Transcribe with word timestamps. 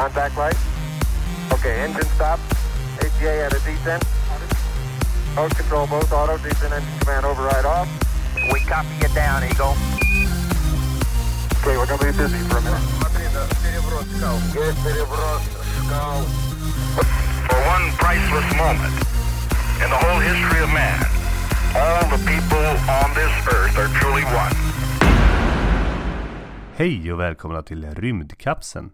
Contact 0.00 0.34
light. 0.38 0.56
Okay, 1.52 1.84
engine 1.84 2.08
stop. 2.16 2.40
ATA 3.04 3.44
at 3.44 3.52
a 3.52 3.60
descent. 3.68 4.02
Mode 5.36 5.54
control 5.54 5.86
both 5.88 6.10
auto, 6.10 6.38
descent 6.38 6.72
engine 6.72 6.98
command 7.00 7.26
override 7.26 7.66
off. 7.66 7.86
We 8.50 8.60
copy 8.60 8.94
you 9.02 9.12
down, 9.12 9.44
Eagle. 9.44 9.76
Okay, 11.60 11.76
we're 11.76 11.84
gonna 11.84 12.00
be 12.00 12.16
busy 12.16 12.40
for 12.48 12.56
a 12.56 12.64
minute. 12.64 12.80
For 17.48 17.60
one 17.74 17.84
priceless 18.00 18.48
moment 18.56 18.96
in 19.84 19.88
the 19.92 20.00
whole 20.00 20.20
history 20.30 20.60
of 20.64 20.70
man, 20.72 20.96
all 21.76 22.04
the 22.08 22.20
people 22.24 22.66
on 22.88 23.08
this 23.20 23.32
earth 23.52 23.76
are 23.76 23.90
truly 24.00 24.24
one. 24.24 24.56
Hej 26.76 27.12
och 27.12 27.20
välkomna 27.20 27.62
till 27.62 27.94
Rymdkapseln. 27.94 28.90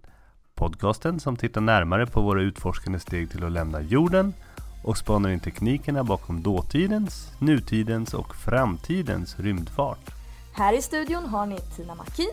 Podcasten 0.56 1.20
som 1.20 1.36
tittar 1.36 1.60
närmare 1.60 2.06
på 2.06 2.20
våra 2.20 2.42
utforskande 2.42 2.98
steg 2.98 3.30
till 3.30 3.44
att 3.44 3.52
lämna 3.52 3.80
jorden 3.80 4.34
och 4.84 4.96
spanar 4.96 5.30
in 5.30 5.40
teknikerna 5.40 6.04
bakom 6.04 6.42
dåtidens, 6.42 7.32
nutidens 7.40 8.14
och 8.14 8.34
framtidens 8.34 9.38
rymdfart. 9.38 10.10
Här 10.54 10.78
i 10.78 10.82
studion 10.82 11.24
har 11.24 11.46
ni 11.46 11.56
Tina 11.76 11.94
Makin. 11.94 12.30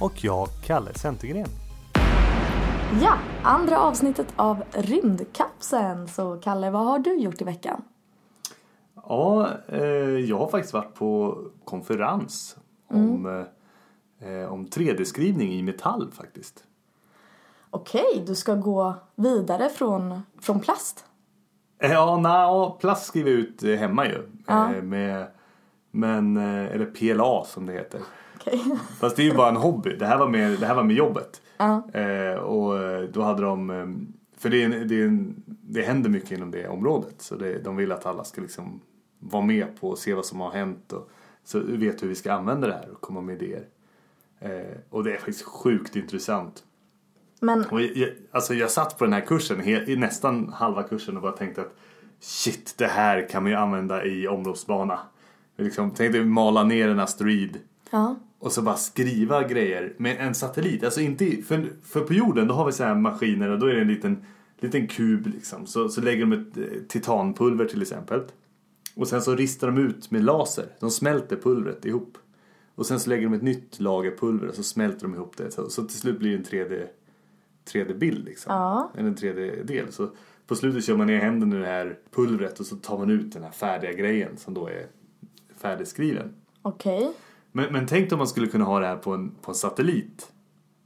Och 0.00 0.24
jag, 0.24 0.48
Kalle 0.64 0.94
Centergren. 0.94 1.48
Ja, 3.02 3.18
andra 3.42 3.80
avsnittet 3.80 4.26
av 4.36 4.64
Rymdkapseln. 4.72 6.08
Så 6.08 6.36
Kalle, 6.36 6.70
vad 6.70 6.84
har 6.84 6.98
du 6.98 7.18
gjort 7.18 7.40
i 7.40 7.44
veckan? 7.44 7.82
Ja, 8.94 9.48
eh, 9.68 9.82
jag 10.28 10.38
har 10.38 10.48
faktiskt 10.48 10.74
varit 10.74 10.94
på 10.94 11.38
konferens 11.64 12.56
om, 12.88 13.44
eh, 14.20 14.52
om 14.52 14.66
3D-skrivning 14.66 15.52
i 15.52 15.62
metall 15.62 16.12
faktiskt. 16.12 16.64
Okej, 17.74 18.24
du 18.26 18.34
ska 18.34 18.54
gå 18.54 18.94
vidare 19.14 19.68
från, 19.68 20.22
från 20.40 20.60
plast. 20.60 21.04
Ja, 21.78 22.18
na, 22.18 22.70
plast 22.70 23.06
skriver 23.06 23.30
jag 23.30 23.40
ut 23.40 23.62
eh, 23.62 23.74
hemma 23.74 24.06
ju. 24.06 24.22
Ja. 24.46 24.74
Eh, 24.74 24.82
Med, 24.82 25.26
men, 25.90 26.36
eh, 26.36 26.74
eller 26.74 26.86
PLA 26.86 27.44
som 27.44 27.66
det 27.66 27.72
heter. 27.72 28.00
Okej. 28.36 28.62
Fast 29.00 29.16
det 29.16 29.22
är 29.22 29.24
ju 29.24 29.34
bara 29.34 29.48
en 29.48 29.56
hobby. 29.56 29.96
Det 29.96 30.06
här 30.06 30.18
var 30.18 30.28
med, 30.28 30.60
det 30.60 30.66
här 30.66 30.74
var 30.74 30.82
med 30.82 30.96
jobbet. 30.96 31.42
Ja. 31.56 31.82
Och 32.40 32.74
då 33.12 33.22
hade 33.22 33.42
de, 33.42 33.68
för 34.36 34.50
det, 34.50 34.64
är 34.64 34.68
det, 34.68 35.02
är 35.02 35.34
det 35.46 35.82
händer 35.82 36.10
mycket 36.10 36.30
inom 36.30 36.50
det 36.50 36.68
området. 36.68 37.14
Så 37.22 37.34
det, 37.34 37.58
de 37.58 37.76
vill 37.76 37.92
att 37.92 38.06
alla 38.06 38.24
ska 38.24 38.40
liksom 38.40 38.80
vara 39.18 39.42
med 39.42 39.80
på 39.80 39.88
och 39.88 39.98
se 39.98 40.14
vad 40.14 40.26
som 40.26 40.40
har 40.40 40.50
hänt. 40.50 40.92
Och, 40.92 41.10
så 41.44 41.60
vet 41.60 42.02
hur 42.02 42.08
vi 42.08 42.14
ska 42.14 42.32
använda 42.32 42.66
det 42.66 42.72
här 42.72 42.88
och 42.92 43.00
komma 43.00 43.20
med 43.20 43.42
idéer. 43.42 43.66
Och 44.90 45.04
det 45.04 45.12
är 45.12 45.16
faktiskt 45.16 45.42
sjukt 45.42 45.96
intressant. 45.96 46.64
Men 47.44 47.64
Och 47.64 47.82
jag, 47.82 48.10
alltså 48.30 48.54
jag 48.54 48.70
satt 48.70 48.98
på 48.98 49.04
den 49.04 49.12
här 49.12 49.20
kursen, 49.20 49.60
he, 49.60 49.84
i 49.92 49.96
nästan 49.96 50.52
halva 50.52 50.82
kursen 50.82 51.16
och 51.16 51.22
bara 51.22 51.32
tänkte 51.32 51.60
att 51.60 51.74
shit, 52.20 52.74
det 52.78 52.86
här 52.86 53.28
kan 53.28 53.42
man 53.42 53.52
ju 53.52 53.58
använda 53.58 54.04
i 54.04 54.28
omloppsbana. 54.28 54.98
Jag 55.56 55.64
Liksom, 55.64 55.90
tänkte 55.90 56.24
mala 56.24 56.64
ner 56.64 56.88
en 56.88 57.00
asteroid 57.00 57.58
ja, 57.90 58.16
och 58.38 58.52
så 58.52 58.62
bara 58.62 58.76
skriva 58.76 59.48
grejer 59.48 59.94
med 59.96 60.16
en 60.20 60.34
satellit. 60.34 60.84
Alltså 60.84 61.00
inte, 61.00 61.42
för, 61.42 61.72
för 61.84 62.00
på 62.00 62.14
jorden 62.14 62.48
då 62.48 62.54
har 62.54 62.66
vi 62.66 62.72
så 62.72 62.84
här 62.84 62.94
maskiner 62.94 63.50
och 63.50 63.58
då 63.58 63.66
är 63.66 63.74
det 63.74 63.80
en 63.80 63.88
liten, 63.88 64.24
liten 64.60 64.86
kub 64.86 65.26
liksom. 65.26 65.66
Så, 65.66 65.88
så 65.88 66.00
lägger 66.00 66.20
de 66.20 66.32
ett 66.32 66.56
eh, 66.56 66.64
titanpulver 66.88 67.64
till 67.64 67.82
exempel. 67.82 68.20
Och 68.96 69.08
sen 69.08 69.22
så 69.22 69.34
ristar 69.34 69.66
de 69.66 69.78
ut 69.78 70.10
med 70.10 70.24
laser. 70.24 70.66
De 70.80 70.90
smälter 70.90 71.36
pulvret 71.36 71.84
ihop. 71.84 72.18
Och 72.74 72.86
sen 72.86 73.00
så 73.00 73.10
lägger 73.10 73.24
de 73.24 73.34
ett 73.34 73.42
nytt 73.42 73.80
lager 73.80 74.16
pulver 74.16 74.48
och 74.48 74.54
så 74.54 74.62
smälter 74.62 75.02
de 75.02 75.14
ihop 75.14 75.36
det. 75.36 75.50
Så, 75.50 75.70
så 75.70 75.82
till 75.82 75.98
slut 75.98 76.18
blir 76.18 76.30
det 76.30 76.36
en 76.36 76.44
3D, 76.44 76.86
3D-bild 77.72 78.24
liksom. 78.24 78.52
Ja. 78.54 78.90
Eller 78.96 79.08
en 79.08 79.16
3D-del. 79.16 79.92
Så 79.92 80.10
på 80.46 80.56
slutet 80.56 80.84
kör 80.84 80.96
man 80.96 81.06
ner 81.06 81.18
händen 81.20 81.52
i 81.52 81.56
det 81.56 81.66
här 81.66 81.98
pulvret 82.14 82.60
och 82.60 82.66
så 82.66 82.76
tar 82.76 82.98
man 82.98 83.10
ut 83.10 83.32
den 83.32 83.42
här 83.42 83.50
färdiga 83.50 83.92
grejen 83.92 84.36
som 84.36 84.54
då 84.54 84.66
är 84.68 84.86
färdigskriven. 85.56 86.34
okej. 86.62 87.12
Men, 87.52 87.72
men 87.72 87.86
tänk 87.86 88.12
om 88.12 88.18
man 88.18 88.28
skulle 88.28 88.46
kunna 88.46 88.64
ha 88.64 88.80
det 88.80 88.86
här 88.86 88.96
på 88.96 89.12
en, 89.14 89.30
på 89.42 89.50
en 89.50 89.54
satellit. 89.54 90.30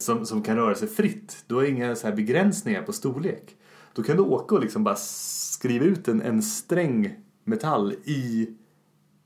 Som, 0.00 0.26
som 0.26 0.42
kan 0.42 0.56
röra 0.56 0.74
sig 0.74 0.88
fritt. 0.88 1.44
Du 1.46 1.54
har 1.54 1.62
inga 1.62 1.96
så 1.96 2.06
här 2.06 2.14
begränsningar 2.16 2.82
på 2.82 2.92
storlek. 2.92 3.56
Då 3.92 4.02
kan 4.02 4.16
du 4.16 4.22
åka 4.22 4.54
och 4.54 4.60
liksom 4.60 4.84
bara 4.84 4.96
skriva 4.96 5.84
ut 5.84 6.08
en, 6.08 6.22
en 6.22 6.42
sträng 6.42 7.16
metall 7.44 7.92
i 8.04 8.48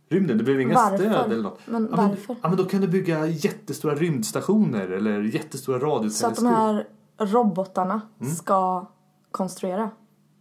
rymden. 0.09 0.39
Det 0.39 0.45
behöver 0.45 0.63
inga 0.65 0.75
Varför? 0.75 0.97
stöd 0.97 1.33
eller 1.33 1.43
något. 1.43 1.61
Men 1.67 1.89
ja, 1.91 1.97
varför? 1.97 2.37
Ja, 2.43 2.49
men 2.49 2.57
då 2.57 2.65
kan 2.65 2.81
du 2.81 2.89
bygga 2.89 3.27
jättestora 3.27 3.95
rymdstationer 3.95 4.89
eller 4.89 5.21
jättestora 5.23 5.81
Så 5.81 5.87
att 5.87 5.93
radioteleskop. 5.93 6.37
de 6.37 6.47
här 6.47 6.87
robotarna 7.27 8.01
Mm. 8.21 8.35
ska 8.35 8.87
konstruera. 9.31 9.91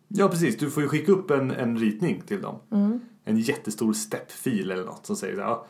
Ja 0.08 0.28
precis, 0.30 0.58
du 0.58 0.70
får 0.72 0.84
ju 0.84 0.90
skicka 0.90 1.12
upp 1.12 1.32
en, 1.32 1.52
en 1.52 1.78
ritning 1.78 2.22
till 2.28 2.42
dem. 2.42 2.56
Mm. 2.72 3.00
En 3.24 3.38
jättestor 3.38 3.94
steppfil 3.94 4.72
eller 4.72 4.86
något 4.86 5.06
som 5.06 5.16
säger 5.16 5.38
ja, 5.38 5.66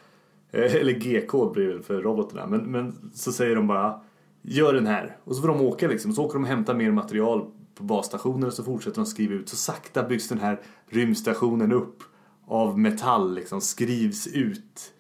eh, 0.52 0.76
eller 0.76 0.92
G-kod 0.94 1.54
blir 1.54 1.68
det 1.68 1.74
väl 1.74 1.84
för 1.84 2.02
robotarna. 2.02 2.48
Men, 2.48 2.72
men 2.72 3.12
så 3.14 3.32
säger 3.32 3.56
de 3.56 3.68
bara 3.68 4.02
gör 4.42 4.74
den 4.74 4.88
här. 4.88 5.18
Och 5.24 5.36
så 5.36 5.42
får 5.42 5.48
de 5.48 5.62
åka 5.62 5.88
liksom. 5.88 6.14
Så 6.14 6.26
åker 6.26 6.34
de 6.34 6.44
och 6.44 6.50
hämtar 6.50 6.74
mer 6.74 6.92
material 6.92 7.46
på 7.76 7.84
basstationen 7.84 8.44
och 8.44 8.54
så 8.54 8.64
fortsätter 8.64 8.96
de 8.98 9.06
skriva 9.06 9.34
ut. 9.34 9.50
Så 9.50 9.56
sakta 9.56 10.04
byggs 10.04 10.28
den 10.28 10.40
här 10.40 10.62
rymdstationen 10.90 11.72
upp 11.72 12.04
av 12.48 12.80
metall 12.80 13.36
liksom. 13.36 13.62
Skrivs 13.62 14.28
ut. 14.28 14.94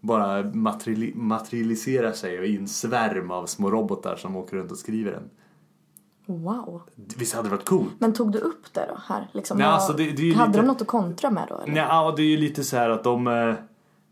Bara 0.00 0.42
materiali- 0.42 1.16
materialiserar 1.16 2.12
sig 2.12 2.34
i 2.34 2.56
en 2.56 2.68
svärm 2.68 3.30
av 3.30 3.46
små 3.46 3.70
robotar 3.70 4.16
som 4.16 4.36
åker 4.36 4.56
runt 4.56 4.70
och 4.72 4.78
skriver 4.78 5.12
den. 5.12 5.30
Wow. 6.26 6.82
Visst 7.16 7.34
hade 7.34 7.48
det 7.48 7.54
varit 7.56 7.64
coolt? 7.68 7.92
Men 7.98 8.12
tog 8.12 8.32
du 8.32 8.38
upp 8.38 8.72
det 8.74 8.86
då 8.88 9.00
här? 9.14 9.28
Liksom, 9.32 9.58
Nej, 9.58 9.66
alltså, 9.66 9.92
det- 9.92 10.10
det 10.10 10.32
hade 10.32 10.48
lite- 10.48 10.60
de 10.60 10.66
något 10.66 10.82
att 10.82 10.86
kontra 10.88 11.30
med 11.30 11.46
då? 11.48 11.54
Eller? 11.58 11.72
Nej, 11.72 11.82
ja, 11.88 12.14
det 12.16 12.22
är 12.22 12.26
ju 12.26 12.36
lite 12.36 12.64
så 12.64 12.76
här 12.76 12.90
att 12.90 13.04
de... 13.04 13.26
eh, 13.26 13.54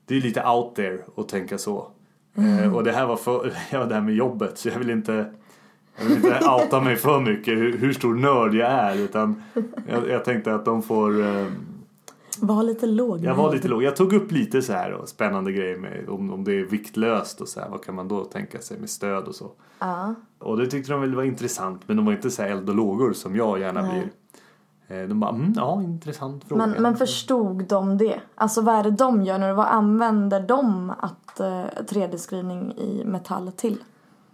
Det 0.07 0.17
är 0.17 0.21
lite 0.21 0.45
out 0.47 0.75
there 0.75 0.99
att 1.17 1.29
tänka 1.29 1.59
så. 1.59 1.89
Eh, 2.35 2.75
Och 2.77 2.85
det 2.85 2.93
här 2.93 3.07
var 3.07 3.17
för, 3.17 3.53
ja, 3.73 3.85
det 3.85 3.95
här 3.95 4.03
med 4.03 4.15
jobbet 4.15 4.59
så 4.59 4.69
jag 4.69 4.79
vill 4.79 4.91
inte... 4.91 5.33
Jag 5.99 6.05
vill 6.05 6.17
inte 6.17 6.39
outa 6.63 6.81
mig 6.81 6.97
för 6.97 7.21
mycket 7.21 7.55
hur, 7.59 7.79
hur 7.79 7.93
stor 7.93 8.15
nörd 8.15 8.55
jag 8.55 8.71
är 8.71 8.95
utan 8.97 9.43
jag, 9.89 10.09
jag 10.09 10.25
tänkte 10.25 10.55
att 10.55 10.65
de 10.65 10.83
får... 10.83 11.13
eh, 12.43 12.49
Var 12.49 12.63
lite 12.63 12.87
låg. 12.87 13.25
Jag 13.25 13.35
var 13.35 13.53
lite 13.55 13.69
låg. 13.69 13.83
Jag 13.83 13.97
tog 13.97 14.13
upp 14.13 14.33
lite 14.33 14.63
så 14.63 14.73
här 14.73 14.93
och 14.93 15.09
spännande 15.09 15.53
grejer 15.53 15.77
med 15.79 16.09
om, 16.09 16.33
om 16.33 16.45
det 16.45 16.53
är 16.61 16.65
viktlöst 16.65 17.41
och 17.41 17.49
så 17.49 17.61
här. 17.61 17.69
Vad 17.69 17.85
kan 17.85 17.95
man 17.95 18.09
då 18.09 18.25
tänka 18.25 18.59
sig 18.59 18.79
med 18.81 18.91
stöd 18.91 19.25
och 19.25 19.35
så. 19.35 19.51
Ja. 19.79 20.15
Och 20.39 20.57
det 20.57 20.67
tyckte 20.67 20.93
de 20.93 21.01
väl 21.01 21.15
var 21.15 21.23
intressant 21.23 21.83
men 21.87 21.97
de 21.97 22.07
var 22.07 22.13
inte 22.13 22.31
så 22.31 22.43
här 22.43 22.51
eld 22.51 22.69
och 22.69 22.75
lågor 22.75 23.13
som 23.13 23.37
jag 23.37 23.61
gärna 23.61 23.83
Nej. 23.83 23.91
blir. 23.91 24.11
Eh, 25.03 25.09
De 25.09 25.21
bara, 25.21 25.31
mm, 25.31 25.53
ja 25.57 25.83
intressant 25.83 26.45
fråga. 26.45 26.67
Men, 26.67 26.83
men 26.83 26.97
förstod 26.97 27.65
de 27.65 27.99
det? 27.99 28.21
Alltså 28.35 28.61
vad 28.63 28.75
är 28.75 28.83
det 28.83 28.91
de 28.91 29.23
gör 29.23 29.39
nu? 29.39 29.53
Vad 29.53 29.67
använder 29.67 30.41
de 30.41 30.91
att 30.99 31.41
eh, 31.41 31.65
3D-skrivning 31.89 32.73
i 32.73 33.03
metall 33.05 33.53
till? 33.53 33.79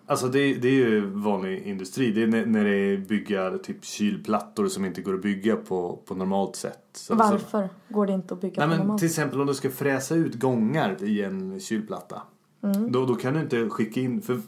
Alltså 0.06 0.28
det, 0.28 0.54
det 0.54 0.68
är 0.68 0.72
ju 0.72 1.00
vanlig 1.00 1.62
industri. 1.62 2.12
Det 2.12 2.22
är 2.22 2.26
när, 2.26 2.46
när 2.46 2.64
det 2.64 2.76
är 2.76 2.96
bygga 2.96 3.58
typ 3.58 3.84
kylplattor 3.84 4.68
som 4.68 4.84
inte 4.84 5.02
går 5.02 5.14
att 5.14 5.22
bygga 5.22 5.56
på, 5.56 6.02
på 6.06 6.14
normalt 6.14 6.56
sätt. 6.56 6.84
Så, 6.92 7.06
Så, 7.06 7.14
Varför 7.14 7.68
går 7.88 8.06
det 8.06 8.12
inte 8.12 8.34
att 8.34 8.40
bygga 8.40 8.54
nej 8.60 8.66
på 8.66 8.70
men 8.70 8.78
normalt? 8.78 8.98
till 8.98 9.08
exempel 9.08 9.40
om 9.40 9.46
du 9.46 9.54
ska 9.54 9.70
fräsa 9.70 10.14
ut 10.14 10.34
gångar 10.34 11.04
i 11.04 11.22
en 11.22 11.60
kylplatta. 11.60 12.22
Mm. 12.62 12.92
Då, 12.92 13.06
då 13.06 13.14
kan 13.14 13.34
du 13.34 13.40
inte 13.40 13.68
skicka 13.68 14.00
in, 14.00 14.22
för, 14.22 14.40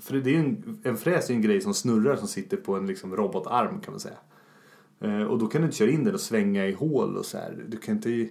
för 0.00 0.16
det 0.16 0.34
är 0.34 0.38
en, 0.38 0.80
en 0.82 0.96
fräs 0.96 1.30
är 1.30 1.34
en 1.34 1.42
grej 1.42 1.60
som 1.60 1.74
snurrar 1.74 2.16
som 2.16 2.28
sitter 2.28 2.56
på 2.56 2.76
en 2.76 2.86
liksom 2.86 3.16
robotarm 3.16 3.80
kan 3.80 3.92
man 3.92 4.00
säga. 4.00 4.18
Eh, 5.00 5.22
och 5.22 5.38
då 5.38 5.46
kan 5.46 5.60
du 5.60 5.64
inte 5.64 5.76
köra 5.76 5.90
in 5.90 6.04
den 6.04 6.14
och 6.14 6.20
svänga 6.20 6.66
i 6.66 6.72
hål 6.72 7.16
och 7.16 7.26
så 7.26 7.36
här. 7.38 7.64
Du 7.68 7.76
kan 7.76 7.94
inte, 7.94 8.10
eh, 8.10 8.28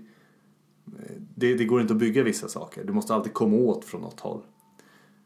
det, 1.36 1.56
det 1.56 1.66
går 1.66 1.82
inte 1.82 1.94
att 1.94 2.00
bygga 2.00 2.24
vissa 2.24 2.48
saker. 2.48 2.84
Du 2.84 2.94
måste 2.94 3.14
alltid 3.14 3.34
komma 3.34 3.56
åt 3.58 3.86
från 3.86 4.02
något 4.02 4.20
håll. 4.20 4.42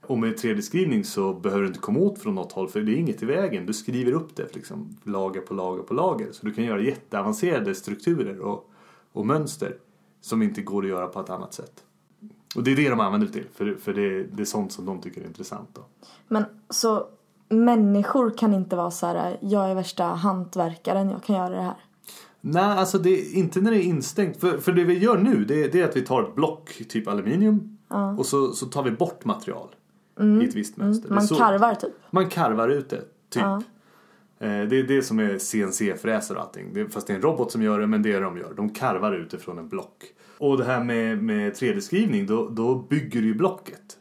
Och 0.07 0.17
med 0.17 0.33
3D-skrivning 0.35 1.03
så 1.03 1.33
behöver 1.33 1.61
du 1.61 1.67
inte 1.67 1.79
komma 1.79 2.00
åt 2.00 2.19
från 2.19 2.35
något 2.35 2.51
håll 2.51 2.67
för 2.69 2.81
det 2.81 2.91
är 2.91 2.95
inget 2.95 3.23
i 3.23 3.25
vägen. 3.25 3.65
Du 3.65 3.73
skriver 3.73 4.11
upp 4.11 4.35
det 4.35 4.55
liksom, 4.55 4.97
lager 5.03 5.41
på 5.41 5.53
lager 5.53 5.83
på 5.83 5.94
lager. 5.94 6.27
Så 6.31 6.45
du 6.45 6.53
kan 6.53 6.63
göra 6.63 6.81
jätteavancerade 6.81 7.75
strukturer 7.75 8.39
och, 8.39 8.69
och 9.11 9.25
mönster 9.25 9.77
som 10.21 10.41
inte 10.41 10.61
går 10.61 10.83
att 10.83 10.89
göra 10.89 11.07
på 11.07 11.19
ett 11.19 11.29
annat 11.29 11.53
sätt. 11.53 11.83
Och 12.55 12.63
det 12.63 12.71
är 12.71 12.75
det 12.75 12.89
de 12.89 13.00
använder 13.00 13.27
det 13.27 13.33
till, 13.33 13.45
för, 13.53 13.75
för 13.75 13.94
det, 13.94 14.23
det 14.23 14.41
är 14.41 14.45
sånt 14.45 14.71
som 14.71 14.85
de 14.85 15.01
tycker 15.01 15.21
är 15.21 15.25
intressant. 15.25 15.69
Då. 15.73 15.81
Men 16.27 16.44
så 16.69 17.07
människor 17.50 18.38
kan 18.38 18.53
inte 18.53 18.75
vara 18.75 18.91
så 18.91 19.05
här, 19.05 19.38
jag 19.41 19.69
är 19.71 19.75
värsta 19.75 20.03
hantverkaren, 20.03 21.09
jag 21.09 21.23
kan 21.23 21.35
göra 21.35 21.50
det 21.55 21.61
här. 21.61 21.75
Nej, 22.41 22.63
alltså 22.63 22.97
det 22.97 23.31
inte 23.33 23.61
när 23.61 23.71
det 23.71 23.77
är 23.77 23.83
instängt. 23.88 24.38
För, 24.38 24.57
för 24.57 24.71
det 24.71 24.83
vi 24.83 24.97
gör 24.97 25.17
nu 25.17 25.45
det, 25.45 25.63
är- 25.63 25.69
det 25.71 25.81
är 25.81 25.89
att 25.89 25.95
vi 25.95 26.01
tar 26.01 26.23
ett 26.23 26.35
block, 26.35 26.81
typ 26.89 27.07
aluminium, 27.07 27.77
och 28.17 28.25
så, 28.25 28.51
så 28.53 28.65
tar 28.65 28.83
vi 28.83 28.91
bort 28.91 29.25
material 29.25 29.67
i 30.21 30.45
ett 30.45 30.56
visst 30.56 30.77
mönster. 30.77 31.01
Det 31.01 31.07
är 31.07 31.12
Mm. 31.12 31.15
Man 31.15 31.27
så- 31.27 31.36
karvar 31.36 31.75
typ. 31.75 31.94
Man 32.12 32.30
karvar 32.30 32.69
ut 32.69 32.89
det, 32.89 33.01
typ. 33.30 33.44
Ja. 33.44 33.63
Eh, 34.39 34.48
Det 34.68 34.80
är 34.80 34.83
det 34.88 35.01
som 35.01 35.19
är 35.19 35.38
CNC-fräser 35.38 36.36
och 36.36 36.42
allting. 36.42 36.89
Fast 36.89 37.07
det 37.07 37.13
är 37.13 37.15
en 37.15 37.21
robot 37.21 37.51
som 37.51 37.62
gör 37.62 37.80
det, 37.80 37.88
men 37.88 38.01
det 38.01 38.10
är 38.10 38.13
det 38.13 38.25
de 38.25 38.38
gör. 38.38 38.54
De 38.54 38.69
karvar 38.69 39.12
ut 39.13 39.30
det 39.30 39.38
från 39.38 39.57
en 39.57 39.69
block. 39.69 40.04
Och 40.38 40.57
det 40.57 40.63
här 40.63 40.83
med, 40.83 41.24
med 41.24 41.54
3D-skrivning, 41.54 42.25
då, 42.25 42.50
då 42.50 42.75
bygger 42.75 43.21
du 43.21 43.27
ju 43.27 43.33
blocket. 43.33 43.98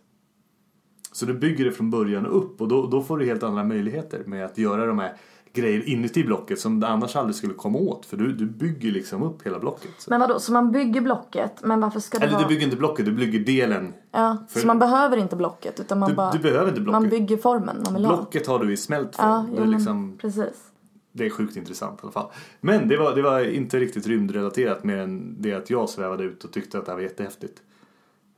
Så 1.12 1.26
Så 1.26 1.26
du 1.26 1.34
bygger 1.34 1.64
det 1.64 1.72
från 1.72 1.90
början 1.90 2.26
upp 2.26 2.60
och 2.60 2.68
då, 2.68 2.86
då 2.86 3.02
får 3.02 3.18
du 3.18 3.24
helt 3.24 3.42
andra 3.42 3.64
möjligheter 3.64 4.22
med 4.26 4.44
att 4.44 4.58
göra 4.58 4.86
de 4.86 4.98
här 4.98 5.12
grejer 5.52 5.88
inuti 5.88 6.24
blocket 6.24 6.60
som 6.60 6.80
du 6.80 6.86
annars 6.86 7.16
aldrig 7.16 7.34
skulle 7.36 7.54
komma 7.54 7.78
åt. 7.78 8.06
För 8.06 8.16
du, 8.16 8.32
du 8.32 8.46
bygger 8.46 8.90
liksom 8.90 9.22
upp 9.22 9.46
hela 9.46 9.58
blocket. 9.58 9.90
Så. 9.98 10.10
Men 10.10 10.20
vadå, 10.20 10.38
så 10.40 10.52
man 10.52 10.72
bygger 10.72 11.00
blocket, 11.00 11.52
men 11.62 11.80
varför 11.80 12.00
ska 12.00 12.18
det 12.18 12.24
Eller 12.24 12.34
vara... 12.34 12.42
du 12.42 12.48
bygger 12.48 12.64
inte 12.64 12.76
blocket, 12.76 13.06
du 13.06 13.12
bygger 13.12 13.40
delen. 13.40 13.92
Ja, 14.12 14.36
för- 14.48 14.60
så 14.60 14.66
man 14.66 14.78
behöver 14.78 15.16
inte 15.16 15.36
blocket 15.36 15.80
utan 15.80 15.98
man 15.98 16.08
Du, 16.10 16.14
bara... 16.14 16.32
du 16.32 16.38
behöver 16.38 16.68
inte 16.68 16.80
blocket. 16.80 17.00
Man 17.02 17.10
bygger 17.10 17.36
formen 17.36 17.76
man 17.84 17.94
vill 17.94 18.04
ha. 18.04 18.16
Blocket 18.16 18.46
har 18.46 18.58
du 18.58 18.72
i 18.72 18.76
smält 18.76 19.16
form. 19.16 19.28
Ja, 19.28 19.46
jo, 19.58 19.64
liksom, 19.64 20.18
precis. 20.18 20.54
det 21.12 21.26
är 21.26 21.30
sjukt 21.30 21.56
intressant 21.56 21.98
i 21.98 22.02
alla 22.02 22.12
fall. 22.12 22.30
Men 22.60 22.88
det 22.88 22.96
var, 22.96 23.14
det 23.14 23.22
var 23.22 23.40
inte 23.54 23.78
riktigt 23.78 24.06
rymdrelaterat 24.06 24.84
mer 24.84 24.96
än 24.96 25.42
det 25.42 25.54
att 25.54 25.70
jag 25.70 25.88
svävade 25.88 26.24
ut 26.24 26.44
och 26.44 26.52
tyckte 26.52 26.78
att 26.78 26.84
det 26.86 26.90
här 26.92 26.96
var 26.96 27.02
jättehäftigt. 27.02 27.62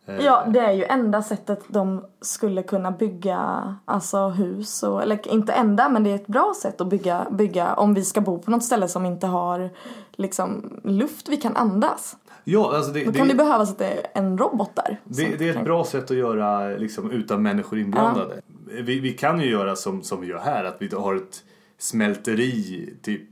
Eh, 0.06 0.24
Ja, 0.24 0.44
det 0.48 0.60
är 0.60 0.72
ju 0.72 0.84
enda 0.84 1.22
sättet 1.22 1.60
de 1.68 2.04
skulle 2.20 2.62
kunna 2.62 2.90
bygga 2.90 3.74
alltså 3.84 4.28
hus 4.28 4.82
och, 4.82 5.02
eller 5.02 5.28
inte 5.32 5.52
enda 5.52 5.88
men 5.88 6.04
det 6.04 6.10
är 6.10 6.14
ett 6.14 6.26
bra 6.26 6.52
sätt 6.62 6.80
att 6.80 6.86
bygga, 6.88 7.26
bygga 7.30 7.74
om 7.74 7.94
vi 7.94 8.04
ska 8.04 8.20
bo 8.20 8.38
på 8.38 8.50
något 8.50 8.64
ställe 8.64 8.88
som 8.88 9.06
inte 9.06 9.26
har 9.26 9.70
liksom 10.16 10.80
luft 10.84 11.28
vi 11.28 11.36
kan 11.36 11.56
andas. 11.56 12.16
Ja, 12.44 12.76
alltså 12.76 12.92
det, 12.92 13.04
Då 13.04 13.10
det, 13.10 13.18
kan 13.18 13.28
det 13.28 13.34
behövas 13.34 13.70
att 13.70 13.78
det 13.78 13.86
är 13.86 14.06
en 14.14 14.38
robot 14.38 14.70
där. 14.74 15.00
Det, 15.04 15.36
det 15.38 15.48
är 15.48 15.56
ett 15.56 15.64
bra 15.64 15.84
sätt 15.84 16.10
att 16.10 16.16
göra 16.16 16.68
liksom, 16.68 17.10
utan 17.10 17.42
människor 17.42 17.78
inblandade. 17.78 18.40
Vi, 18.82 19.00
vi 19.00 19.12
kan 19.12 19.40
ju 19.40 19.50
göra 19.50 19.76
som, 19.76 20.02
som 20.02 20.20
vi 20.20 20.26
gör 20.26 20.38
här, 20.38 20.64
att 20.64 20.76
vi 20.78 20.88
har 20.96 21.14
ett 21.14 21.42
smälteri 21.78 22.88
typ 23.02 23.22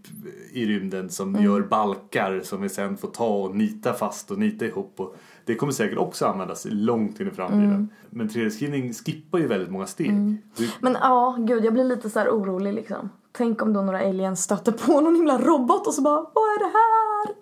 i 0.52 0.66
rymden 0.66 1.10
som 1.10 1.28
Mm. 1.28 1.44
gör 1.44 1.60
balkar 1.60 2.40
som 2.44 2.62
vi 2.62 2.68
sen 2.68 2.96
får 2.96 3.08
ta 3.08 3.26
och 3.26 3.56
nita 3.56 3.92
fast 3.92 4.30
och 4.30 4.38
nita 4.38 4.64
ihop. 4.64 4.94
Och 4.96 5.16
det 5.44 5.54
kommer 5.54 5.72
säkert 5.72 5.98
också 5.98 6.26
användas 6.26 6.66
långt 6.70 7.20
in 7.20 7.28
i 7.28 7.30
framtiden. 7.30 7.64
Mm. 7.64 7.88
Men 8.10 8.28
3D-skrivning 8.28 8.92
skippar 8.92 9.38
ju 9.38 9.46
väldigt 9.46 9.70
många 9.70 9.86
steg. 9.86 10.36
Du, 10.56 10.70
Men 10.80 10.96
ja, 11.00 11.36
gud 11.38 11.64
jag 11.64 11.72
blir 11.72 11.84
lite 11.84 12.10
så 12.10 12.18
här 12.18 12.28
orolig 12.28 12.74
liksom. 12.74 13.10
Tänk 13.32 13.62
om 13.62 13.72
då 13.72 13.82
några 13.82 14.00
aliens 14.00 14.42
stöter 14.42 14.72
på 14.72 15.00
någon 15.00 15.14
himla 15.14 15.38
robot 15.38 15.86
och 15.86 15.94
så 15.94 16.02
bara 16.02 16.16
Vad 16.16 16.44
är 16.44 16.58
det 16.58 16.72
här? 16.72 17.34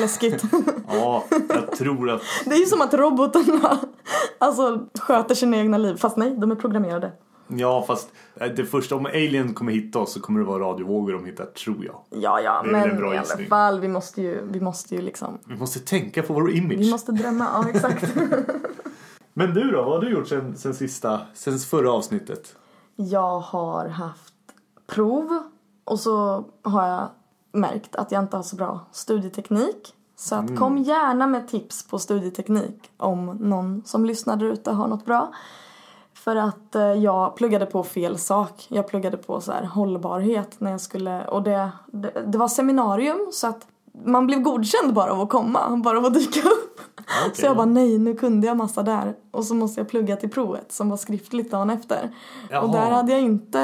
Läskigt. 0.00 0.42
ja, 0.88 1.24
jag 1.48 1.70
tror 1.70 2.10
att 2.10 2.22
det 2.44 2.54
är 2.54 2.58
ju 2.58 2.66
som 2.66 2.80
att 2.80 2.94
robotarna 2.94 3.78
alltså 4.38 4.86
sköter 5.00 5.34
sina 5.34 5.56
egna 5.56 5.78
liv. 5.78 5.96
Fast 5.96 6.16
nej, 6.16 6.36
de 6.38 6.50
är 6.50 6.56
programmerade. 6.56 7.12
Ja, 7.48 7.84
fast 7.86 8.08
eh, 8.34 8.46
det 8.52 8.64
första, 8.64 8.96
om 8.96 9.06
Alien 9.06 9.54
kommer 9.54 9.72
hitta 9.72 9.98
oss 9.98 10.12
så 10.12 10.20
kommer 10.20 10.40
det 10.40 10.46
vara 10.46 10.62
radiovågor 10.64 11.12
de 11.12 11.24
hittar, 11.24 11.44
tror 11.44 11.84
jag. 11.84 12.00
Ja, 12.10 12.40
ja, 12.40 12.62
Det 12.62 12.68
är 12.68 12.72
väl 12.72 12.82
en 12.82 12.88
men 12.88 12.96
bra 12.96 13.14
i 13.14 13.18
alla 13.18 13.46
fall 13.48 13.80
vi 13.80 13.88
måste 13.88 14.22
ju, 14.22 14.46
vi 14.50 14.60
måste 14.60 14.94
ju 14.94 15.00
liksom 15.02 15.38
Vi 15.44 15.56
måste 15.56 15.80
tänka 15.80 16.22
på 16.22 16.32
vår 16.32 16.50
image. 16.50 16.78
Vi 16.78 16.90
måste 16.90 17.12
drömma, 17.12 17.44
ja 17.52 17.68
exakt. 17.70 18.14
Men 19.34 19.54
du 19.54 19.70
då, 19.70 19.82
vad 19.82 19.92
har 19.94 20.00
du 20.00 20.10
gjort 20.10 20.28
sen, 20.28 20.56
sen 20.56 20.74
sista, 20.74 21.20
sen 21.34 21.58
förra 21.58 21.92
avsnittet? 21.92 22.56
jag 22.98 23.40
har 23.40 23.88
haft 23.88 24.34
prov 24.86 25.38
och 25.84 26.00
så 26.00 26.44
har 26.62 26.88
jag 26.88 27.08
märkt 27.52 27.96
att 27.96 28.12
jag 28.12 28.22
inte 28.22 28.36
har 28.36 28.44
så 28.44 28.56
bra 28.56 28.86
studieteknik. 28.92 29.94
Så 30.16 30.34
att 30.34 30.44
Mm. 30.48 30.56
kom 30.56 30.78
gärna 30.78 31.26
med 31.26 31.48
tips 31.48 31.88
på 31.88 31.98
studieteknik 31.98 32.90
om 32.96 33.26
någon 33.26 33.82
som 33.84 34.04
lyssnar 34.04 34.36
där 34.36 34.46
ute 34.46 34.70
har 34.70 34.88
något 34.88 35.04
bra. 35.04 35.32
För 36.26 36.36
att 36.36 36.74
eh, 36.74 36.82
jag 36.82 37.36
pluggade 37.36 37.66
på 37.66 37.82
fel 37.82 38.18
sak. 38.18 38.66
Jag 38.68 38.88
pluggade 38.88 39.16
på 39.16 39.40
så 39.40 39.52
här 39.52 39.64
hållbarhet 39.64 40.60
när 40.60 40.70
jag 40.70 40.80
skulle 40.80 41.26
och 41.26 41.42
det, 41.42 41.70
det, 41.86 42.12
det 42.26 42.38
var 42.38 42.48
seminarium 42.48 43.28
så 43.32 43.46
att 43.46 43.66
man 44.04 44.26
blev 44.26 44.40
godkänd 44.40 44.94
bara 44.94 45.12
av 45.12 45.20
att 45.20 45.28
komma, 45.28 45.76
bara 45.84 45.98
av 45.98 46.04
att 46.04 46.14
dyka 46.14 46.40
upp. 46.40 46.80
Okej, 46.98 47.34
så 47.34 47.42
jag 47.42 47.50
ja. 47.50 47.54
bara 47.54 47.66
nej, 47.66 47.98
nu 47.98 48.14
kunde 48.14 48.46
jag 48.46 48.56
massa 48.56 48.82
där. 48.82 49.14
Och 49.30 49.44
så 49.44 49.54
måste 49.54 49.80
jag 49.80 49.88
plugga 49.88 50.16
till 50.16 50.30
provet 50.30 50.72
som 50.72 50.90
var 50.90 50.96
skriftligt 50.96 51.50
dagen 51.50 51.70
efter. 51.70 52.10
Jaha. 52.50 52.62
Och 52.62 52.72
där 52.72 52.90
hade 52.90 53.12
jag 53.12 53.20
inte, 53.20 53.60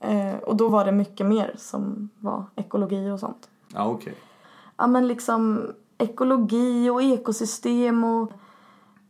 eh, 0.00 0.36
och 0.36 0.56
då 0.56 0.68
var 0.68 0.84
det 0.84 0.92
mycket 0.92 1.26
mer 1.26 1.54
som 1.58 2.10
var 2.18 2.44
ekologi 2.56 3.10
och 3.10 3.20
sånt. 3.20 3.48
Ja, 3.74 3.86
okej. 3.86 4.14
Ja 4.76 4.86
men 4.86 5.08
liksom 5.08 5.70
ekologi 5.98 6.90
och 6.90 7.02
ekosystem 7.02 8.04
och 8.04 8.32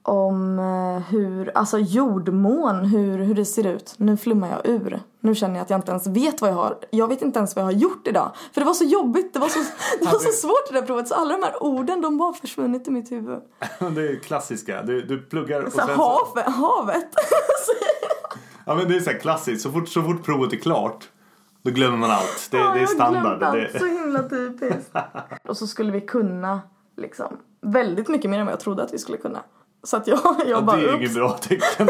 om 0.08 0.58
eh, 0.58 1.08
hur, 1.12 1.50
alltså 1.54 1.78
jordmån, 1.78 2.84
hur, 2.84 3.18
hur 3.18 3.34
det 3.34 3.44
ser 3.44 3.66
ut. 3.66 3.94
Nu 3.96 4.16
flummar 4.16 4.48
jag 4.50 4.66
ur. 4.74 5.00
Nu 5.20 5.34
känner 5.34 5.54
jag 5.54 5.62
att 5.62 5.70
jag 5.70 5.78
inte 5.78 5.90
ens 5.90 6.06
vet 6.06 6.40
vad 6.40 6.50
jag 6.50 6.54
har, 6.54 6.78
jag 6.90 7.08
vet 7.08 7.22
inte 7.22 7.38
ens 7.38 7.56
vad 7.56 7.62
jag 7.62 7.66
har 7.66 7.72
gjort 7.72 8.06
idag. 8.06 8.30
För 8.52 8.60
det 8.60 8.64
var 8.64 8.74
så 8.74 8.84
jobbigt, 8.84 9.32
det 9.32 9.38
var 9.38 9.48
så, 9.48 9.58
det 10.00 10.04
var 10.04 10.18
så 10.18 10.32
svårt 10.32 10.68
det 10.68 10.74
där 10.80 10.86
provet 10.86 11.08
så 11.08 11.14
alla 11.14 11.36
de 11.36 11.42
här 11.42 11.62
orden 11.62 12.00
de 12.00 12.18
bara 12.18 12.32
försvunnit 12.32 12.88
i 12.88 12.90
mitt 12.90 13.12
huvud. 13.12 13.38
Det 13.78 14.08
är 14.08 14.20
klassiska. 14.20 14.82
Du, 14.82 15.02
du 15.02 15.22
pluggar 15.22 15.62
och 15.62 15.72
Så 15.72 15.78
sen 15.78 15.96
så, 15.96 16.40
havet. 16.50 17.06
Ja 18.68 18.74
men 18.74 18.88
det 18.88 18.96
är 18.96 19.00
så 19.00 19.10
klassiskt. 19.10 19.62
Så 19.62 19.72
fort, 19.72 19.88
så 19.88 20.02
fort 20.02 20.24
provet 20.24 20.52
är 20.52 20.56
klart 20.56 21.08
då 21.62 21.70
glömmer 21.70 21.96
man 21.96 22.10
allt. 22.10 22.48
Det, 22.50 22.56
Ja, 22.56 22.64
det 22.72 22.78
är 22.78 22.80
jag 22.80 22.88
standard. 22.88 23.42
allt. 23.42 23.72
Det, 23.72 23.78
Så 23.78 23.86
himla 23.86 24.22
typiskt. 24.22 24.90
och 25.48 25.56
så 25.56 25.66
skulle 25.66 25.92
vi 25.92 26.00
kunna 26.00 26.60
liksom 26.96 27.36
väldigt 27.60 28.08
mycket 28.08 28.30
mer 28.30 28.38
än 28.38 28.46
vad 28.46 28.52
jag 28.52 28.60
trodde 28.60 28.82
att 28.82 28.92
vi 28.92 28.98
skulle 28.98 29.18
kunna. 29.18 29.42
Så 29.86 29.96
att 29.96 30.06
jag, 30.06 30.18
jag 30.38 30.48
ja, 30.48 30.60
bara 30.60 30.76
det 30.76 30.88
är 30.88 30.96
inget 30.96 31.14
bra 31.14 31.30
tecken. 31.30 31.88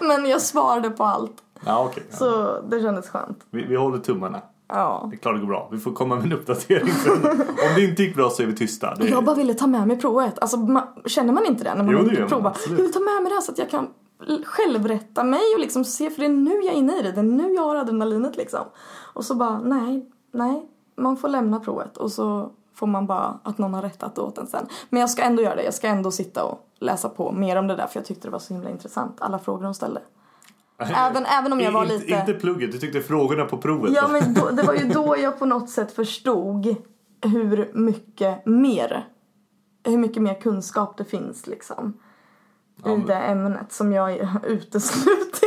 Men 0.00 0.26
jag 0.26 0.42
svarade 0.42 0.90
på 0.90 1.04
allt. 1.04 1.32
Ja 1.66 1.84
okej. 1.84 2.02
Ja. 2.10 2.16
Så 2.16 2.60
det 2.68 2.80
kändes 2.80 3.08
skönt. 3.08 3.38
Vi, 3.50 3.62
vi 3.62 3.76
håller 3.76 3.98
tummarna. 3.98 4.40
Ja. 4.68 5.06
Det 5.10 5.16
är 5.16 5.18
klart 5.18 5.34
det 5.34 5.40
går 5.40 5.46
bra. 5.46 5.68
Vi 5.72 5.78
får 5.78 5.92
komma 5.92 6.14
med 6.16 6.24
en 6.24 6.32
uppdatering 6.32 6.92
sen. 6.92 7.30
Om 7.48 7.74
det 7.74 7.84
inte 7.84 8.02
gick 8.02 8.14
bra 8.14 8.30
så 8.30 8.42
är 8.42 8.46
vi 8.46 8.56
tysta. 8.56 8.94
Det, 8.94 9.08
Jag 9.08 9.24
bara 9.24 9.36
ville 9.36 9.54
ta 9.54 9.66
med 9.66 9.88
mig 9.88 9.98
provet. 10.00 10.38
Alltså, 10.38 10.56
man, 10.56 10.82
känner 11.06 11.32
man 11.32 11.46
inte 11.46 11.64
det 11.64 11.74
när 11.74 11.84
man 11.84 11.92
Jo, 11.92 11.98
har 11.98 12.04
det 12.04 12.10
gjort 12.10 12.18
gör 12.18 12.26
ett 12.26 12.30
man, 12.30 12.40
prov? 12.40 12.42
Bara, 12.42 12.50
absolut. 12.50 12.78
Jag 12.78 12.84
vill 12.84 12.92
ta 12.94 13.00
med 13.00 13.22
mig 13.22 13.30
det 13.30 13.34
här 13.34 13.40
så 13.42 13.52
att 13.52 13.58
jag 13.58 13.70
kan 13.70 13.88
självrätta 14.44 15.24
mig 15.24 15.40
och 15.54 15.60
liksom 15.60 15.84
se, 15.84 16.10
för 16.10 16.20
det 16.20 16.26
är 16.26 16.30
nu 16.30 16.50
jag 16.50 16.74
är 16.74 16.78
inne 16.78 16.98
i 16.98 17.02
det. 17.02 17.12
Det 17.12 17.20
är 17.20 17.22
nu 17.22 17.52
jag 17.52 17.62
har 17.62 17.76
adrenalinet 17.76 18.36
liksom. 18.36 18.64
Och 19.14 19.24
så 19.24 19.34
bara, 19.34 19.60
nej, 19.60 20.10
nej, 20.32 20.68
man 20.96 21.16
får 21.16 21.28
lämna 21.28 21.60
provet 21.60 21.96
och 21.96 22.12
så 22.12 22.50
får 22.78 22.86
man 22.86 23.06
bara 23.06 23.38
att 23.42 23.58
någon 23.58 23.74
har 23.74 23.82
rättat 23.82 24.18
åt 24.18 24.38
en 24.38 24.46
sen. 24.46 24.66
Men 24.90 25.00
jag 25.00 25.10
ska 25.10 25.22
ändå 25.22 25.42
göra 25.42 25.56
det. 25.56 25.62
Jag 25.62 25.74
ska 25.74 25.88
ändå 25.88 26.10
sitta 26.10 26.44
och 26.44 26.66
läsa 26.80 27.08
på 27.08 27.32
mer 27.32 27.56
om 27.56 27.66
det 27.66 27.76
där 27.76 27.86
för 27.86 28.00
jag 28.00 28.06
tyckte 28.06 28.28
det 28.28 28.32
var 28.32 28.38
så 28.38 28.54
himla 28.54 28.70
intressant. 28.70 29.16
Alla 29.20 29.38
frågor 29.38 29.62
de 29.64 29.74
ställde. 29.74 30.00
Även, 30.78 31.26
även 31.26 31.52
om 31.52 31.60
jag 31.60 31.72
var 31.72 31.84
lite... 31.86 32.12
Inte 32.12 32.32
plugget, 32.34 32.72
du 32.72 32.78
tyckte 32.78 33.00
frågorna 33.00 33.44
på 33.44 33.58
provet. 33.58 33.92
Ja 33.94 34.08
men 34.08 34.34
då, 34.34 34.50
det 34.50 34.62
var 34.62 34.74
ju 34.74 34.88
då 34.88 35.16
jag 35.18 35.38
på 35.38 35.46
något 35.46 35.70
sätt 35.70 35.92
förstod 35.92 36.76
hur 37.22 37.70
mycket 37.74 38.46
mer, 38.46 39.08
hur 39.84 39.98
mycket 39.98 40.22
mer 40.22 40.34
kunskap 40.34 40.96
det 40.96 41.04
finns 41.04 41.46
liksom. 41.46 41.98
Ja, 42.84 42.90
I 42.90 42.96
men- 42.96 43.06
det 43.06 43.14
ämnet 43.14 43.72
som 43.72 43.92
jag 43.92 44.28
uteslutit. 44.46 45.42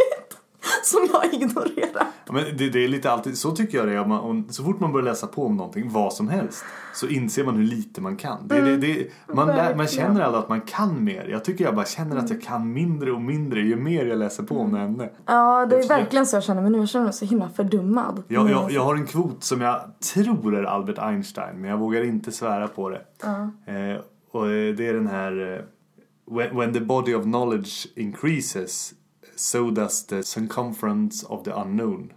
Som 0.83 1.07
jag 1.13 1.33
ignorerar. 1.33 2.05
Ja, 2.25 2.33
Men 2.33 2.43
det, 2.57 2.69
det 2.69 2.83
är 2.83 2.87
lite 2.87 3.11
alltid, 3.11 3.37
så 3.37 3.51
tycker 3.51 3.77
jag 3.77 3.87
det 3.87 3.93
är. 3.93 4.05
Man, 4.05 4.47
så 4.49 4.63
fort 4.63 4.79
man 4.79 4.91
börjar 4.91 5.05
läsa 5.05 5.27
på 5.27 5.45
om 5.45 5.57
någonting, 5.57 5.89
vad 5.91 6.13
som 6.13 6.29
helst, 6.29 6.65
så 6.93 7.07
inser 7.07 7.43
man 7.43 7.55
hur 7.55 7.63
lite 7.63 8.01
man 8.01 8.17
kan. 8.17 8.47
Det, 8.47 8.61
det, 8.61 8.77
det, 8.77 9.07
man, 9.33 9.47
lär, 9.47 9.75
man 9.75 9.87
känner 9.87 10.21
aldrig 10.21 10.43
att 10.43 10.49
man 10.49 10.61
kan 10.61 11.03
mer. 11.03 11.27
Jag 11.31 11.45
tycker 11.45 11.63
jag 11.65 11.75
bara 11.75 11.85
känner 11.85 12.15
att 12.15 12.29
jag 12.29 12.41
kan 12.41 12.73
mindre 12.73 13.11
och 13.11 13.21
mindre 13.21 13.61
ju 13.61 13.75
mer 13.75 14.05
jag 14.05 14.17
läser 14.19 14.43
på 14.43 14.59
om 14.59 14.73
det 14.73 14.79
ämne. 14.79 15.09
Ja 15.25 15.65
det 15.69 15.75
är 15.75 15.79
Jag- 15.79 15.87
verkligen 15.87 16.25
så 16.25 16.35
jag 16.35 16.43
känner 16.43 16.61
mig 16.61 16.71
nu. 16.71 16.77
Jag 16.77 16.89
känner 16.89 17.05
mig 17.05 17.13
så 17.13 17.25
himla 17.25 17.49
fördummad. 17.49 18.23
Jag, 18.27 18.41
Mm. 18.41 18.53
jag, 18.53 18.71
jag 18.71 18.83
har 18.83 18.95
en 18.95 19.05
kvot 19.05 19.43
som 19.43 19.61
jag 19.61 19.81
tror 20.13 20.55
är 20.55 20.63
Albert 20.63 20.97
Einstein, 20.99 21.61
men 21.61 21.69
jag 21.69 21.77
vågar 21.77 22.03
inte 22.03 22.31
svära 22.31 22.67
på 22.67 22.89
det. 22.89 23.01
Eh, 23.25 24.01
och 24.31 24.45
eh, 24.51 24.75
det 24.75 24.87
är 24.87 24.93
den 24.93 25.07
här 25.07 25.53
eh, 25.55 26.35
when, 26.35 26.57
when 26.57 26.73
the 26.73 26.79
body 26.79 27.15
of 27.15 27.23
knowledge 27.23 27.87
increases 27.95 28.93
so 29.41 29.71
does 29.71 30.05
the 30.05 30.23
circumference 30.23 31.25
of 31.25 31.43
the 31.43 31.51
unknown. 31.51 32.13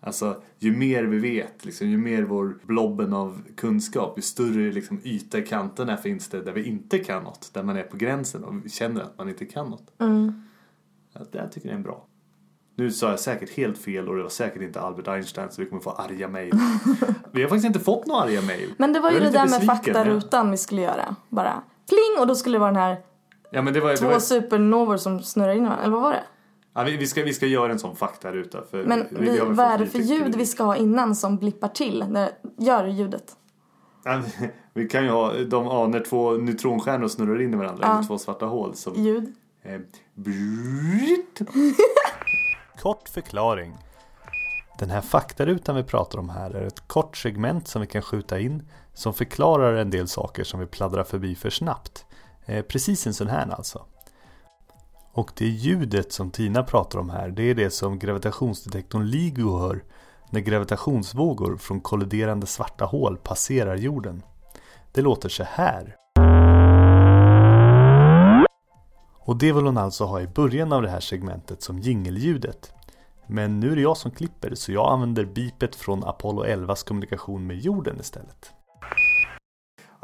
Alltså, 0.00 0.42
ju 0.58 0.76
mer 0.76 1.04
vi 1.04 1.18
vet, 1.18 1.64
liksom, 1.64 1.88
ju 1.88 1.98
mer 1.98 2.22
vår 2.22 2.58
blobben 2.62 3.12
av 3.12 3.42
kunskap, 3.56 4.18
ju 4.18 4.22
större 4.22 4.72
liksom, 4.72 5.00
yta 5.04 5.38
i 5.38 5.42
kanterna 5.42 5.96
finns 5.96 6.28
det 6.28 6.42
där 6.42 6.52
vi 6.52 6.64
inte 6.64 6.98
kan 6.98 7.22
något. 7.22 7.50
Där 7.54 7.62
man 7.62 7.76
är 7.76 7.82
på 7.82 7.96
gränsen 7.96 8.44
och 8.44 8.70
känner 8.70 9.00
att 9.00 9.18
man 9.18 9.28
inte 9.28 9.44
kan 9.44 9.70
något. 9.70 9.92
Ja, 11.12 11.20
det 11.32 11.38
här 11.38 11.48
tycker 11.48 11.68
jag 11.68 11.78
är 11.78 11.82
bra. 11.82 12.06
Nu 12.74 12.90
sa 12.90 13.10
jag 13.10 13.20
säkert 13.20 13.50
helt 13.50 13.78
fel 13.78 14.08
och 14.08 14.16
det 14.16 14.22
var 14.22 14.30
säkert 14.30 14.62
inte 14.62 14.80
Albert 14.80 15.08
Einstein 15.08 15.50
så 15.50 15.62
vi 15.62 15.68
kommer 15.68 15.82
få 15.82 15.90
arga 15.90 16.28
mejl. 16.28 16.52
vi 17.32 17.42
har 17.42 17.48
faktiskt 17.48 17.66
inte 17.66 17.80
fått 17.80 18.06
några 18.06 18.22
arga 18.22 18.42
mejl. 18.42 18.74
Men 18.78 18.92
det 18.92 19.00
var 19.00 19.10
ju 19.10 19.20
det 19.20 19.30
där 19.30 19.48
med 19.48 19.66
faktarutan 19.66 20.50
vi 20.50 20.56
skulle 20.56 20.80
göra. 20.80 21.16
Bara 21.28 21.62
pling 21.88 22.20
och 22.20 22.26
då 22.26 22.34
skulle 22.34 22.54
det 22.54 22.60
vara 22.60 22.72
den 22.72 22.82
här 22.82 22.96
Ja, 23.50 23.62
men 23.62 23.74
det 23.74 23.80
var, 23.80 23.90
det 23.90 23.96
två 23.96 24.06
var, 24.06 24.18
supernovor 24.18 24.96
som 24.96 25.22
snurrar 25.22 25.52
in 25.54 25.64
varandra. 25.64 25.82
Eller 25.84 25.92
vad 25.92 26.02
var 26.02 26.12
det? 26.12 26.22
ja, 26.74 26.82
vi, 26.82 26.96
vi, 26.96 27.06
ska, 27.06 27.22
vi 27.22 27.34
ska 27.34 27.46
göra 27.46 27.72
en 27.72 27.78
sån 27.78 27.96
faktaruta. 27.96 28.62
För 28.70 28.84
Men 28.84 29.06
vi, 29.10 29.30
vi, 29.30 29.38
vad 29.40 29.66
är 29.66 29.78
det 29.78 29.86
för 29.86 29.98
ljud 29.98 30.34
vi 30.36 30.46
ska 30.46 30.64
ha 30.64 30.76
innan 30.76 31.14
som 31.14 31.36
blippar 31.36 31.68
till? 31.68 32.04
När, 32.08 32.30
gör 32.58 32.86
ljudet. 32.86 33.32
Ja, 34.04 34.22
Vi 34.74 34.88
kan 34.88 35.04
ju 35.04 35.10
ha 35.10 35.32
de, 35.32 35.64
ja, 35.64 35.86
när 35.86 36.00
två 36.00 36.32
neutronstjärnor 36.32 37.08
snurrar 37.08 37.42
in 37.42 37.54
i 37.54 37.56
varandra, 37.56 37.84
Ja. 37.86 37.94
eller 37.94 38.02
två 38.08 38.18
svarta 38.18 38.46
hål. 38.46 38.74
Som, 38.74 38.94
Ljud. 38.94 39.34
eh. 39.62 39.80
Kort 42.82 43.08
förklaring. 43.08 43.76
Den 44.78 44.90
här 44.90 45.00
faktarutan 45.00 45.76
vi 45.76 45.82
pratar 45.82 46.18
om 46.18 46.28
här 46.28 46.50
är 46.50 46.66
ett 46.66 46.88
kort 46.88 47.16
segment 47.16 47.68
som 47.68 47.80
vi 47.80 47.86
kan 47.86 48.02
skjuta 48.02 48.38
in 48.40 48.62
som 48.94 49.14
förklarar 49.14 49.74
en 49.74 49.90
del 49.90 50.08
saker 50.08 50.44
som 50.44 50.60
vi 50.60 50.66
pladdrar 50.66 51.04
förbi 51.04 51.34
för 51.34 51.50
snabbt. 51.50 52.06
Eh, 52.46 52.62
precis 52.62 53.06
en 53.06 53.14
sån 53.14 53.28
här 53.28 53.50
alltså. 53.50 53.84
Och 55.12 55.32
det 55.36 55.46
ljudet 55.46 56.12
som 56.12 56.30
Tina 56.30 56.62
pratar 56.62 56.98
om 56.98 57.10
här, 57.10 57.28
det 57.28 57.42
är 57.42 57.54
det 57.54 57.70
som 57.70 57.98
gravitationsdetektorn 57.98 59.06
LIGO 59.06 59.58
hör 59.58 59.84
när 60.30 60.40
gravitationsvågor 60.40 61.56
från 61.56 61.80
kolliderande 61.80 62.46
svarta 62.46 62.84
hål 62.84 63.16
passerar 63.16 63.76
jorden. 63.76 64.22
Det 64.92 65.02
låter 65.02 65.28
så 65.28 65.44
här. 65.44 65.96
Och 69.18 69.36
det 69.36 69.52
vill 69.52 69.64
hon 69.64 69.78
alltså 69.78 70.04
ha 70.04 70.20
i 70.20 70.26
början 70.26 70.72
av 70.72 70.82
det 70.82 70.90
här 70.90 71.00
segmentet 71.00 71.62
som 71.62 71.78
jingelljudet. 71.78 72.72
Men 73.26 73.60
nu 73.60 73.72
är 73.72 73.76
det 73.76 73.82
jag 73.82 73.96
som 73.96 74.10
klipper 74.10 74.54
så 74.54 74.72
jag 74.72 74.92
använder 74.92 75.24
bipet 75.24 75.76
från 75.76 76.04
Apollo 76.04 76.44
11s 76.44 76.86
kommunikation 76.86 77.46
med 77.46 77.58
jorden 77.58 78.00
istället. 78.00 78.52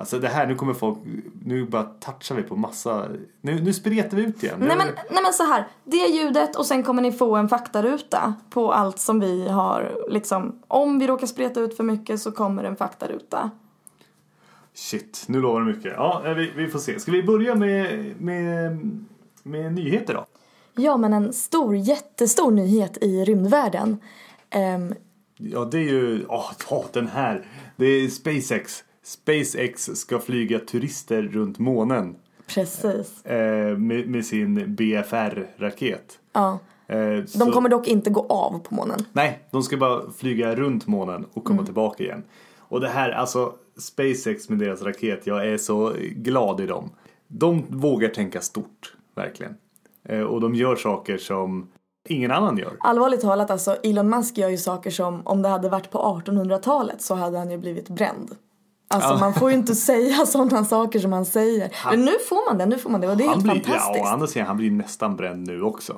Alltså 0.02 0.18
det 0.18 0.28
här, 0.28 0.46
nu 0.46 0.54
kommer 0.54 0.74
folk, 0.74 0.98
nu 1.44 1.66
bara 1.66 1.82
touchar 1.82 2.34
vi 2.34 2.42
på 2.42 2.56
massa, 2.56 3.08
nu, 3.40 3.60
nu 3.60 3.72
spretar 3.72 4.16
vi 4.16 4.22
ut 4.22 4.42
igen. 4.42 4.56
Nej 4.58 4.76
men, 4.76 4.86
nej 5.10 5.22
men 5.22 5.32
så 5.32 5.42
här, 5.42 5.68
det 5.84 5.96
ljudet 5.96 6.56
och 6.56 6.66
sen 6.66 6.82
kommer 6.82 7.02
ni 7.02 7.12
få 7.12 7.36
en 7.36 7.48
faktaruta 7.48 8.34
på 8.50 8.72
allt 8.72 8.98
som 8.98 9.20
vi 9.20 9.48
har 9.48 10.04
liksom. 10.08 10.62
Om 10.68 10.98
vi 10.98 11.06
råkar 11.06 11.26
spreta 11.26 11.60
ut 11.60 11.76
för 11.76 11.84
mycket 11.84 12.20
så 12.20 12.32
kommer 12.32 12.64
en 12.64 12.76
faktaruta. 12.76 13.50
Shit, 14.74 15.24
nu 15.26 15.40
lovar 15.40 15.60
det 15.60 15.66
mycket. 15.66 15.92
Ja, 15.96 16.22
vi, 16.36 16.52
vi 16.56 16.68
får 16.68 16.78
se. 16.78 17.00
Ska 17.00 17.12
vi 17.12 17.22
börja 17.22 17.54
med, 17.54 18.14
med, 18.18 18.78
med 19.42 19.72
nyheter 19.72 20.14
då? 20.14 20.26
Ja, 20.82 20.96
men 20.96 21.12
en 21.12 21.32
stor, 21.32 21.76
jättestor 21.76 22.50
nyhet 22.50 22.98
i 23.00 23.24
rymdvärlden. 23.24 23.98
Um, 24.54 24.94
ja, 25.36 25.64
det 25.64 25.78
är 25.78 25.90
ju, 25.90 26.24
åh, 26.28 26.52
oh, 26.70 26.84
den 26.92 27.06
här. 27.06 27.46
Det 27.76 27.86
är 27.86 28.08
SpaceX. 28.08 28.84
SpaceX 29.02 29.84
ska 29.84 30.18
flyga 30.18 30.58
turister 30.58 31.22
runt 31.22 31.58
månen. 31.58 32.16
Precis. 32.46 33.26
Eh, 33.26 33.78
med, 33.78 34.08
med, 34.08 34.24
sin 34.24 34.74
BFR-raket. 34.74 36.18
Ja. 36.32 36.58
Eh, 36.86 36.96
de 36.98 37.26
så... 37.26 37.52
kommer 37.52 37.68
dock 37.68 37.88
inte 37.88 38.10
gå 38.10 38.26
av 38.28 38.58
på 38.58 38.74
månen. 38.74 38.98
Nej, 39.12 39.48
de 39.50 39.62
ska 39.62 39.76
bara 39.76 40.10
flyga 40.10 40.54
runt 40.54 40.86
månen 40.86 41.26
och 41.32 41.44
komma 41.44 41.56
mm. 41.56 41.64
tillbaka 41.64 42.04
igen. 42.04 42.22
Och 42.58 42.80
det 42.80 42.88
här, 42.88 43.10
alltså 43.10 43.52
SpaceX 43.76 44.48
med 44.48 44.58
deras 44.58 44.82
raket, 44.82 45.26
jag 45.26 45.46
är 45.46 45.58
så 45.58 45.92
glad 46.10 46.60
i 46.60 46.66
dem. 46.66 46.90
De 47.28 47.64
vågar 47.68 48.08
tänka 48.08 48.40
stort, 48.40 48.94
verkligen. 49.14 49.56
Eh, 50.08 50.20
och 50.20 50.40
de 50.40 50.54
gör 50.54 50.76
saker 50.76 51.18
som 51.18 51.68
ingen 52.08 52.30
annan 52.30 52.58
gör. 52.58 52.76
Allvarligt 52.80 53.20
talat 53.20 53.50
alltså, 53.50 53.76
Elon 53.82 54.08
Musk 54.08 54.38
gör 54.38 54.48
ju 54.48 54.58
saker 54.58 54.90
som 54.90 55.26
om 55.26 55.42
det 55.42 55.48
hade 55.48 55.68
varit 55.68 55.90
på 55.90 55.98
1800-talet 55.98 57.02
så 57.02 57.14
hade 57.14 57.38
han 57.38 57.50
ju 57.50 57.58
blivit 57.58 57.88
bränd. 57.88 58.36
Alltså 58.92 59.10
ja. 59.10 59.18
man 59.20 59.34
får 59.34 59.50
ju 59.50 59.56
inte 59.56 59.74
säga 59.90 60.26
sådana 60.26 60.64
saker 60.64 60.98
som 60.98 61.12
han 61.12 61.24
säger. 61.24 61.70
Han, 61.74 61.96
Men 61.96 62.04
nu 62.04 62.12
får 62.28 62.50
man 62.50 62.58
det, 62.58 62.66
nu 62.66 62.78
får 62.78 62.90
man 62.90 63.00
det 63.00 63.08
och 63.08 63.16
det 63.16 63.24
är 63.24 63.28
helt 63.28 63.42
blir, 63.42 63.52
fantastiskt. 63.52 63.96
Ja, 63.96 64.10
å 64.10 64.12
andra 64.12 64.26
sidan, 64.26 64.46
han 64.46 64.56
blir 64.56 64.70
nästan 64.70 65.16
bränd 65.16 65.46
nu 65.46 65.62
också. 65.62 65.96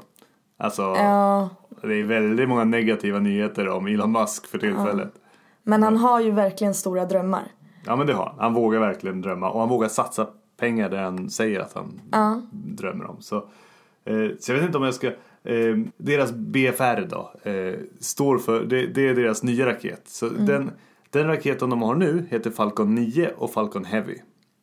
Alltså, 0.57 0.83
ja. 0.83 1.49
det 1.83 1.95
är 1.95 2.05
väldigt 2.05 2.49
många 2.49 2.65
negativa 2.65 3.19
nyheter 3.19 3.69
om 3.69 3.87
Elon 3.87 4.13
Musk 4.13 4.47
för 4.47 4.59
tillfället. 4.59 5.13
Ja. 5.15 5.21
Men 5.63 5.83
han 5.83 5.97
har 5.97 6.21
ju 6.21 6.31
verkligen 6.31 6.75
stora 6.75 7.05
drömmar. 7.05 7.43
Ja 7.87 7.97
men 7.97 8.07
det 8.07 8.13
har 8.13 8.27
han. 8.27 8.35
Han 8.39 8.55
vågar 8.55 8.81
verkligen 8.81 9.21
drömma 9.21 9.51
och 9.51 9.61
han 9.61 9.69
vågar 9.69 9.89
satsa 9.89 10.27
pengar 10.57 10.91
där 10.91 11.03
han 11.03 11.31
säger 11.31 11.61
att 11.61 11.73
han 11.73 12.01
ja. 12.13 12.43
drömmer 12.53 13.05
om. 13.11 13.17
Så, 13.21 13.37
eh, 14.05 14.29
så 14.41 14.53
jag 14.53 14.57
vet 14.57 14.67
inte 14.67 14.79
om 14.79 14.85
jag 14.85 14.95
ska... 14.95 15.07
Eh, 15.47 15.77
deras 15.97 16.33
BFR 16.33 17.09
då 17.09 17.51
eh, 17.51 17.75
står 18.01 18.39
för, 18.39 18.65
det, 18.65 18.87
det, 18.87 19.09
är 19.09 19.15
deras 19.15 19.43
nya 19.43 19.67
raket. 19.67 20.03
Så 20.05 20.27
mm. 20.27 20.47
den, 20.47 20.71
den 21.15 21.27
raketen 21.27 21.71
de 21.71 21.83
har 21.83 21.95
nu 21.95 22.27
heter 22.31 22.51
Falcon 22.51 22.95
9 22.95 23.31
och 23.37 23.53
Falcon 23.53 23.85
Heavy. 23.85 24.19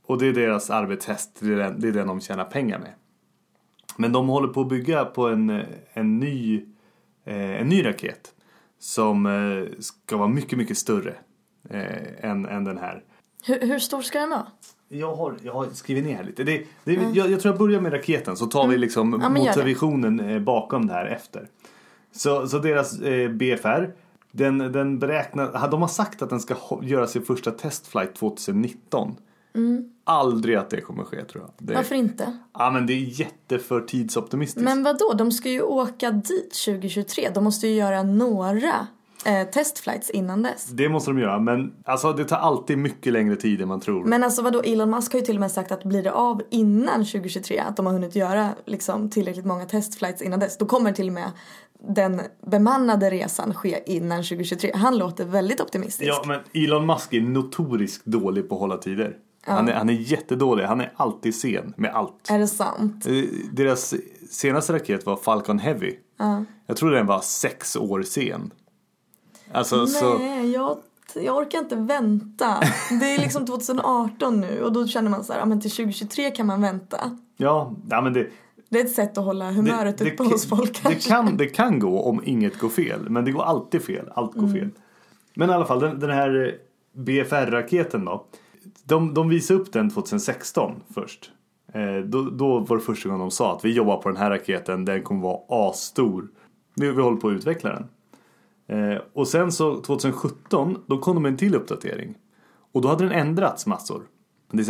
Och 0.05 0.17
det 0.17 0.27
är 0.27 0.33
deras 0.33 0.69
arbetshäst, 0.69 1.37
det 1.39 1.53
är 1.53 1.57
den, 1.57 1.81
det 1.81 1.87
är 1.87 1.91
den 1.91 2.07
de 2.07 2.21
tjänar 2.21 2.43
pengar 2.43 2.79
med. 2.79 2.93
Men 3.97 4.11
de 4.11 4.27
håller 4.27 4.47
på 4.47 4.61
att 4.61 4.69
bygga 4.69 5.05
på 5.05 5.27
en, 5.27 5.63
en, 5.93 6.19
ny, 6.19 6.65
eh, 7.25 7.61
en 7.61 7.67
ny 7.67 7.85
raket. 7.85 8.33
Som 8.79 9.25
eh, 9.25 9.79
ska 9.79 10.17
vara 10.17 10.27
mycket, 10.27 10.57
mycket 10.57 10.77
större 10.77 11.13
eh, 11.69 12.29
än, 12.29 12.45
än 12.45 12.63
den 12.63 12.77
här. 12.77 13.03
Hur, 13.45 13.59
hur 13.59 13.79
stor 13.79 14.01
ska 14.01 14.19
den 14.19 14.29
vara? 14.29 14.47
Jag 14.87 15.15
har, 15.15 15.37
jag 15.43 15.53
har 15.53 15.65
skrivit 15.65 16.03
ner 16.03 16.15
här 16.15 16.23
lite. 16.23 16.43
Det, 16.43 16.65
det, 16.83 16.95
mm. 16.95 17.13
jag, 17.13 17.31
jag, 17.31 17.41
tror 17.41 17.53
jag 17.53 17.59
börjar 17.59 17.81
med 17.81 17.93
raketen 17.93 18.37
så 18.37 18.45
tar 18.45 18.63
mm. 18.63 18.71
vi 18.71 18.77
liksom 18.77 19.19
ja, 19.21 19.29
motivationen 19.29 20.45
bakom 20.45 20.87
det 20.87 20.93
här 20.93 21.05
efter. 21.05 21.47
Så, 22.11 22.47
så 22.47 22.59
deras 22.59 22.99
BFR, 23.29 23.93
den, 24.31 24.57
den 24.57 24.99
beräknar, 24.99 25.67
de 25.71 25.81
har 25.81 25.89
sagt 25.89 26.21
att 26.21 26.29
den 26.29 26.39
ska 26.39 26.55
göra 26.81 27.07
sin 27.07 27.21
första 27.21 27.51
testflight 27.51 28.15
2019. 28.15 29.15
Mm. 29.55 29.89
Aldrig 30.03 30.55
att 30.55 30.69
det 30.69 30.81
kommer 30.81 31.03
ske 31.03 31.23
tror 31.23 31.43
jag. 31.43 31.67
Det, 31.67 31.73
Varför 31.73 31.95
inte? 31.95 32.37
Ja 32.53 32.71
men 32.71 32.87
det 32.87 32.93
är 32.93 33.19
jätteför 33.19 33.81
tidsoptimistiskt. 33.81 34.63
Men 34.63 34.83
vad 34.83 34.99
då? 34.99 35.13
De 35.13 35.31
ska 35.31 35.49
ju 35.49 35.61
åka 35.61 36.11
dit 36.11 36.53
2023. 36.65 37.29
De 37.33 37.43
måste 37.43 37.67
ju 37.67 37.75
göra 37.75 38.03
några 38.03 38.87
eh, 39.25 39.47
testflights 39.47 40.09
innan 40.09 40.43
dess. 40.43 40.65
Det 40.65 40.89
måste 40.89 41.11
de 41.11 41.19
göra 41.19 41.39
men 41.39 41.73
alltså 41.85 42.13
det 42.13 42.25
tar 42.25 42.37
alltid 42.37 42.77
mycket 42.77 43.13
längre 43.13 43.35
tid 43.35 43.61
än 43.61 43.67
man 43.67 43.79
tror. 43.79 44.05
Men 44.05 44.23
alltså 44.23 44.41
vadå 44.41 44.61
Elon 44.61 44.89
Musk 44.89 45.13
har 45.13 45.19
ju 45.19 45.25
till 45.25 45.35
och 45.35 45.41
med 45.41 45.51
sagt 45.51 45.71
att 45.71 45.83
blir 45.83 46.03
det 46.03 46.11
av 46.11 46.41
innan 46.49 47.05
2023 47.05 47.59
att 47.59 47.77
de 47.77 47.85
har 47.85 47.93
hunnit 47.93 48.15
göra 48.15 48.49
liksom 48.65 49.09
tillräckligt 49.09 49.45
många 49.45 49.65
testflights 49.65 50.21
innan 50.21 50.39
dess 50.39 50.57
då 50.57 50.65
kommer 50.65 50.91
till 50.91 51.07
och 51.07 51.13
med 51.13 51.31
den 51.87 52.21
bemannade 52.45 53.09
resan 53.09 53.53
ske 53.53 53.83
innan 53.85 54.23
2023. 54.23 54.71
Han 54.75 54.97
låter 54.97 55.25
väldigt 55.25 55.61
optimistisk. 55.61 56.09
Ja 56.09 56.23
men 56.27 56.39
Elon 56.63 56.85
Musk 56.85 57.13
är 57.13 57.21
notoriskt 57.21 58.05
dålig 58.05 58.49
på 58.49 58.55
att 58.55 58.61
hålla 58.61 58.77
tider. 58.77 59.17
Ja. 59.45 59.53
Han, 59.53 59.69
är, 59.69 59.73
han 59.73 59.89
är 59.89 59.93
jättedålig, 59.93 60.63
han 60.63 60.81
är 60.81 60.93
alltid 60.95 61.35
sen 61.35 61.73
med 61.77 61.95
allt. 61.95 62.29
Är 62.29 62.39
det 62.39 62.47
sant? 62.47 63.05
Eh, 63.07 63.23
deras 63.51 63.93
senaste 64.29 64.73
raket 64.73 65.05
var 65.05 65.17
Falcon 65.17 65.59
Heavy. 65.59 65.95
Ja. 66.17 66.43
Jag 66.65 66.77
tror 66.77 66.91
den 66.91 67.05
var 67.05 67.21
sex 67.21 67.75
år 67.75 68.01
sen. 68.01 68.51
Alltså, 69.51 69.75
Nej, 69.75 69.87
så... 69.87 70.19
jag, 70.53 70.77
jag 71.15 71.37
orkar 71.37 71.59
inte 71.59 71.75
vänta. 71.75 72.59
Det 72.99 73.15
är 73.15 73.19
liksom 73.21 73.45
2018 73.47 74.41
nu 74.41 74.63
och 74.63 74.73
då 74.73 74.87
känner 74.87 75.09
man 75.09 75.23
så 75.23 75.33
här, 75.33 75.39
ja, 75.39 75.45
men 75.45 75.61
till 75.61 75.71
2023 75.71 76.31
kan 76.31 76.47
man 76.47 76.61
vänta. 76.61 77.17
Ja, 77.37 77.75
ja 77.89 78.01
men 78.01 78.13
det... 78.13 78.27
Det 78.71 78.79
är 78.79 78.85
ett 78.85 78.91
sätt 78.91 79.17
att 79.17 79.25
hålla 79.25 79.51
humöret 79.51 79.97
det, 79.97 80.13
uppe 80.13 80.23
det, 80.23 80.29
hos 80.29 80.49
folk 80.49 80.73
kanske. 80.73 81.09
Det 81.09 81.15
kan, 81.15 81.37
det 81.37 81.47
kan 81.47 81.79
gå 81.79 82.01
om 82.01 82.21
inget 82.25 82.59
går 82.59 82.69
fel, 82.69 83.09
men 83.09 83.25
det 83.25 83.31
går 83.31 83.43
alltid 83.43 83.81
fel. 83.81 84.09
Allt 84.13 84.33
går 84.33 84.43
mm. 84.43 84.53
fel. 84.53 84.69
Men 85.33 85.49
i 85.49 85.53
alla 85.53 85.65
fall, 85.65 85.79
den, 85.79 85.99
den 85.99 86.09
här 86.09 86.57
BFR-raketen 86.93 88.05
då. 88.05 88.25
De, 88.83 89.13
de 89.13 89.29
visade 89.29 89.59
upp 89.59 89.73
den 89.73 89.89
2016 89.89 90.83
först. 90.93 91.31
Eh, 91.73 91.97
då, 92.05 92.21
då 92.21 92.59
var 92.59 92.77
det 92.77 92.83
första 92.83 93.09
gången 93.09 93.19
de 93.19 93.31
sa 93.31 93.55
att 93.55 93.65
vi 93.65 93.71
jobbar 93.71 93.97
på 93.97 94.09
den 94.09 94.17
här 94.17 94.29
raketen, 94.29 94.85
den 94.85 95.03
kommer 95.03 95.21
vara 95.21 95.69
asstor. 95.69 96.27
Vi, 96.75 96.91
vi 96.91 97.01
håller 97.01 97.17
på 97.17 97.27
att 97.27 97.33
utveckla 97.33 97.69
den. 97.69 97.87
Eh, 98.67 99.01
och 99.13 99.27
sen 99.27 99.51
så 99.51 99.81
2017 99.81 100.77
då 100.85 100.97
kom 100.97 101.15
de 101.15 101.23
med 101.23 101.31
en 101.31 101.37
till 101.37 101.55
uppdatering. 101.55 102.15
Och 102.71 102.81
då 102.81 102.87
hade 102.87 103.03
den 103.03 103.13
ändrats 103.13 103.65
massor. 103.65 104.01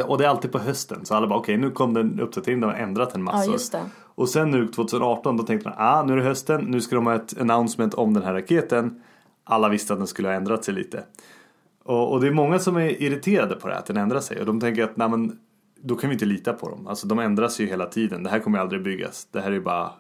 Och 0.06 0.18
det 0.18 0.26
är 0.26 0.30
alltid 0.30 0.52
på 0.52 0.60
hösten 0.60 1.06
så 1.06 1.16
alla 1.16 1.28
bara 1.28 1.40
okej 1.40 1.56
okay, 1.56 1.68
nu 1.68 1.74
kom 1.74 1.94
den 1.94 2.20
uppdatering, 2.20 2.60
de 2.60 2.68
har 2.68 2.74
ändrat 2.74 3.16
en 3.16 3.24
massor. 3.24 3.80
Ja, 3.80 3.86
och 4.16 4.30
sen 4.30 4.52
nu 4.52 4.68
2018 4.68 5.38
då 5.38 5.44
tänkte 5.44 5.70
man 5.70 5.78
ah 5.78 6.04
nu 6.04 6.14
är 6.14 6.18
det 6.18 6.24
hösten, 6.24 6.62
nu 6.62 6.82
ska 6.82 6.96
de 6.96 7.06
ha 7.06 7.16
ett 7.16 7.42
announcement 7.42 7.94
om 7.94 8.14
den 8.14 8.24
här 8.24 8.34
raketen. 8.34 9.02
Alla 9.44 9.70
visste 9.70 9.94
att 9.94 10.00
den 10.00 10.08
skulle 10.08 10.28
ha 10.28 10.36
ändrat 10.36 10.64
sig 10.64 10.74
lite. 10.74 11.04
Och, 11.84 12.12
och 12.12 12.22
det 12.22 12.28
är 12.28 12.32
många 12.32 12.60
som 12.60 12.78
är 12.78 13.02
irriterade 13.02 13.56
på 13.56 13.68
det 13.68 13.74
här, 13.74 13.80
att 13.80 13.86
den 13.86 13.98
ändrar 13.98 14.20
sig. 14.20 14.40
Och 14.40 14.46
de 14.46 14.60
tänker 14.60 14.84
att 14.84 14.98
nej 14.98 15.10
men 15.10 15.40
då 15.82 15.96
kan 15.96 16.10
vi 16.10 16.14
inte 16.14 16.26
lita 16.26 16.54
på 16.54 16.70
dem. 16.70 16.88
Alltså 16.88 17.08
de 17.08 17.20
ändras 17.20 17.60
ju 17.60 17.68
hela 17.68 17.86
tiden. 17.86 18.24
Det 18.24 18.30
här 18.30 18.40
kommer 18.40 18.60
aldrig 18.60 18.84
byggas. 18.84 19.28
Det 19.32 19.42
här 19.42 19.48
är 19.48 19.54
ju 19.54 19.62
bara 19.62 19.92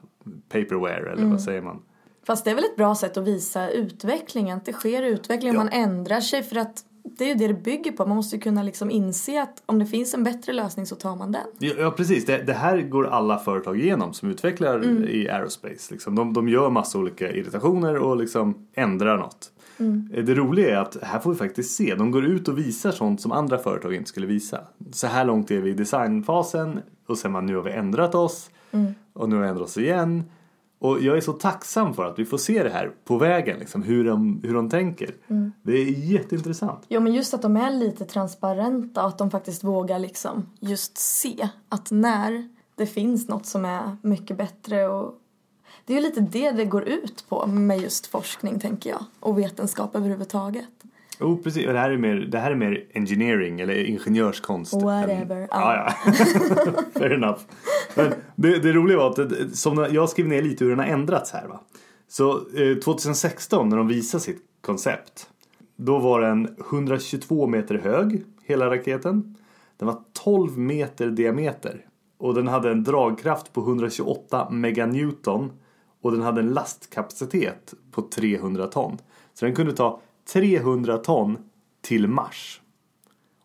paperware 0.49 1.11
eller 1.11 1.17
mm. 1.17 1.31
vad 1.31 1.41
säger 1.41 1.61
man? 1.61 1.81
Fast 2.23 2.45
det 2.45 2.51
är 2.51 2.55
väl 2.55 2.63
ett 2.63 2.75
bra 2.75 2.95
sätt 2.95 3.17
att 3.17 3.27
visa 3.27 3.69
utvecklingen, 3.69 4.57
att 4.57 4.65
det 4.65 4.73
sker 4.73 5.03
utveckling, 5.03 5.53
ja. 5.53 5.57
man 5.57 5.69
ändrar 5.69 6.19
sig 6.19 6.43
för 6.43 6.55
att 6.55 6.83
det 7.03 7.23
är 7.23 7.27
ju 7.27 7.33
det 7.33 7.47
det 7.47 7.53
bygger 7.63 7.91
på. 7.91 8.05
Man 8.05 8.15
måste 8.15 8.35
ju 8.35 8.41
kunna 8.41 8.63
liksom 8.63 8.91
inse 8.91 9.41
att 9.41 9.63
om 9.65 9.79
det 9.79 9.85
finns 9.85 10.13
en 10.13 10.23
bättre 10.23 10.53
lösning 10.53 10.85
så 10.85 10.95
tar 10.95 11.15
man 11.15 11.31
den. 11.31 11.47
Ja, 11.59 11.91
precis. 11.91 12.25
Det, 12.25 12.37
det, 12.37 12.53
här 12.53 12.81
går 12.81 13.07
alla 13.07 13.39
företag 13.39 13.79
igenom 13.79 14.13
som 14.13 14.29
utvecklar 14.29 14.75
mm. 14.75 15.03
i 15.03 15.29
aerospace. 15.29 15.91
Liksom. 15.93 16.15
De, 16.15 16.33
de 16.33 16.49
gör 16.49 16.69
massa 16.69 16.97
olika 16.97 17.31
irritationer 17.31 17.95
och 17.95 18.17
liksom 18.17 18.67
ändrar 18.73 19.17
något. 19.17 19.51
Mm. 19.77 20.09
Det 20.25 20.35
roliga 20.35 20.77
är 20.77 20.81
att 20.81 20.97
här 21.01 21.19
får 21.19 21.31
vi 21.31 21.37
faktiskt 21.37 21.75
se. 21.75 21.95
De 21.95 22.11
går 22.11 22.25
ut 22.25 22.47
och 22.47 22.57
visar 22.57 22.91
sånt 22.91 23.21
som 23.21 23.31
andra 23.31 23.57
företag 23.57 23.93
inte 23.93 24.09
skulle 24.09 24.27
visa. 24.27 24.59
Så 24.91 25.07
här 25.07 25.25
långt 25.25 25.51
är 25.51 25.61
vi 25.61 25.69
i 25.69 25.73
designfasen 25.73 26.79
och 27.07 27.17
sen 27.17 27.31
man 27.31 27.45
nu 27.45 27.55
har 27.55 27.63
vi 27.63 27.71
ändrat 27.71 28.15
oss 28.15 28.49
mm. 28.71 28.93
och 29.13 29.29
nu 29.29 29.35
har 29.35 29.43
vi 29.43 29.49
ändrat 29.49 29.67
oss 29.67 29.77
igen. 29.77 30.23
Och 30.81 31.01
jag 31.01 31.17
är 31.17 31.21
så 31.21 31.33
tacksam 31.33 31.93
för 31.93 32.05
att 32.05 32.19
vi 32.19 32.25
får 32.25 32.37
se 32.37 32.63
det 32.63 32.69
här 32.69 32.91
på 33.05 33.17
vägen, 33.17 33.59
liksom, 33.59 33.83
hur, 33.83 34.05
de, 34.05 34.41
hur 34.43 34.53
de 34.53 34.69
tänker. 34.69 35.15
Mm. 35.27 35.51
Det 35.63 35.71
är 35.71 35.85
jätteintressant. 35.85 36.85
Ja, 36.87 36.99
men 36.99 37.13
just 37.13 37.33
att 37.33 37.41
de 37.41 37.57
är 37.57 37.71
lite 37.71 38.05
transparenta 38.05 39.01
och 39.01 39.07
att 39.07 39.17
de 39.17 39.31
faktiskt 39.31 39.63
vågar 39.63 39.99
liksom 39.99 40.49
just 40.59 40.97
se 40.97 41.49
att 41.69 41.91
när 41.91 42.49
det 42.75 42.85
finns 42.85 43.27
något 43.27 43.45
som 43.45 43.65
är 43.65 43.97
mycket 44.01 44.37
bättre 44.37 44.87
och 44.87 45.13
det 45.85 45.93
är 45.93 45.97
ju 45.97 46.03
lite 46.03 46.21
det 46.21 46.51
det 46.51 46.65
går 46.65 46.83
ut 46.83 47.25
på 47.29 47.47
med 47.47 47.79
just 47.79 48.07
forskning 48.07 48.59
tänker 48.59 48.89
jag 48.89 49.05
och 49.19 49.39
vetenskap 49.39 49.95
överhuvudtaget. 49.95 50.80
Jo, 51.21 51.37
precis. 51.43 51.67
Och 51.67 51.73
det 51.73 51.79
här 51.79 51.89
är 51.89 51.97
mer, 51.97 52.15
det 52.15 52.39
här 52.39 52.51
är 52.51 52.55
mer 52.55 52.85
engineering 52.93 53.59
eller 53.59 53.73
ingenjörskonst. 53.73 54.73
Whatever. 54.73 55.41
Än, 55.41 55.47
ja, 55.51 55.75
ja. 55.75 56.13
Fair 56.93 57.13
enough. 57.13 57.39
Men 57.95 58.13
det, 58.35 58.59
det 58.59 58.73
roliga 58.73 58.97
var 58.97 59.09
att 59.09 59.57
som 59.57 59.87
jag 59.91 60.09
skrev 60.09 60.27
ner 60.27 60.41
lite 60.41 60.63
hur 60.63 60.71
den 60.71 60.79
har 60.79 60.85
ändrats 60.85 61.31
här. 61.31 61.47
Va? 61.47 61.59
Så 62.07 62.31
eh, 62.37 62.77
2016 62.77 63.69
när 63.69 63.77
de 63.77 63.87
visade 63.87 64.23
sitt 64.23 64.41
koncept. 64.61 65.27
Då 65.75 65.99
var 65.99 66.21
den 66.21 66.55
122 66.69 67.47
meter 67.47 67.75
hög, 67.75 68.23
hela 68.43 68.69
raketen. 68.69 69.35
Den 69.77 69.87
var 69.87 69.97
12 70.13 70.57
meter 70.57 71.07
diameter. 71.07 71.85
Och 72.17 72.33
den 72.33 72.47
hade 72.47 72.71
en 72.71 72.83
dragkraft 72.83 73.53
på 73.53 73.61
128 73.61 74.49
meganewton. 74.49 75.51
Och 76.01 76.11
den 76.11 76.21
hade 76.21 76.41
en 76.41 76.49
lastkapacitet 76.49 77.73
på 77.91 78.01
300 78.01 78.67
ton. 78.67 78.97
Så 79.33 79.45
den 79.45 79.55
kunde 79.55 79.73
ta 79.73 79.99
300 80.33 80.97
ton 80.97 81.37
till 81.81 82.07
Mars. 82.07 82.61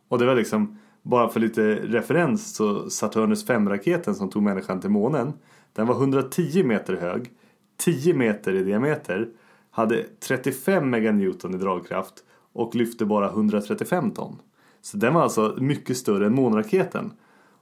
Och 0.08 0.18
det 0.18 0.26
var 0.26 0.34
liksom, 0.34 0.78
bara 1.02 1.28
för 1.28 1.40
lite 1.40 1.74
referens 1.74 2.54
så 2.54 2.90
Saturnus 2.90 3.46
5-raketen 3.46 4.14
som 4.14 4.30
tog 4.30 4.42
människan 4.42 4.80
till 4.80 4.90
månen. 4.90 5.32
Den 5.72 5.86
var 5.86 5.94
110 5.94 6.64
meter 6.64 6.96
hög, 6.96 7.30
10 7.76 8.14
meter 8.14 8.54
i 8.54 8.64
diameter, 8.64 9.28
hade 9.70 10.04
35 10.20 10.90
meganewton 10.90 11.54
i 11.54 11.58
dragkraft 11.58 12.14
och 12.52 12.74
lyfte 12.74 13.04
bara 13.04 13.28
135 13.28 14.10
ton. 14.10 14.38
Så 14.82 14.96
den 14.96 15.14
var 15.14 15.22
alltså 15.22 15.56
mycket 15.60 15.96
större 15.96 16.26
än 16.26 16.34
månraketen. 16.34 17.12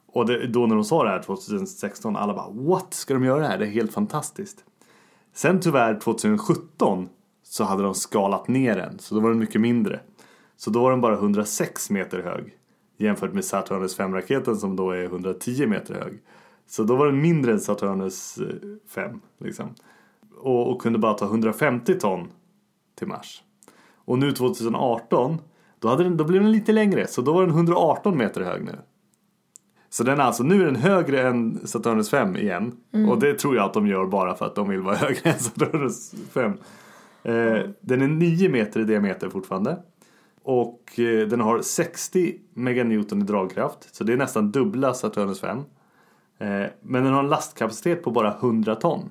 Och 0.06 0.26
det, 0.26 0.46
då 0.46 0.66
när 0.66 0.74
de 0.74 0.84
sa 0.84 1.04
det 1.04 1.10
här 1.10 1.22
2016, 1.22 2.16
alla 2.16 2.34
bara 2.34 2.50
What? 2.50 2.94
Ska 2.94 3.14
de 3.14 3.24
göra 3.24 3.40
det 3.40 3.46
här? 3.46 3.58
Det 3.58 3.64
är 3.64 3.70
helt 3.70 3.92
fantastiskt. 3.92 4.64
Sen 5.32 5.60
tyvärr 5.60 6.00
2017 6.00 7.08
så 7.54 7.64
hade 7.64 7.82
de 7.82 7.94
skalat 7.94 8.48
ner 8.48 8.76
den, 8.76 8.98
så 8.98 9.14
då 9.14 9.20
var 9.20 9.30
den 9.30 9.38
mycket 9.38 9.60
mindre. 9.60 10.00
Så 10.56 10.70
då 10.70 10.82
var 10.82 10.90
den 10.90 11.00
bara 11.00 11.14
106 11.14 11.90
meter 11.90 12.22
hög 12.22 12.54
jämfört 12.96 13.32
med 13.32 13.44
Saturnus 13.44 13.98
5-raketen 13.98 14.56
som 14.56 14.76
då 14.76 14.90
är 14.90 15.04
110 15.04 15.66
meter 15.66 15.94
hög. 15.94 16.22
Så 16.66 16.82
då 16.82 16.96
var 16.96 17.06
den 17.06 17.20
mindre 17.20 17.52
än 17.52 17.60
Saturnus 17.60 18.38
eh, 18.38 18.46
5 18.88 19.20
liksom. 19.38 19.74
Och, 20.36 20.70
och 20.70 20.82
kunde 20.82 20.98
bara 20.98 21.14
ta 21.14 21.24
150 21.24 21.94
ton 21.94 22.28
till 22.94 23.08
Mars. 23.08 23.42
Och 23.94 24.18
nu 24.18 24.32
2018 24.32 25.38
då, 25.78 25.88
hade 25.88 26.04
den, 26.04 26.16
då 26.16 26.24
blev 26.24 26.42
den 26.42 26.52
lite 26.52 26.72
längre 26.72 27.06
så 27.06 27.22
då 27.22 27.32
var 27.32 27.46
den 27.46 27.54
118 27.54 28.16
meter 28.16 28.40
hög 28.40 28.64
nu. 28.64 28.78
Så 29.90 30.04
den 30.04 30.20
alltså, 30.20 30.42
nu 30.42 30.62
är 30.62 30.66
den 30.66 30.76
högre 30.76 31.28
än 31.28 31.66
Saturnus 31.66 32.10
5 32.10 32.36
igen. 32.36 32.72
Och 33.08 33.18
det 33.18 33.38
tror 33.38 33.56
jag 33.56 33.64
att 33.64 33.74
de 33.74 33.86
gör 33.86 34.06
bara 34.06 34.34
för 34.34 34.46
att 34.46 34.54
de 34.54 34.68
vill 34.68 34.80
vara 34.80 34.96
högre 35.06 35.30
än 35.30 35.38
Saturnus 35.38 36.14
5. 36.32 36.52
Eh, 37.24 37.68
den 37.80 38.02
är 38.02 38.08
9 38.08 38.48
meter 38.48 38.80
i 38.80 38.84
diameter 38.84 39.28
fortfarande. 39.28 39.78
Och 40.42 40.98
eh, 40.98 41.28
den 41.28 41.40
har 41.40 41.62
60 41.62 42.40
meganewton 42.54 43.22
i 43.22 43.24
dragkraft. 43.24 43.94
Så 43.94 44.04
det 44.04 44.12
är 44.12 44.16
nästan 44.16 44.50
dubbla 44.50 44.94
Saturnus 44.94 45.40
5. 45.40 45.58
Eh, 45.58 46.64
men 46.82 47.04
den 47.04 47.12
har 47.12 47.22
en 47.22 47.28
lastkapacitet 47.28 48.02
på 48.02 48.10
bara 48.10 48.34
100 48.34 48.74
ton. 48.74 49.10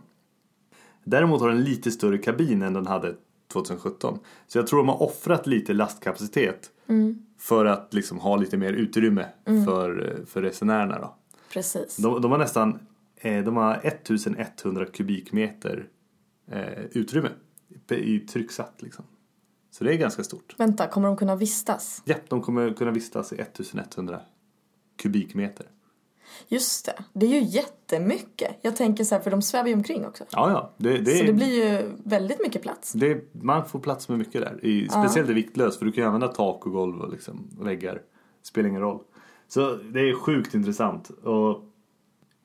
Däremot 1.04 1.42
har 1.42 1.50
den 1.50 1.64
lite 1.64 1.92
större 1.92 2.18
kabin 2.18 2.62
än 2.62 2.74
den 2.74 2.88
hade 2.88 3.16
2017. 3.54 4.20
Så 4.48 4.58
jag 4.58 4.68
tror 4.68 4.80
de 4.80 4.90
har 4.90 5.04
offrat 5.04 5.48
lite 5.48 5.74
lastkapacitet. 5.74 6.70
För 7.40 7.66
att 7.66 7.94
liksom 7.94 8.20
ha 8.20 8.36
lite 8.36 8.58
mer 8.58 8.74
utrymme 8.74 9.26
för, 9.66 10.10
eh, 10.10 10.26
för 10.26 10.42
resenärerna 10.42 11.00
då. 11.00 11.16
Precis. 11.54 11.98
De, 11.98 12.22
de 12.22 12.32
har 12.32 12.38
nästan 12.38 12.80
de 13.46 13.58
har 13.58 13.80
1100 13.84 14.86
kubikmeter 14.86 15.88
utrymme 16.92 17.30
i 17.90 18.20
trycksatt 18.20 18.82
liksom. 18.82 19.06
Så 19.72 19.84
det 19.84 19.94
är 19.94 19.98
ganska 19.98 20.24
stort. 20.24 20.56
Vänta, 20.58 20.88
kommer 20.88 21.08
de 21.08 21.18
kunna 21.18 21.36
vistas? 21.36 22.02
Ja, 22.06 22.16
de 22.28 22.42
kommer 22.42 22.74
kunna 22.74 22.92
vistas 22.92 23.34
i 23.34 23.36
1100 23.36 24.22
kubikmeter. 24.96 25.68
Just 26.48 26.86
det, 26.86 27.04
det 27.14 27.26
är 27.26 27.30
ju 27.30 27.44
jättemycket. 27.44 28.58
Jag 28.62 28.76
tänker 28.76 29.04
så 29.04 29.16
här, 29.16 29.22
för 29.22 29.32
de 29.32 29.42
svävar 29.42 29.68
ju 29.68 29.74
omkring 29.74 30.06
också. 30.06 30.24
Ja, 30.32 30.50
ja. 30.50 30.74
Det, 30.78 30.98
det, 30.98 31.18
Så 31.18 31.24
är, 31.24 31.28
det 31.28 31.34
blir 31.34 31.66
ju 31.66 31.92
väldigt 32.04 32.40
mycket 32.44 32.62
plats. 32.62 32.94
det, 32.94 33.34
man 33.34 33.66
får 33.66 33.80
plats 33.80 34.10
med 34.10 34.18
mycket 34.18 34.42
där. 34.42 34.66
I, 34.66 34.90
speciellt 34.90 35.30
i 35.30 35.34
viktlöst 35.34 35.80
för 35.80 35.86
du 35.86 35.92
kan 35.92 36.02
ju 36.04 36.08
använda 36.08 36.28
tak 36.28 36.66
och 36.66 36.72
golv 36.72 37.02
och 37.02 37.12
liksom 37.12 37.50
väggar. 37.60 38.02
Spelar 38.44 38.70
ingen 38.70 38.82
roll. 38.82 39.00
Så 39.48 39.76
det 39.76 40.00
är 40.00 40.16
sjukt 40.16 40.54
intressant. 40.54 41.10
Och 41.10 41.62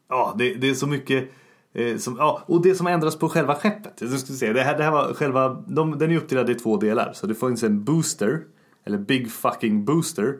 ja, 0.08 0.34
det, 0.38 0.54
det 0.54 0.68
är 0.70 0.74
så 0.74 0.86
mycket 0.86 1.28
som, 1.98 2.16
ja, 2.16 2.42
och 2.46 2.62
det 2.62 2.74
som 2.74 2.86
ändras 2.86 3.16
på 3.16 3.28
själva 3.28 3.54
skeppet. 3.54 4.00
Jag 4.00 4.10
ska 4.10 4.34
säga, 4.34 4.52
det, 4.52 4.62
här, 4.62 4.78
det 4.78 4.84
här 4.84 4.90
var 4.90 5.14
själva, 5.14 5.64
de, 5.66 5.98
den 5.98 6.10
är 6.10 6.16
uppdelad 6.16 6.50
i 6.50 6.54
två 6.54 6.76
delar. 6.76 7.12
Så 7.14 7.26
det 7.26 7.34
finns 7.34 7.62
en 7.62 7.84
booster, 7.84 8.44
eller 8.84 8.98
big 8.98 9.30
fucking 9.30 9.84
booster. 9.84 10.38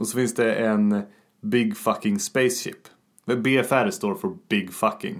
Och 0.00 0.06
så 0.06 0.16
finns 0.16 0.34
det 0.34 0.54
en 0.54 1.02
big 1.40 1.76
fucking 1.76 2.18
spaceship. 2.18 2.88
BFR 3.24 3.90
står 3.90 4.14
för 4.14 4.36
big 4.48 4.72
fucking 4.72 5.18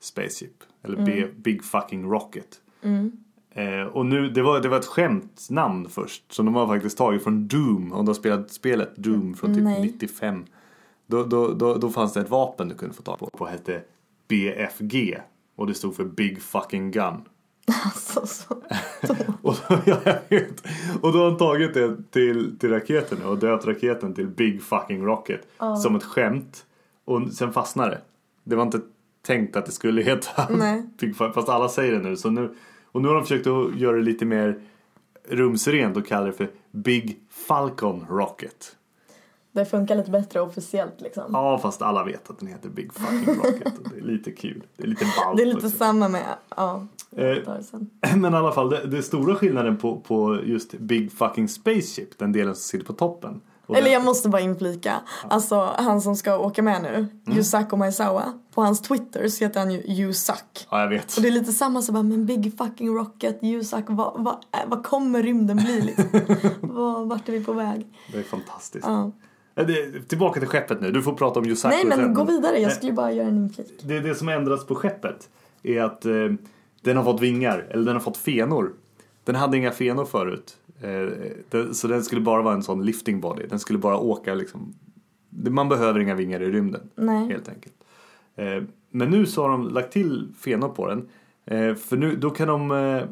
spaceship. 0.00 0.62
Eller 0.82 1.04
B, 1.04 1.26
big 1.36 1.64
fucking 1.64 2.10
rocket. 2.10 2.60
Eh, 3.50 3.82
och 3.82 4.06
nu, 4.06 4.30
det 4.30 4.42
var, 4.42 4.60
det 4.60 4.68
var 4.68 4.78
ett 4.78 4.86
skämtnamn 4.86 5.88
först. 5.88 6.32
Som 6.32 6.46
de 6.46 6.54
har 6.54 6.66
faktiskt 6.66 6.98
tagit 6.98 7.22
från 7.22 7.48
Doom. 7.48 7.92
Om 7.92 8.04
du 8.04 8.08
har 8.08 8.14
spelat 8.14 8.50
spelet 8.50 8.96
Doom 8.96 9.34
från 9.34 9.54
typ 9.54 9.64
Nej. 9.64 9.82
95. 9.82 10.44
Då, 11.06 11.24
då, 11.24 11.52
då, 11.52 11.74
då 11.74 11.90
fanns 11.90 12.12
det 12.12 12.20
ett 12.20 12.30
vapen 12.30 12.68
du 12.68 12.74
kunde 12.74 12.94
få 12.94 13.02
tag 13.02 13.18
på. 13.18 13.44
Det 13.44 13.50
hette 13.50 13.82
BFG. 14.30 15.18
Och 15.56 15.66
det 15.66 15.74
stod 15.74 15.96
för 15.96 16.04
Big 16.04 16.42
Fucking 16.42 16.90
Gun. 16.90 17.14
Alltså, 17.84 18.26
så. 18.26 18.54
Och, 19.42 19.56
vet. 20.28 20.62
och 21.00 21.12
då 21.12 21.18
har 21.18 21.28
han 21.28 21.36
tagit 21.38 21.74
det 21.74 21.96
till, 22.10 22.58
till 22.58 22.70
raketen 22.70 23.22
och 23.22 23.38
döpt 23.38 23.66
raketen 23.66 24.14
till 24.14 24.26
Big 24.26 24.62
Fucking 24.62 25.04
Rocket. 25.04 25.48
Som 25.82 25.96
ett 25.96 26.04
skämt. 26.04 26.66
Och 27.04 27.32
sen 27.32 27.52
fastnade 27.52 27.90
det. 27.90 28.00
Det 28.44 28.56
var 28.56 28.62
inte 28.62 28.80
tänkt 29.22 29.56
att 29.56 29.66
det 29.66 29.72
skulle 29.72 30.02
heta 30.02 30.48
Nej. 30.50 30.82
Big 31.00 31.16
Fucking, 31.16 31.32
fast 31.32 31.48
alla 31.48 31.68
säger 31.68 31.92
det 31.92 31.98
nu. 31.98 32.16
Så 32.16 32.30
nu. 32.30 32.54
Och 32.92 33.02
nu 33.02 33.08
har 33.08 33.14
de 33.14 33.22
försökt 33.22 33.46
att 33.46 33.76
göra 33.76 33.96
det 33.96 34.02
lite 34.02 34.24
mer 34.24 34.62
rumsrent 35.28 35.96
och 35.96 36.06
kallar 36.06 36.26
det 36.26 36.32
för 36.32 36.50
Big 36.70 37.18
Falcon 37.30 38.06
Rocket. 38.08 38.76
Det 39.52 39.64
funkar 39.64 39.96
lite 39.96 40.10
bättre 40.10 40.40
officiellt 40.40 41.00
liksom. 41.00 41.24
Ja, 41.32 41.58
fast 41.58 41.82
alla 41.82 42.04
vet 42.04 42.30
att 42.30 42.38
den 42.38 42.48
heter 42.48 42.68
Big 42.68 42.92
Fucking 42.94 43.34
Rocket. 43.34 43.78
Och 43.78 43.88
det 43.90 43.98
är 43.98 44.02
lite 44.02 44.30
kul. 44.30 44.62
Det 44.76 44.82
är 44.82 44.86
lite 44.86 45.04
ballt. 45.16 45.36
Det 45.36 45.42
är 45.42 45.46
lite 45.46 45.70
samma 45.70 46.08
med, 46.08 46.24
ja. 46.56 46.86
Eh. 47.16 47.36
Men 48.16 48.34
i 48.34 48.36
alla 48.36 48.52
fall, 48.52 48.70
det, 48.70 48.86
det 48.86 49.02
stora 49.02 49.34
skillnaden 49.34 49.76
på, 49.76 50.00
på 50.00 50.38
just 50.44 50.72
Big 50.72 51.12
Fucking 51.12 51.48
Spaceship, 51.48 52.18
den 52.18 52.32
delen 52.32 52.54
som 52.54 52.62
sitter 52.62 52.84
på 52.86 52.92
toppen. 52.92 53.40
Eller 53.68 53.82
den- 53.82 53.92
jag 53.92 54.04
måste 54.04 54.28
bara 54.28 54.40
inflika, 54.42 55.00
alltså 55.28 55.70
han 55.78 56.00
som 56.00 56.16
ska 56.16 56.38
åka 56.38 56.62
med 56.62 56.82
nu, 56.82 57.06
Mm. 57.26 57.78
Maizawa, 57.78 58.32
på 58.54 58.62
hans 58.62 58.80
Twitter 58.80 59.28
så 59.28 59.44
heter 59.44 59.60
han 59.60 59.70
ju 59.70 59.78
Yusak. 59.86 60.66
Ja, 60.70 60.80
jag 60.80 60.88
vet. 60.88 61.16
Och 61.16 61.22
det 61.22 61.28
är 61.28 61.32
lite 61.32 61.52
samma 61.52 61.82
så 61.82 61.92
bara, 61.92 62.02
men 62.02 62.26
big 62.26 62.58
fucking 62.58 62.96
rocket, 62.96 63.38
Yusak, 63.42 63.84
vad, 63.88 64.12
vad, 64.16 64.36
vad 64.66 64.84
kommer 64.84 65.22
rymden 65.22 65.56
bli 65.56 65.80
liksom? 65.96 66.08
vart 67.08 67.28
är 67.28 67.32
vi 67.32 67.44
på 67.44 67.52
väg? 67.52 67.86
Det 68.12 68.18
är 68.18 68.22
fantastiskt. 68.22 68.86
Ja. 68.86 69.10
Det, 69.54 70.08
tillbaka 70.08 70.40
till 70.40 70.48
skeppet 70.48 70.80
nu. 70.80 70.90
Du 70.90 71.02
får 71.02 71.12
prata 71.12 71.40
om 71.40 71.46
Yusako 71.46 71.74
Nej 71.74 71.84
men 71.84 71.98
sen. 71.98 72.14
gå 72.14 72.24
vidare, 72.24 72.58
jag 72.58 72.72
skulle 72.72 72.92
bara 72.92 73.12
göra 73.12 73.28
en 73.28 73.36
inflik. 73.36 73.82
Det, 73.82 74.00
det 74.00 74.14
som 74.14 74.28
ändrats 74.28 74.66
på 74.66 74.74
skeppet 74.74 75.28
är 75.62 75.82
att 75.82 76.06
eh, 76.06 76.28
den 76.82 76.96
har 76.96 77.04
fått 77.04 77.20
vingar, 77.20 77.66
eller 77.70 77.84
den 77.84 77.94
har 77.94 78.00
fått 78.00 78.16
fenor. 78.16 78.72
Den 79.24 79.34
hade 79.34 79.56
inga 79.56 79.70
fenor 79.70 80.04
förut. 80.04 80.56
Eh, 80.82 81.30
det, 81.50 81.74
så 81.74 81.88
den 81.88 82.04
skulle 82.04 82.20
bara 82.20 82.42
vara 82.42 82.54
en 82.54 82.62
sån 82.62 82.84
lifting 82.84 83.20
body. 83.20 83.46
Den 83.46 83.58
skulle 83.58 83.78
bara 83.78 83.98
åka 83.98 84.34
liksom. 84.34 84.74
Man 85.30 85.68
behöver 85.68 86.00
inga 86.00 86.14
vingar 86.14 86.42
i 86.42 86.50
rymden. 86.50 86.90
Nej. 86.94 87.28
Helt 87.28 87.48
enkelt. 87.48 87.74
Eh, 88.36 88.62
men 88.90 89.10
nu 89.10 89.26
så 89.26 89.42
har 89.42 89.48
de 89.48 89.68
lagt 89.68 89.92
till 89.92 90.28
fenor 90.38 90.68
på 90.68 90.86
den. 90.86 91.08
Eh, 91.44 91.74
för 91.74 91.96
nu, 91.96 92.16
då 92.16 92.30
kan 92.30 92.48
de 92.48 92.70
eh, 92.70 93.02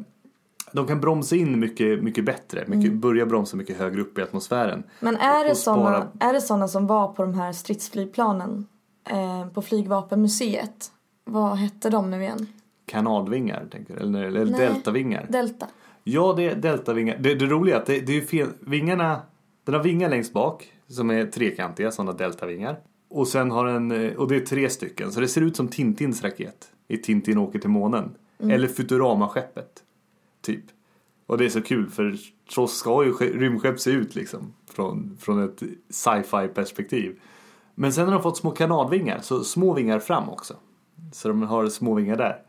de 0.73 0.87
kan 0.87 1.01
bromsa 1.01 1.35
in 1.35 1.59
mycket, 1.59 2.03
mycket 2.03 2.25
bättre. 2.25 2.63
Mycket, 2.67 2.93
Börja 2.93 3.25
bromsa 3.25 3.57
mycket 3.57 3.77
högre 3.77 4.01
upp 4.01 4.17
i 4.17 4.21
atmosfären. 4.21 4.83
Men 4.99 5.17
är 5.17 5.45
det, 5.47 5.55
såna, 5.55 5.81
spara- 5.81 6.07
är 6.29 6.33
det 6.33 6.41
såna 6.41 6.67
som 6.67 6.87
var 6.87 7.07
på 7.07 7.21
de 7.21 7.33
här 7.33 7.51
stridsflygplanen 7.53 8.67
eh, 9.09 9.47
på 9.53 9.61
flygvapenmuseet? 9.61 10.91
Vad 11.25 11.57
hette 11.57 11.89
de 11.89 12.11
nu 12.11 12.21
igen? 12.21 12.47
Kanadvingar, 12.85 13.65
tänker 13.71 13.93
du? 13.95 13.99
Eller, 13.99 14.23
eller 14.23 14.45
Nej. 14.45 14.59
deltavingar? 14.59 15.25
Delta? 15.29 15.67
Ja, 16.03 16.33
det 16.37 16.43
är 16.49 16.55
deltavingar. 16.55 17.17
Det, 17.19 17.35
det 17.35 17.45
roliga 17.45 17.75
är 17.75 17.79
att 17.79 17.85
det, 17.85 17.99
det 17.99 18.17
är 18.17 18.21
fel. 18.21 18.47
Vingarna, 18.59 19.21
den 19.63 19.75
har 19.75 19.83
vingar 19.83 20.09
längst 20.09 20.33
bak 20.33 20.73
som 20.87 21.09
är 21.09 21.25
trekantiga, 21.25 21.91
sådana 21.91 22.13
deltavingar. 22.13 22.79
Och 23.09 23.27
sen 23.27 23.51
har 23.51 23.65
den, 23.65 23.91
eh, 23.91 24.13
och 24.13 24.27
det 24.27 24.35
är 24.35 24.39
tre 24.39 24.69
stycken, 24.69 25.11
så 25.11 25.19
det 25.19 25.27
ser 25.27 25.41
ut 25.41 25.55
som 25.55 25.67
Tintins 25.67 26.23
raket 26.23 26.71
i 26.87 26.97
Tintin 26.97 27.37
åker 27.37 27.59
till 27.59 27.69
månen. 27.69 28.11
Eller 28.43 28.67
Futurama-skeppet, 28.67 29.69
typ. 30.53 30.65
Och 31.27 31.37
det 31.37 31.45
är 31.45 31.49
så 31.49 31.61
kul 31.61 31.89
för 31.89 32.17
så 32.49 32.67
ska 32.67 33.03
ju 33.05 33.13
rymdskepp 33.13 33.79
se 33.79 33.91
ut 33.91 34.15
liksom. 34.15 34.53
Från, 34.71 35.17
från 35.19 35.43
ett 35.43 35.63
sci-fi 35.89 36.47
perspektiv. 36.53 37.19
Men 37.75 37.93
sen 37.93 38.05
har 38.05 38.13
de 38.13 38.23
fått 38.23 38.37
små 38.37 38.51
kanadvingar, 38.51 39.19
så 39.21 39.43
små 39.43 39.73
vingar 39.73 39.99
fram 39.99 40.29
också. 40.29 40.53
Så 41.13 41.27
de 41.27 41.41
har 41.41 41.67
små 41.67 41.93
vingar 41.93 42.17
där. 42.17 42.41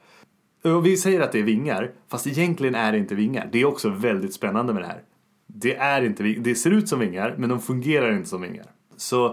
Och 0.75 0.87
vi 0.87 0.97
säger 0.97 1.21
att 1.21 1.33
det 1.33 1.39
är 1.39 1.43
vingar, 1.43 1.91
fast 2.09 2.27
egentligen 2.27 2.75
är 2.75 2.93
det 2.93 2.99
inte 2.99 3.15
vingar. 3.15 3.49
Det 3.53 3.61
är 3.61 3.65
också 3.65 3.89
väldigt 3.89 4.35
spännande 4.35 4.73
med 4.73 4.83
det 4.83 4.87
här. 4.87 5.03
Det 5.47 5.77
är 5.77 6.03
inte 6.03 6.23
Det 6.23 6.55
ser 6.55 6.71
ut 6.71 6.89
som 6.89 6.99
vingar 6.99 7.35
men 7.39 7.49
de 7.49 7.61
fungerar 7.61 8.13
inte 8.13 8.29
som 8.29 8.43
vingar. 8.43 8.67
Så 8.97 9.27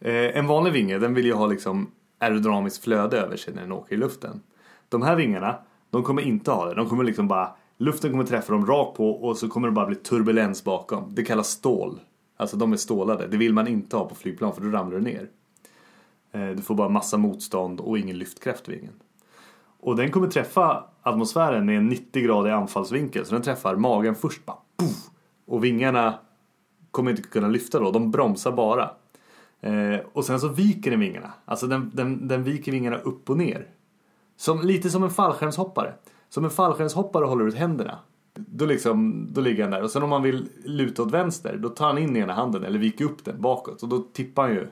eh, 0.00 0.36
en 0.36 0.46
vanlig 0.46 0.72
vinge 0.72 0.98
den 0.98 1.14
vill 1.14 1.26
ju 1.26 1.32
ha 1.32 1.46
liksom 1.46 1.90
aerodynamiskt 2.18 2.84
flöde 2.84 3.20
över 3.20 3.36
sig 3.36 3.54
när 3.54 3.62
den 3.62 3.72
åker 3.72 3.94
i 3.94 3.98
luften. 3.98 4.40
De 4.88 5.02
här 5.02 5.16
vingarna, 5.16 5.58
de 5.90 6.02
kommer 6.02 6.22
inte 6.22 6.50
ha 6.50 6.66
det. 6.66 6.74
De 6.74 6.88
kommer 6.88 7.04
liksom 7.04 7.28
bara, 7.28 7.56
luften 7.80 8.10
kommer 8.10 8.24
träffa 8.24 8.52
dem 8.52 8.66
rakt 8.66 8.96
på 8.96 9.10
och 9.10 9.36
så 9.36 9.48
kommer 9.48 9.68
det 9.68 9.72
bara 9.72 9.86
bli 9.86 9.96
turbulens 9.96 10.64
bakom. 10.64 11.14
Det 11.14 11.24
kallas 11.24 11.48
stål. 11.48 12.00
Alltså 12.36 12.56
de 12.56 12.72
är 12.72 12.76
stålade. 12.76 13.26
Det 13.26 13.36
vill 13.36 13.54
man 13.54 13.68
inte 13.68 13.96
ha 13.96 14.08
på 14.08 14.14
flygplan 14.14 14.54
för 14.54 14.62
då 14.62 14.68
ramlar 14.68 14.98
du 14.98 15.04
ner. 15.04 15.28
Eh, 16.32 16.48
du 16.48 16.62
får 16.62 16.74
bara 16.74 16.88
massa 16.88 17.16
motstånd 17.16 17.80
och 17.80 17.98
ingen 17.98 18.18
lyftkraft 18.18 18.68
i 18.68 18.72
vingen. 18.72 18.92
Och 19.80 19.96
den 19.96 20.10
kommer 20.10 20.28
träffa 20.28 20.84
atmosfären 21.02 21.66
med 21.66 21.76
en 21.76 21.88
90 21.88 22.22
gradig 22.22 22.50
anfallsvinkel. 22.50 23.26
Så 23.26 23.34
den 23.34 23.42
träffar 23.42 23.76
magen 23.76 24.14
först 24.14 24.46
bara 24.46 24.56
poof, 24.76 25.10
Och 25.46 25.64
vingarna 25.64 26.14
kommer 26.90 27.10
inte 27.10 27.22
kunna 27.22 27.48
lyfta 27.48 27.80
då. 27.80 27.90
De 27.90 28.10
bromsar 28.10 28.52
bara. 28.52 28.90
Eh, 29.60 30.00
och 30.12 30.24
sen 30.24 30.40
så 30.40 30.48
viker 30.48 30.90
den 30.90 31.00
vingarna. 31.00 31.32
Alltså 31.44 31.66
den, 31.66 31.90
den, 31.94 32.28
den 32.28 32.44
viker 32.44 32.72
vingarna 32.72 32.96
upp 32.96 33.30
och 33.30 33.36
ner. 33.36 33.66
Som, 34.36 34.60
lite 34.60 34.90
som 34.90 35.02
en 35.02 35.10
fallskärmshoppare. 35.10 35.94
Som 36.30 36.44
en 36.44 36.50
fallskärmshoppare 36.50 37.24
håller 37.24 37.44
ut 37.44 37.54
händerna. 37.54 37.98
Då, 38.34 38.64
liksom, 38.64 39.26
då 39.32 39.40
ligger 39.40 39.62
han 39.62 39.70
där. 39.70 39.82
Och 39.82 39.90
sen 39.90 40.02
om 40.02 40.10
man 40.10 40.22
vill 40.22 40.48
luta 40.64 41.02
åt 41.02 41.10
vänster. 41.10 41.56
Då 41.56 41.68
tar 41.68 41.86
han 41.86 41.98
in 41.98 42.16
ena 42.16 42.32
handen 42.32 42.64
eller 42.64 42.78
viker 42.78 43.04
upp 43.04 43.24
den 43.24 43.40
bakåt. 43.40 43.82
Och 43.82 43.88
då 43.88 43.98
tippar 43.98 44.42
han 44.42 44.52
ju. 44.52 44.68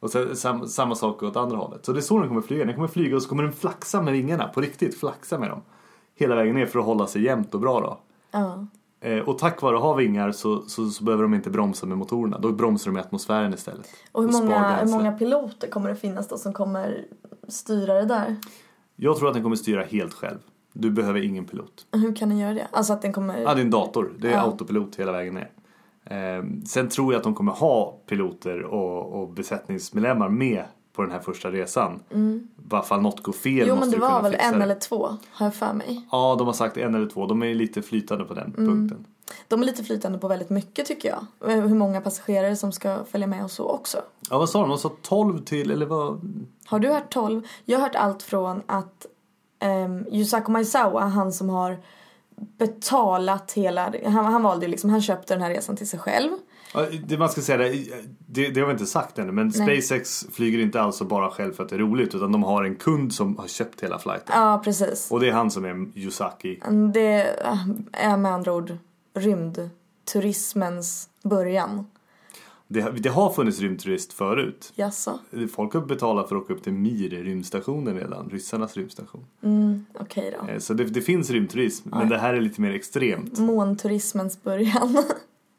Och 0.00 0.10
sen, 0.10 0.36
sam, 0.36 0.68
samma 0.68 0.94
sak 0.94 1.22
åt 1.22 1.36
andra 1.36 1.56
hållet. 1.56 1.86
Så 1.86 1.92
det 1.92 1.98
är 1.98 2.02
så 2.02 2.18
den 2.18 2.28
kommer 2.28 2.40
flyga. 2.40 2.64
Den 2.64 2.74
kommer 2.74 2.88
flyga 2.88 3.16
och 3.16 3.22
så 3.22 3.28
kommer 3.28 3.42
den 3.42 3.52
flaxa 3.52 4.02
med 4.02 4.12
vingarna. 4.12 4.48
På 4.48 4.60
riktigt 4.60 5.00
flaxa 5.00 5.38
med 5.38 5.50
dem. 5.50 5.62
Hela 6.14 6.34
vägen 6.34 6.54
ner 6.54 6.66
för 6.66 6.78
att 6.78 6.84
hålla 6.84 7.06
sig 7.06 7.22
jämnt 7.22 7.54
och 7.54 7.60
bra 7.60 7.80
då. 7.80 7.98
Ja. 8.30 8.66
Eh, 9.00 9.18
och 9.18 9.38
tack 9.38 9.62
vare 9.62 9.76
att 9.76 9.82
ha 9.82 9.94
vingar 9.94 10.32
så, 10.32 10.62
så, 10.62 10.88
så 10.88 11.04
behöver 11.04 11.22
de 11.22 11.34
inte 11.34 11.50
bromsa 11.50 11.86
med 11.86 11.98
motorerna. 11.98 12.38
Då 12.38 12.52
bromsar 12.52 12.90
de 12.90 12.96
i 12.96 13.00
atmosfären 13.00 13.54
istället. 13.54 13.86
Och 14.12 14.22
hur 14.22 14.32
många, 14.32 14.76
hur 14.76 14.90
många 14.90 15.12
piloter 15.12 15.68
kommer 15.68 15.88
det 15.88 15.96
finnas 15.96 16.28
då 16.28 16.38
som 16.38 16.52
kommer 16.52 17.04
styra 17.48 17.94
det 17.94 18.04
där? 18.04 18.36
Jag 18.96 19.16
tror 19.16 19.28
att 19.28 19.34
den 19.34 19.42
kommer 19.42 19.56
styra 19.56 19.82
helt 19.82 20.14
själv. 20.14 20.38
Du 20.72 20.90
behöver 20.90 21.20
ingen 21.24 21.44
pilot. 21.44 21.86
Hur 21.92 22.14
kan 22.16 22.28
den 22.28 22.38
göra 22.38 22.54
det? 22.54 22.66
Alltså 22.70 22.92
att 22.92 23.02
den 23.02 23.12
kommer... 23.12 23.38
Ja, 23.40 23.54
det 23.54 23.60
är 23.60 23.64
en 23.64 23.70
dator. 23.70 24.12
Det 24.18 24.28
är 24.28 24.32
Ja. 24.32 24.40
autopilot 24.40 24.96
hela 24.96 25.12
vägen 25.12 25.34
ner. 25.34 25.50
Eh, 26.04 26.44
sen 26.66 26.88
tror 26.88 27.12
jag 27.12 27.18
att 27.18 27.24
de 27.24 27.34
kommer 27.34 27.52
ha 27.52 27.96
piloter 28.06 28.62
och, 28.62 29.20
och 29.22 29.28
besättningsmedlemmar 29.28 30.28
med 30.28 30.64
på 30.92 31.02
den 31.02 31.10
här 31.10 31.20
första 31.20 31.50
resan. 31.50 32.00
Mm. 32.10 32.48
Bara 32.56 32.82
fall 32.82 33.00
något 33.02 33.22
går 33.22 33.32
fel 33.32 33.68
jo 33.68 33.76
men 33.76 33.90
det 33.90 33.96
var 33.98 34.22
väl 34.22 34.34
en 34.38 34.58
det. 34.58 34.62
eller 34.64 34.74
två, 34.74 35.08
har 35.30 35.46
jag 35.46 35.54
för 35.54 35.72
mig. 35.72 36.06
Ja, 36.12 36.34
de 36.38 36.46
har 36.46 36.54
sagt 36.54 36.76
en 36.76 36.94
eller 36.94 37.06
två. 37.08 37.26
De 37.26 37.42
är 37.42 37.54
lite 37.54 37.82
flytande 37.82 38.24
på 38.24 38.34
den 38.34 38.52
punkten. 38.52 39.06
De 39.48 39.62
är 39.62 39.66
lite 39.66 39.84
flytande 39.84 40.18
på 40.18 40.28
väldigt 40.28 40.50
mycket 40.50 40.86
tycker 40.86 41.08
jag. 41.08 41.50
Eh, 41.52 41.60
Hur 41.60 41.74
många 41.74 42.00
passagerare 42.00 42.56
som 42.56 42.72
ska 42.72 43.04
följa 43.04 43.26
med 43.26 43.44
och 43.44 43.50
så 43.50 43.68
också. 43.68 43.98
Ja, 44.30 44.38
vad 44.38 44.48
sa 44.50 44.60
de? 44.60 44.68
De 44.68 44.78
sa 44.78 44.90
12 45.02 45.38
till, 45.44 45.70
eller 45.70 45.86
vad? 45.86 46.20
Har 46.66 46.78
du 46.78 46.88
hört 46.88 47.12
12? 47.12 47.42
Jag 47.64 47.78
har 47.78 47.82
hört 47.86 47.96
allt 47.96 48.22
från 48.22 48.62
att 48.66 49.06
um, 49.60 50.06
Yusaku 50.10 50.52
Maizawa, 50.52 51.00
han 51.00 51.32
som 51.32 51.48
har 51.48 51.78
betalat 52.58 53.52
hela, 53.52 53.92
han, 54.04 54.24
han 54.24 54.42
valde 54.42 54.66
ju 54.66 54.70
liksom, 54.70 54.90
han 54.90 55.02
köpte 55.02 55.34
den 55.34 55.42
här 55.42 55.50
resan 55.50 55.76
till 55.76 55.88
sig 55.88 55.98
själv. 55.98 56.30
Ja, 56.74 56.86
Det 57.06 57.18
man 57.18 57.28
ska 57.28 57.40
säga, 57.40 57.58
det, 57.58 57.86
det, 58.26 58.48
det 58.48 58.60
har 58.60 58.66
vi 58.66 58.72
inte 58.72 58.86
sagt 58.86 59.18
ännu, 59.18 59.32
men 59.32 59.52
Nej. 59.56 59.82
SpaceX 59.82 60.26
flyger 60.32 60.58
inte 60.58 60.80
alls 60.80 61.02
bara 61.02 61.30
själv 61.30 61.52
för 61.52 61.62
att 61.62 61.68
det 61.68 61.76
är 61.76 61.78
roligt, 61.78 62.14
utan 62.14 62.32
de 62.32 62.42
har 62.42 62.64
en 62.64 62.76
kund 62.76 63.14
som 63.14 63.38
har 63.38 63.46
köpt 63.46 63.80
hela 63.80 63.98
flighten. 63.98 64.32
Ja, 64.34 64.60
precis. 64.64 65.10
Och 65.10 65.20
det 65.20 65.28
är 65.28 65.32
han 65.32 65.50
som 65.50 65.64
är 65.64 65.98
Yusaki. 65.98 66.60
Det 66.92 67.36
är 67.92 68.16
med 68.16 68.32
andra 68.32 68.52
ord 68.52 68.76
rymdturismens 69.14 71.08
början. 71.22 71.86
Det, 72.72 72.90
det 72.90 73.08
har 73.08 73.30
funnits 73.30 73.60
rymdturist 73.60 74.12
förut. 74.12 74.72
Jaså? 74.74 75.18
Folk 75.54 75.74
har 75.74 75.80
betalat 75.80 76.28
för 76.28 76.36
att 76.36 76.42
åka 76.42 76.52
upp 76.52 76.62
till 76.62 76.72
Mir 76.72 77.08
rymdstationen 77.10 77.94
redan, 77.94 78.30
ryssarnas 78.30 78.76
rymdstation. 78.76 79.26
Mm, 79.42 79.84
okej 80.00 80.36
då. 80.40 80.48
Eh, 80.52 80.58
Så 80.58 80.74
det, 80.74 80.84
det 80.84 81.00
finns 81.00 81.30
rymdturism, 81.30 81.88
men 81.92 82.08
det 82.08 82.18
här 82.18 82.34
är 82.34 82.40
lite 82.40 82.60
mer 82.60 82.70
extremt. 82.70 83.38
Månturismens 83.38 84.42
början. 84.42 84.96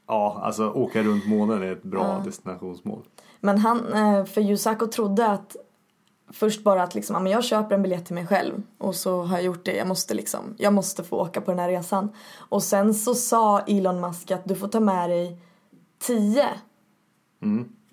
Ja, 0.07 0.39
alltså 0.43 0.69
åka 0.69 1.03
runt 1.03 1.27
månen 1.27 1.63
är 1.63 1.71
ett 1.71 1.83
bra 1.83 2.21
destinationsmål. 2.25 3.01
Men 3.39 3.57
han, 3.57 3.93
eh, 3.93 4.25
för 4.25 4.41
Yusaku 4.41 4.87
trodde 4.87 5.27
att 5.27 5.55
först 6.33 6.63
bara 6.63 6.83
att 6.83 6.95
liksom, 6.95 7.25
ja, 7.25 7.31
jag 7.31 7.43
köper 7.43 7.75
en 7.75 7.81
biljett 7.81 8.05
till 8.05 8.15
mig 8.15 8.27
själv 8.27 8.53
och 8.77 8.95
så 8.95 9.23
har 9.23 9.37
jag 9.37 9.45
gjort 9.45 9.65
det, 9.65 9.75
jag 9.75 9.87
måste 9.87 10.13
liksom, 10.13 10.39
jag 10.57 10.73
måste 10.73 11.03
få 11.03 11.17
åka 11.17 11.41
på 11.41 11.51
den 11.51 11.59
här 11.59 11.69
resan. 11.69 12.09
Och 12.37 12.63
sen 12.63 12.93
så 12.93 13.15
sa 13.15 13.59
Elon 13.59 14.01
Musk 14.01 14.31
att 14.31 14.45
du 14.45 14.55
får 14.55 14.67
ta 14.67 14.79
med 14.79 15.09
dig 15.09 15.37
tio 15.99 16.45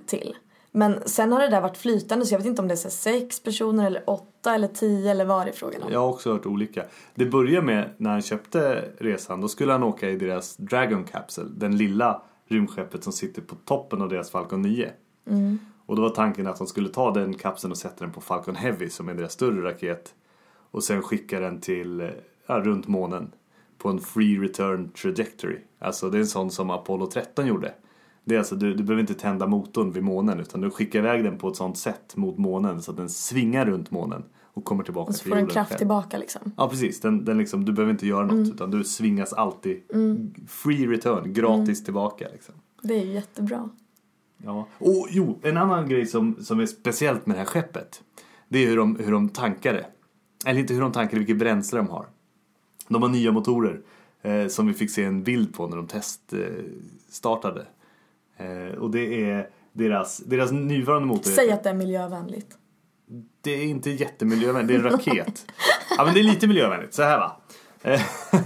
till. 0.06 0.36
Men 0.70 1.08
sen 1.08 1.32
har 1.32 1.40
det 1.40 1.48
där 1.48 1.60
varit 1.60 1.76
flytande 1.76 2.26
så 2.26 2.34
jag 2.34 2.38
vet 2.38 2.46
inte 2.46 2.62
om 2.62 2.68
det 2.68 2.74
är 2.84 2.90
sex 2.90 3.42
personer 3.42 3.86
eller 3.86 4.10
åtta 4.10 4.54
eller 4.54 4.68
tio 4.68 5.10
eller 5.10 5.24
vad 5.24 5.46
det 5.46 5.50
är 5.50 5.54
frågan 5.54 5.82
om. 5.82 5.92
Jag 5.92 6.00
har 6.00 6.08
också 6.08 6.32
hört 6.32 6.46
olika. 6.46 6.84
Det 7.14 7.26
börjar 7.26 7.62
med 7.62 7.90
när 7.96 8.10
han 8.10 8.22
köpte 8.22 8.88
resan, 8.98 9.40
då 9.40 9.48
skulle 9.48 9.72
han 9.72 9.82
åka 9.82 10.10
i 10.10 10.16
deras 10.16 10.56
Dragon 10.56 11.04
Capsule, 11.04 11.48
den 11.56 11.76
lilla 11.76 12.22
rymdskeppet 12.48 13.04
som 13.04 13.12
sitter 13.12 13.42
på 13.42 13.54
toppen 13.54 14.02
av 14.02 14.08
deras 14.08 14.30
Falcon 14.30 14.62
9. 14.62 14.90
Och 15.86 15.96
då 15.96 16.02
var 16.02 16.10
tanken 16.10 16.46
att 16.46 16.58
de 16.58 16.66
skulle 16.66 16.88
ta 16.88 17.10
den 17.10 17.34
kapseln 17.34 17.72
och 17.72 17.78
sätta 17.78 18.04
den 18.04 18.12
på 18.12 18.20
Falcon 18.20 18.56
Heavy 18.56 18.90
som 18.90 19.08
är 19.08 19.14
deras 19.14 19.32
större 19.32 19.68
raket 19.68 20.14
och 20.70 20.84
sen 20.84 21.02
skicka 21.02 21.40
den 21.40 21.60
till, 21.60 22.10
ja, 22.46 22.54
runt 22.54 22.88
månen 22.88 23.32
på 23.78 23.88
en 23.88 23.98
free 24.00 24.38
return 24.38 24.90
trajectory. 24.90 25.58
Alltså 25.78 26.10
det 26.10 26.18
är 26.18 26.20
en 26.20 26.26
sån 26.26 26.50
som 26.50 26.70
Apollo 26.70 27.06
13 27.06 27.46
gjorde. 27.46 27.74
Det 28.28 28.34
är 28.34 28.38
alltså, 28.38 28.56
du, 28.56 28.74
du 28.74 28.82
behöver 28.82 29.00
inte 29.00 29.14
tända 29.14 29.46
motorn 29.46 29.92
vid 29.92 30.02
månen 30.02 30.40
utan 30.40 30.60
du 30.60 30.70
skickar 30.70 30.98
iväg 30.98 31.24
den 31.24 31.38
på 31.38 31.48
ett 31.48 31.56
sånt 31.56 31.78
sätt 31.78 32.16
mot 32.16 32.38
månen 32.38 32.82
så 32.82 32.90
att 32.90 32.96
den 32.96 33.08
svingar 33.08 33.66
runt 33.66 33.90
månen 33.90 34.22
och 34.44 34.64
kommer 34.64 34.84
tillbaka 34.84 35.08
Och 35.08 35.14
så 35.14 35.22
till 35.22 35.28
får 35.28 35.36
den 35.36 35.42
jorden 35.44 35.54
kraft 35.54 35.68
själv. 35.70 35.78
tillbaka 35.78 36.18
liksom. 36.18 36.52
Ja 36.56 36.68
precis, 36.68 37.00
den, 37.00 37.24
den 37.24 37.38
liksom, 37.38 37.64
du 37.64 37.72
behöver 37.72 37.92
inte 37.92 38.06
göra 38.06 38.22
något 38.22 38.32
Mm. 38.32 38.50
utan 38.52 38.70
du 38.70 38.84
svingas 38.84 39.32
alltid 39.32 39.82
free 40.48 40.86
return, 40.86 41.32
gratis 41.32 41.84
tillbaka 41.84 42.26
liksom. 42.32 42.54
Det 42.82 42.94
är 42.94 43.04
ju 43.04 43.12
jättebra. 43.12 43.68
Ja. 44.44 44.66
Och 44.78 45.06
jo, 45.10 45.38
en 45.42 45.56
annan 45.56 45.88
grej 45.88 46.06
som, 46.06 46.36
som 46.40 46.60
är 46.60 46.66
speciellt 46.66 47.26
med 47.26 47.36
det 47.36 47.38
här 47.38 47.46
skeppet. 47.46 48.02
Det 48.48 48.58
är 48.64 48.68
hur 48.68 48.76
de, 48.76 48.96
hur 48.96 49.12
de 49.12 49.28
tankar 49.28 49.72
det. 49.74 49.86
Eller 50.46 50.60
inte 50.60 50.74
hur 50.74 50.80
de 50.80 50.92
tankar 50.92 51.12
det, 51.12 51.18
vilket 51.18 51.38
bränsle 51.38 51.78
de 51.78 51.88
har. 51.88 52.06
De 52.88 53.02
har 53.02 53.08
nya 53.08 53.32
motorer 53.32 53.80
eh, 54.22 54.46
som 54.46 54.66
vi 54.66 54.74
fick 54.74 54.90
se 54.90 55.04
en 55.04 55.22
bild 55.22 55.54
på 55.54 55.66
när 55.66 55.76
de 55.76 55.86
teststartade. 55.86 56.46
Eh, 56.58 56.64
startade. 57.10 57.66
Eh, 58.38 58.78
och 58.78 58.90
det 58.90 59.30
är 59.30 59.48
deras, 59.72 60.18
deras 60.18 60.52
nuvarande 60.52 61.08
motor. 61.08 61.30
Säg 61.30 61.52
att 61.52 61.62
det 61.62 61.70
är 61.70 61.74
miljövänligt. 61.74 62.58
Det 63.40 63.50
är 63.50 63.64
inte 63.64 63.90
jättemiljövänligt, 63.90 64.68
det 64.68 64.74
är 64.74 64.78
en 64.78 64.96
raket. 64.96 65.46
ja 65.96 66.04
men 66.04 66.14
det 66.14 66.20
är 66.20 66.24
lite 66.24 66.46
miljövänligt, 66.46 66.94
så 66.94 67.02
här 67.02 67.18
va. 67.18 67.40
Eh, 67.82 68.00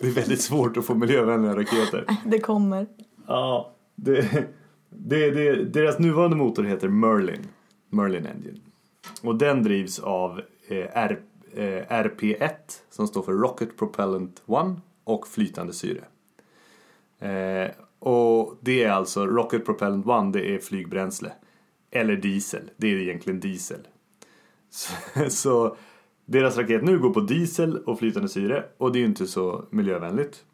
det 0.00 0.06
är 0.06 0.10
väldigt 0.10 0.40
svårt 0.40 0.76
att 0.76 0.86
få 0.86 0.94
miljövänliga 0.94 1.56
raketer. 1.56 2.06
Det 2.24 2.40
kommer. 2.40 2.86
Ja, 3.26 3.74
det, 3.94 4.46
det, 4.90 5.30
det, 5.30 5.64
deras 5.64 5.98
nuvarande 5.98 6.36
motor 6.36 6.64
heter 6.64 6.88
Merlin. 6.88 7.48
Merlin 7.90 8.26
Engine. 8.26 8.60
Och 9.22 9.36
den 9.36 9.62
drivs 9.62 9.98
av 9.98 10.40
eh, 10.68 10.86
R, 10.92 11.20
eh, 11.54 11.62
RP1 11.88 12.50
som 12.90 13.06
står 13.06 13.22
för 13.22 13.32
Rocket 13.32 13.76
Propellant 13.76 14.38
1 14.38 14.82
och 15.04 15.28
flytande 15.28 15.72
syre. 15.72 16.04
Eh, 17.18 17.70
och 18.02 18.58
det 18.60 18.84
är 18.84 18.90
alltså 18.90 19.26
Rocket 19.26 19.64
Propellant 19.64 20.06
One, 20.06 20.32
det 20.32 20.54
är 20.54 20.58
flygbränsle. 20.58 21.32
Eller 21.90 22.16
diesel, 22.16 22.70
det 22.76 22.86
är 22.86 22.98
egentligen 22.98 23.40
diesel. 23.40 23.88
Så, 24.70 24.94
så 25.30 25.76
deras 26.24 26.56
raket 26.56 26.84
nu 26.84 26.98
går 26.98 27.10
på 27.10 27.20
diesel 27.20 27.78
och 27.78 27.98
flytande 27.98 28.28
syre 28.28 28.64
och 28.78 28.92
det 28.92 28.98
är 28.98 29.00
ju 29.00 29.06
inte 29.06 29.26
så 29.26 29.64
miljövänligt. 29.70 30.44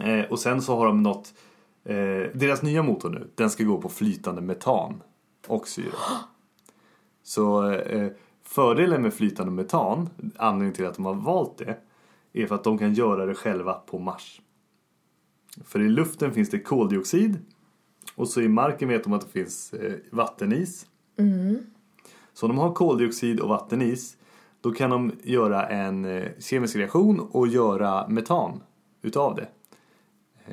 Eh, 0.00 0.24
och 0.30 0.38
sen 0.38 0.62
så 0.62 0.76
har 0.76 0.86
de 0.86 1.02
något 1.02 1.34
eh, 1.84 2.30
Deras 2.34 2.62
nya 2.62 2.82
motor 2.82 3.10
nu, 3.10 3.30
den 3.34 3.50
ska 3.50 3.64
gå 3.64 3.80
på 3.80 3.88
flytande 3.88 4.40
metan 4.42 5.02
och 5.46 5.68
syre. 5.68 5.92
Så 7.22 7.70
eh, 7.72 8.10
fördelen 8.42 9.02
med 9.02 9.14
flytande 9.14 9.52
metan, 9.52 10.10
anledningen 10.36 10.74
till 10.74 10.86
att 10.86 10.94
de 10.94 11.04
har 11.04 11.14
valt 11.14 11.58
det, 11.58 11.76
är 12.32 12.46
för 12.46 12.54
att 12.54 12.64
de 12.64 12.78
kan 12.78 12.94
göra 12.94 13.26
det 13.26 13.34
själva 13.34 13.72
på 13.72 13.98
Mars. 13.98 14.40
För 15.64 15.80
i 15.80 15.88
luften 15.88 16.32
finns 16.32 16.50
det 16.50 16.58
koldioxid 16.58 17.38
och 18.14 18.28
så 18.28 18.40
i 18.40 18.48
marken 18.48 18.88
vet 18.88 19.04
de 19.04 19.12
att 19.12 19.20
det 19.20 19.28
finns 19.32 19.72
eh, 19.72 19.92
vattenis. 20.10 20.86
Så 22.34 22.46
om 22.46 22.52
de 22.56 22.58
har 22.58 22.72
koldioxid 22.72 23.40
och 23.40 23.48
vattenis 23.48 24.16
då 24.60 24.72
kan 24.72 24.90
de 24.90 25.12
göra 25.22 25.66
en 25.68 26.04
eh, 26.04 26.28
kemisk 26.40 26.76
reaktion 26.76 27.20
och 27.20 27.48
göra 27.48 28.08
metan 28.08 28.60
utav 29.02 29.34
det. 29.34 29.48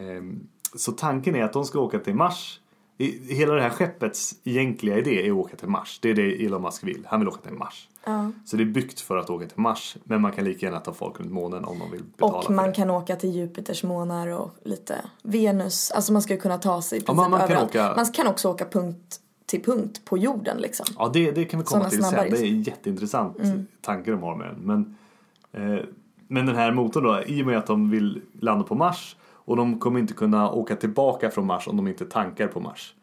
Ehm, 0.01 0.47
Så 0.75 0.91
tanken 0.91 1.35
är 1.35 1.43
att 1.43 1.53
de 1.53 1.65
ska 1.65 1.79
åka 1.79 1.99
till 1.99 2.15
Mars 2.15 2.59
i, 2.97 3.33
hela 3.33 3.53
det 3.53 3.61
här 3.61 3.69
skeppets 3.69 4.35
egentliga 4.43 4.97
idé 4.97 5.27
är 5.27 5.31
att 5.31 5.37
åka 5.37 5.55
till 5.55 5.67
Mars. 5.69 5.99
Det 6.01 6.09
är 6.09 6.13
det 6.13 6.45
Elon 6.45 6.61
Musk 6.61 6.83
vill. 6.83 7.07
Han 7.09 7.19
vill 7.19 7.29
åka 7.29 7.41
till 7.41 7.57
Mars. 7.57 7.89
Ja. 8.05 8.31
Så 8.45 8.57
det 8.57 8.63
är 8.63 8.65
byggt 8.65 8.99
för 8.99 9.17
att 9.17 9.29
åka 9.29 9.45
till 9.45 9.59
Mars. 9.59 9.97
Men 10.03 10.21
man 10.21 10.31
kan 10.31 10.43
lika 10.45 10.65
gärna 10.65 10.79
ta 10.79 10.93
folk 10.93 11.19
runt 11.19 11.31
månen 11.31 11.65
om 11.65 11.79
de 11.79 11.91
vill 11.91 12.03
betala 12.03 12.37
Och 12.37 12.43
för 12.45 12.53
man 12.53 12.65
det. 12.65 12.71
kan 12.71 12.89
åka 12.89 13.15
till 13.15 13.29
Jupiters 13.35 13.83
månar 13.83 14.27
och 14.27 14.55
lite 14.63 14.95
Venus. 15.23 15.91
Alltså 15.91 16.13
man 16.13 16.21
ska 16.21 16.33
ju 16.33 16.39
kunna 16.39 16.57
ta 16.57 16.81
sig 16.81 16.97
i 16.97 17.01
princip 17.01 17.15
man- 17.17 17.31
man 17.31 17.39
kan 17.39 17.49
överallt. 17.49 17.69
åka- 17.69 17.93
Man 17.95 18.05
kan 18.05 18.27
också 18.27 18.49
åka 18.49 18.65
punkt 18.65 19.19
till 19.45 19.63
punkt 19.63 20.01
på 20.05 20.17
jorden 20.17 20.57
liksom. 20.57 20.85
Ja, 20.97 21.09
det, 21.13 21.31
det 21.31 21.45
kan 21.45 21.59
vi 21.59 21.65
komma 21.65 21.79
Såna 21.81 21.89
till 21.89 22.03
sen. 22.03 22.29
Det 22.31 22.37
är 22.39 22.45
en 22.51 22.61
jätteintressant 22.61 23.37
tanke 23.81 24.11
de 24.11 24.21
har 24.23 24.35
med 24.35 24.47
den. 24.47 24.57
Men, 24.61 24.95
eh, 25.77 25.83
men 26.27 26.45
den 26.45 26.55
här 26.55 26.71
motorn 26.71 27.03
då, 27.03 27.23
i 27.27 27.41
och 27.43 27.45
med 27.47 27.57
att 27.57 27.67
de 27.67 27.89
vill 27.89 28.21
landa 28.39 28.63
på 28.63 28.75
Mars 28.75 29.15
och 29.45 29.55
de 29.57 29.79
kommer 29.79 29.99
inte 29.99 30.13
kunna 30.13 30.51
åka 30.51 30.75
tillbaka 30.75 31.31
från 31.31 31.45
Mars 31.45 31.67
om 31.67 31.77
de 31.77 31.87
inte 31.87 32.05
tankar 32.05 32.47
på 32.47 32.59
Mars. 32.59 32.93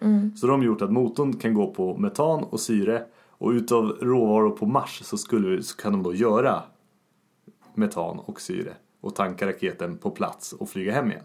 Så 0.40 0.46
de 0.46 0.60
har 0.60 0.66
gjort 0.66 0.82
att 0.82 0.92
motorn 0.92 1.32
kan 1.36 1.54
gå 1.54 1.66
på 1.74 1.96
metan 1.96 2.44
och 2.44 2.60
syre 2.60 3.02
och 3.38 3.50
utav 3.50 3.84
råvaror 4.00 4.50
på 4.50 4.66
Mars 4.66 5.00
så, 5.04 5.18
skulle, 5.18 5.62
så 5.62 5.76
kan 5.76 5.92
de 5.92 6.02
då 6.02 6.14
göra 6.14 6.62
metan 7.74 8.18
och 8.18 8.40
syre 8.40 8.76
och 9.00 9.14
tanka 9.14 9.46
raketen 9.46 9.98
på 9.98 10.10
plats 10.10 10.52
och 10.52 10.68
flyga 10.68 10.92
hem 10.92 11.10
igen. 11.10 11.24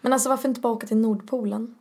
Men 0.00 0.12
alltså 0.12 0.28
varför 0.28 0.48
inte 0.48 0.60
bara 0.60 0.72
åka 0.72 0.86
till 0.86 0.96
Nordpolen? 0.96 1.74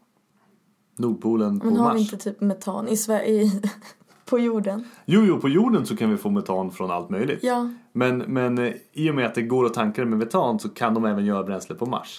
Nordpolen 0.97 1.59
på 1.59 1.65
Men 1.65 1.77
har 1.77 1.85
Mars. 1.85 1.95
vi 1.95 2.01
inte 2.01 2.17
typ 2.17 2.41
metan 2.41 2.87
i 2.87 2.97
Sverige, 2.97 3.51
på 4.25 4.39
jorden? 4.39 4.87
Jo, 5.05 5.21
jo, 5.21 5.39
på 5.39 5.49
jorden 5.49 5.85
så 5.85 5.97
kan 5.97 6.09
vi 6.09 6.17
få 6.17 6.29
metan 6.29 6.71
från 6.71 6.91
allt 6.91 7.09
möjligt. 7.09 7.39
Ja. 7.43 7.69
Men, 7.91 8.17
men 8.17 8.57
eh, 8.57 8.73
i 8.91 9.11
och 9.11 9.15
med 9.15 9.25
att 9.25 9.35
det 9.35 9.41
går 9.41 9.65
att 9.65 9.73
tanka 9.73 10.01
det 10.01 10.07
med 10.09 10.19
metan 10.19 10.59
så 10.59 10.69
kan 10.69 10.93
de 10.93 11.05
även 11.05 11.25
göra 11.25 11.43
bränsle 11.43 11.75
på 11.75 11.85
Mars. 11.85 12.17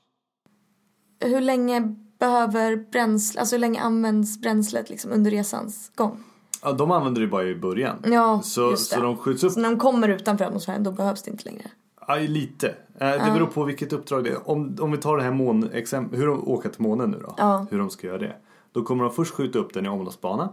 Hur 1.21 1.41
länge 1.41 1.97
behöver 2.19 2.77
bränsle, 2.77 3.41
alltså 3.41 3.57
hur 3.57 3.61
länge 3.61 3.81
används 3.81 4.41
bränslet 4.41 4.91
liksom 4.91 5.13
under 5.13 5.31
resans 5.31 5.93
gång? 5.95 6.25
Ja, 6.65 6.73
de 6.73 6.91
använder 6.91 7.21
det 7.21 7.27
bara 7.27 7.45
i 7.45 7.55
början. 7.55 7.97
Ja, 8.05 8.41
så, 8.45 8.71
just 8.71 8.91
det. 8.91 8.97
så 8.97 9.03
de 9.03 9.17
skjuts 9.17 9.45
upp 9.45 9.53
Så 9.53 9.61
när 9.61 9.71
de 9.71 9.79
kommer 9.79 10.09
utanför 10.09 10.45
atmosfären 10.45 10.83
då 10.83 10.93
behövs 10.93 11.23
det 11.23 11.31
inte 11.31 11.45
längre. 11.45 11.71
ja, 12.09 12.15
lite. 12.17 12.69
Eh, 12.69 13.09
Det 13.27 13.31
beror 13.35 13.47
på 13.47 13.65
vilket 13.65 13.93
uppdrag 13.93 14.25
det 14.25 14.31
är. 14.31 14.51
Om, 14.51 14.77
om 14.81 14.91
vi 14.93 14.99
tar 14.99 15.17
det 15.17 15.23
här 15.23 15.33
mån, 15.33 15.71
exempel, 15.73 16.19
hur 16.21 16.27
de 16.27 16.49
åker 16.49 16.69
till 16.69 16.83
månen 16.83 17.11
nu 17.11 17.19
då. 17.23 17.35
Ja. 17.39 17.67
Hur 17.71 17.79
de 17.79 17.91
ska 17.91 18.07
göra 18.07 18.19
det. 18.19 18.37
Då 18.73 18.83
kommer 18.83 19.05
de 19.05 19.13
först 19.13 19.35
skjuta 19.35 19.59
upp 19.59 19.75
den 19.75 19.87
i 19.87 19.89
omloppsbana. 19.89 20.49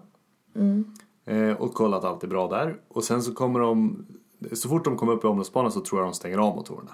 Mm. 0.56 0.86
Eh, 1.26 1.52
och 1.62 1.74
kolla 1.74 1.97
att 1.97 2.04
allt 2.04 2.24
är 2.24 2.28
bra 2.28 2.47
där. 2.47 2.76
Och 2.88 3.04
sen 3.04 3.21
så 3.24 3.34
kommer 3.34 3.60
de, 3.60 4.06
så 4.54 4.69
fort 4.69 4.86
de 4.86 4.97
kommer 4.97 5.13
upp 5.13 5.24
i 5.24 5.28
omloppsbanan 5.28 5.71
så 5.71 5.80
tror 5.82 6.02
jag 6.02 6.08
de 6.08 6.13
stänger 6.13 6.38
av 6.38 6.56
motorerna. 6.56 6.91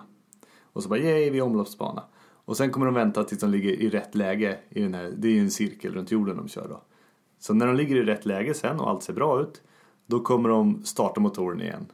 Och 0.74 0.84
så 0.84 0.90
bara 0.90 1.00
yay, 1.00 1.14
vi 1.20 1.28
är 1.28 1.36
i 1.36 1.42
omloppsbana. 1.42 2.04
Och 2.46 2.58
sen 2.58 2.72
kommer 2.72 2.86
de 2.86 2.96
vänta 2.96 3.24
tills 3.24 3.42
de 3.42 3.50
ligger 3.50 3.70
i 3.70 3.90
rätt 3.90 4.16
läge 4.16 4.58
i 4.70 4.82
den 4.82 4.94
här, 4.94 5.14
det 5.18 5.28
är 5.28 5.32
ju 5.32 5.40
en 5.40 5.52
cirkel 5.52 5.94
runt 5.94 6.12
jorden 6.12 6.38
de 6.38 6.48
kör 6.48 6.68
då. 6.68 6.82
Så 7.48 7.54
när 7.54 7.68
de 7.68 7.76
ligger 7.76 7.96
i 7.96 8.04
rätt 8.04 8.26
läge 8.26 8.54
sen 8.54 8.80
och 8.80 8.90
allt 8.90 9.04
ser 9.04 9.14
bra 9.14 9.42
ut, 9.42 9.62
då 10.06 10.20
kommer 10.20 10.50
de 10.50 10.84
starta 10.84 11.20
motorn 11.20 11.62
igen. 11.62 11.86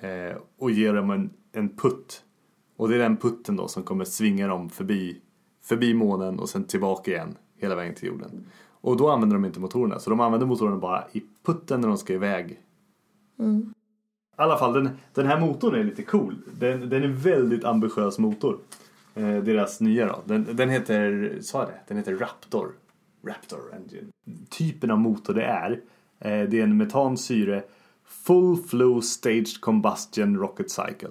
Eh, 0.00 0.36
och 0.58 0.70
ge 0.70 0.92
dem 0.92 1.10
en, 1.10 1.30
en 1.52 1.76
putt. 1.76 2.22
Och 2.76 2.88
det 2.88 2.94
är 2.94 2.98
den 2.98 3.16
putten 3.16 3.56
då 3.56 3.68
som 3.68 3.82
kommer 3.82 4.04
svinga 4.04 4.46
dem 4.46 4.70
förbi, 4.70 5.20
förbi 5.62 5.94
månen 5.94 6.38
och 6.38 6.48
sen 6.48 6.64
tillbaka 6.64 7.10
igen 7.10 7.36
hela 7.56 7.74
vägen 7.74 7.94
till 7.94 8.08
jorden. 8.08 8.46
Och 8.80 8.96
då 8.96 9.10
använder 9.10 9.36
de 9.36 9.44
inte 9.44 9.60
motorerna, 9.60 9.98
så 9.98 10.10
de 10.10 10.20
använder 10.20 10.46
motorerna 10.46 10.76
bara 10.76 11.04
i 11.12 11.22
putten 11.46 11.80
när 11.80 11.88
de 11.88 11.98
ska 11.98 12.12
iväg. 12.12 12.50
I 12.50 12.58
alla 14.36 14.58
fall, 14.58 14.72
den, 14.72 14.90
den 15.14 15.26
här 15.26 15.40
motorn 15.40 15.74
är 15.74 15.84
lite 15.84 16.02
cool. 16.02 16.34
Den, 16.58 16.88
den 16.88 17.02
är 17.02 17.06
en 17.06 17.16
väldigt 17.16 17.64
ambitiös 17.64 18.18
motor. 18.18 18.58
Eh, 19.14 19.36
deras 19.36 19.80
nya 19.80 20.06
då. 20.06 20.22
Den, 20.24 20.56
den 20.56 20.68
heter, 20.68 21.38
sa 21.40 21.58
jag 21.58 21.68
det? 21.68 21.80
Den 21.88 21.96
heter 21.96 22.16
Raptor. 22.16 22.72
Raptor 23.22 23.74
Engine. 23.74 24.06
Typen 24.50 24.90
av 24.90 24.98
motor 24.98 25.34
det 25.34 25.44
är. 25.44 25.70
Eh, 26.18 26.48
det 26.48 26.58
är 26.58 26.62
en 26.62 26.76
metansyre 26.76 27.62
Full 28.04 28.56
Flow 28.56 29.00
Staged 29.00 29.60
Combustion 29.60 30.36
Rocket 30.36 30.70
Cycle. 30.70 31.10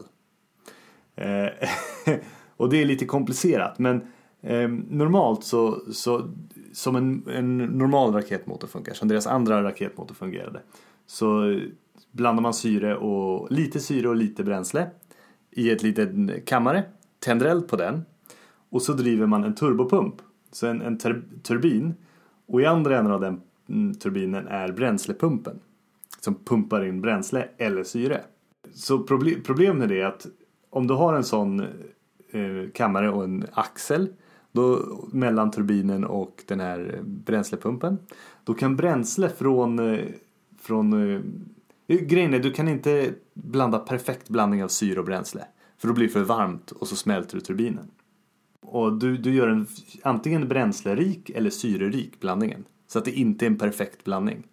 Eh, 1.16 1.70
och 2.58 2.70
det 2.70 2.82
är 2.82 2.86
lite 2.86 3.06
komplicerat 3.06 3.80
men 3.80 4.02
eh, 4.42 4.70
normalt 4.90 5.44
så, 5.44 5.82
så 5.92 6.32
som 6.74 6.96
en, 6.96 7.24
en 7.30 7.58
normal 7.58 8.14
raketmotor 8.14 8.68
funkar, 8.68 8.94
som 8.94 9.08
deras 9.08 9.28
andra 9.28 9.64
raketmotor 9.64 10.16
fungerade. 10.16 10.62
Så 11.06 11.60
blandar 12.12 12.42
man 12.42 12.54
syre 12.54 12.98
och 12.98 13.52
lite 13.52 13.80
syre 13.80 14.10
och 14.10 14.16
lite 14.16 14.44
bränsle 14.44 14.90
i 15.52 15.72
ett 15.72 15.84
litet 15.84 16.10
kammare, 16.46 16.84
tänder 17.20 17.46
eld 17.46 17.68
på 17.68 17.76
den 17.76 18.06
och 18.70 18.82
så 18.82 18.94
driver 18.94 19.28
man 19.28 19.44
en 19.44 19.56
turbopump, 19.56 20.16
så 20.52 20.68
en, 20.68 20.82
en 20.82 20.98
turbin 21.44 21.94
och 22.48 22.62
i 22.62 22.66
andra 22.66 22.98
änden 22.98 23.14
av 23.14 23.22
den 23.22 23.42
mm, 23.70 23.96
turbinen 23.96 24.48
är 24.48 24.72
bränslepumpen 24.72 25.60
som 26.20 26.36
pumpar 26.36 26.86
in 26.86 27.02
bränsle 27.02 27.48
eller 27.58 27.84
syre. 27.84 28.22
Så 28.74 28.98
proble- 28.98 29.44
problemet 29.44 29.90
det 29.90 30.02
är 30.02 30.06
att 30.06 30.28
om 30.70 30.88
du 30.88 30.94
har 30.94 31.14
en 31.14 31.24
sån 31.24 31.60
eh, 32.32 32.70
kammare 32.74 33.10
och 33.10 33.24
en 33.24 33.46
axel 33.52 34.08
då, 34.52 34.80
mellan 35.12 35.52
turbinen 35.52 36.04
och 36.04 36.44
den 36.48 36.60
här 36.60 37.00
bränslepumpen 37.04 37.98
då 38.44 38.54
kan 38.54 38.76
bränsle 38.76 39.30
från, 39.30 39.80
eh, 39.80 40.06
från 40.62 40.94
eh, 40.94 41.22
eh 41.88 42.02
grejen 42.02 42.34
är 42.34 42.40
du 42.40 42.52
kan 42.52 42.68
inte 42.68 43.14
blanda 43.34 43.80
perfekt 43.80 44.30
blandning 44.30 44.64
av 44.64 44.68
syre 44.68 45.00
och 45.00 45.06
bränsle 45.06 45.46
för 45.78 45.88
då 45.88 45.94
blir 45.94 46.08
det 46.08 46.14
för 46.14 46.24
varmt 46.24 46.72
och 46.72 46.88
så 46.88 46.96
smälter 46.96 47.36
du 47.36 47.42
turbinen. 47.42 47.92
Och 48.62 49.00
du, 49.00 49.18
du 49.18 49.34
gör 49.34 49.48
en 49.48 49.68
antingen 50.04 50.48
bränslerik 50.48 51.30
eller 51.30 51.50
syrerik 51.50 52.20
blandningen 52.20 52.66
så 52.88 53.00
att 53.00 53.06
det 53.06 53.12
inte 53.12 53.46
är 53.46 53.48
en 53.48 53.58
perfekt 53.58 54.04
blandning. 54.04 54.48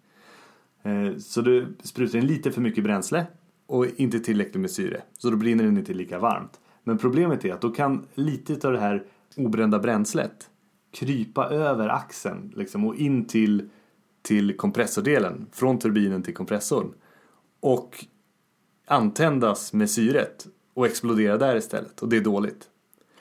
Eh, 0.83 1.17
så 1.19 1.41
du 1.41 1.77
sprutar 1.83 2.19
in 2.19 2.27
lite 2.27 2.53
för 2.53 2.61
mycket 2.61 2.85
bränsle 2.85 3.27
och 3.67 3.87
inte 3.97 4.21
tillräckligt 4.21 4.61
med 4.61 4.71
syre. 4.71 5.03
Så 5.19 5.31
då 5.31 5.37
brinner 5.37 5.65
den 5.65 5.79
inte 5.79 5.95
lika 5.95 6.19
varmt. 6.19 6.61
Men 6.85 6.99
problemet 6.99 7.45
är 7.45 7.53
att 7.53 7.61
då 7.61 7.71
kan 7.71 8.07
lite 8.15 8.67
av 8.67 8.73
det 8.73 8.81
här 8.81 9.05
obrända 9.37 9.79
bränslet 9.79 10.51
krypa 10.91 11.49
över 11.49 11.89
axeln 11.89 12.53
liksom, 12.57 12.85
och 12.85 12.97
in 12.97 13.25
till, 13.25 13.69
till 14.23 14.57
kompressordelen. 14.57 15.47
Från 15.53 15.79
turbinen 15.79 16.23
till 16.23 16.35
kompressorn. 16.35 16.93
Och 17.61 18.05
antändas 18.87 19.73
med 19.73 19.91
syret 19.91 20.47
och 20.75 20.87
explodera 20.87 21.39
där 21.39 21.57
istället. 21.57 22.03
Och 22.03 22.09
det 22.09 22.17
är 22.17 22.21
dåligt. 22.21 22.71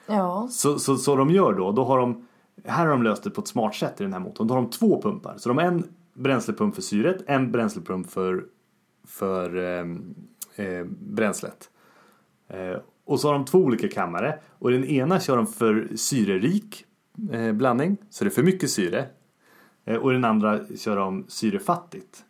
Ja. 0.08 0.48
Så, 0.52 0.80
så, 0.80 0.98
så 0.98 1.16
de 1.16 1.30
gör 1.30 1.54
då, 1.54 1.72
då 1.72 1.84
har 1.84 2.00
de, 2.00 2.28
här 2.66 2.86
har 2.86 2.92
de 2.92 3.04
löst 3.04 3.24
det 3.24 3.30
på 3.30 3.42
ett 3.42 3.48
smart 3.48 3.76
sätt 3.76 4.02
i 4.02 4.04
den 4.04 4.14
här 4.14 4.20
motorn. 4.20 4.48
Då 4.48 4.54
har 4.54 4.62
de 4.62 4.70
två 4.70 5.02
pumpar. 5.02 5.36
Så 5.38 5.50
de 5.50 5.58
har 5.58 5.66
en 5.66 5.84
bränslepump 6.14 6.76
för 6.76 6.82
syret, 6.82 7.24
en 7.28 7.52
bränslepump 7.52 8.10
för, 8.10 8.46
för 9.08 9.58
eh, 9.58 9.86
eh, 10.66 10.86
bränslet. 11.00 11.70
Eh, 12.48 12.78
och 13.06 13.20
så 13.20 13.28
har 13.28 13.34
de 13.34 13.46
två 13.46 13.58
olika 13.58 13.88
kammare 13.88 14.40
och 14.60 14.72
den 14.72 14.86
ena 14.86 15.20
kör 15.20 15.38
de 15.38 15.48
för 15.48 15.88
syrerik 15.96 16.86
eh, 17.32 17.52
blandning, 17.52 17.98
så 18.10 18.24
det 18.24 18.28
är 18.28 18.32
för 18.32 18.44
mycket 18.44 18.70
syre. 18.70 19.06
Eh, 19.86 19.96
och 19.96 20.12
den 20.12 20.26
andra 20.26 20.60
kör 20.78 20.96
de 20.96 21.26
syrefattigt. 21.28 22.24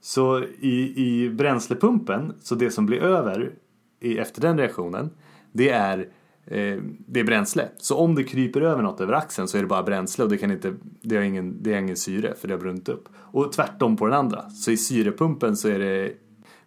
Så 0.00 0.44
i, 0.60 0.94
i 0.96 1.30
bränslepumpen, 1.30 2.32
så 2.40 2.54
det 2.54 2.70
som 2.70 2.86
blir 2.86 3.02
över 3.02 3.52
i, 4.00 4.18
efter 4.18 4.40
den 4.40 4.58
reaktionen, 4.58 5.10
det 5.52 5.70
är, 5.70 6.08
det 6.46 7.20
är 7.20 7.24
bränsle. 7.24 7.68
Så 7.78 7.96
om 7.96 8.14
det 8.14 8.24
kryper 8.24 8.60
över 8.60 8.82
något 8.82 9.00
över 9.00 9.12
axeln 9.12 9.48
så 9.48 9.58
är 9.58 9.62
det 9.62 9.68
bara 9.68 9.82
bränsle 9.82 10.24
och 10.24 10.30
det, 10.30 10.38
kan 10.38 10.50
inte, 10.50 10.74
det, 11.00 11.16
har 11.16 11.22
ingen, 11.22 11.62
det 11.62 11.72
har 11.72 11.80
ingen 11.80 11.96
syre 11.96 12.34
för 12.40 12.48
det 12.48 12.54
har 12.54 12.60
brunnit 12.60 12.88
upp. 12.88 13.08
Och 13.16 13.52
tvärtom 13.52 13.96
på 13.96 14.06
den 14.06 14.14
andra. 14.14 14.50
Så 14.50 14.70
i 14.70 14.76
syrepumpen 14.76 15.56
så 15.56 15.68
är 15.68 15.78
det 15.78 16.12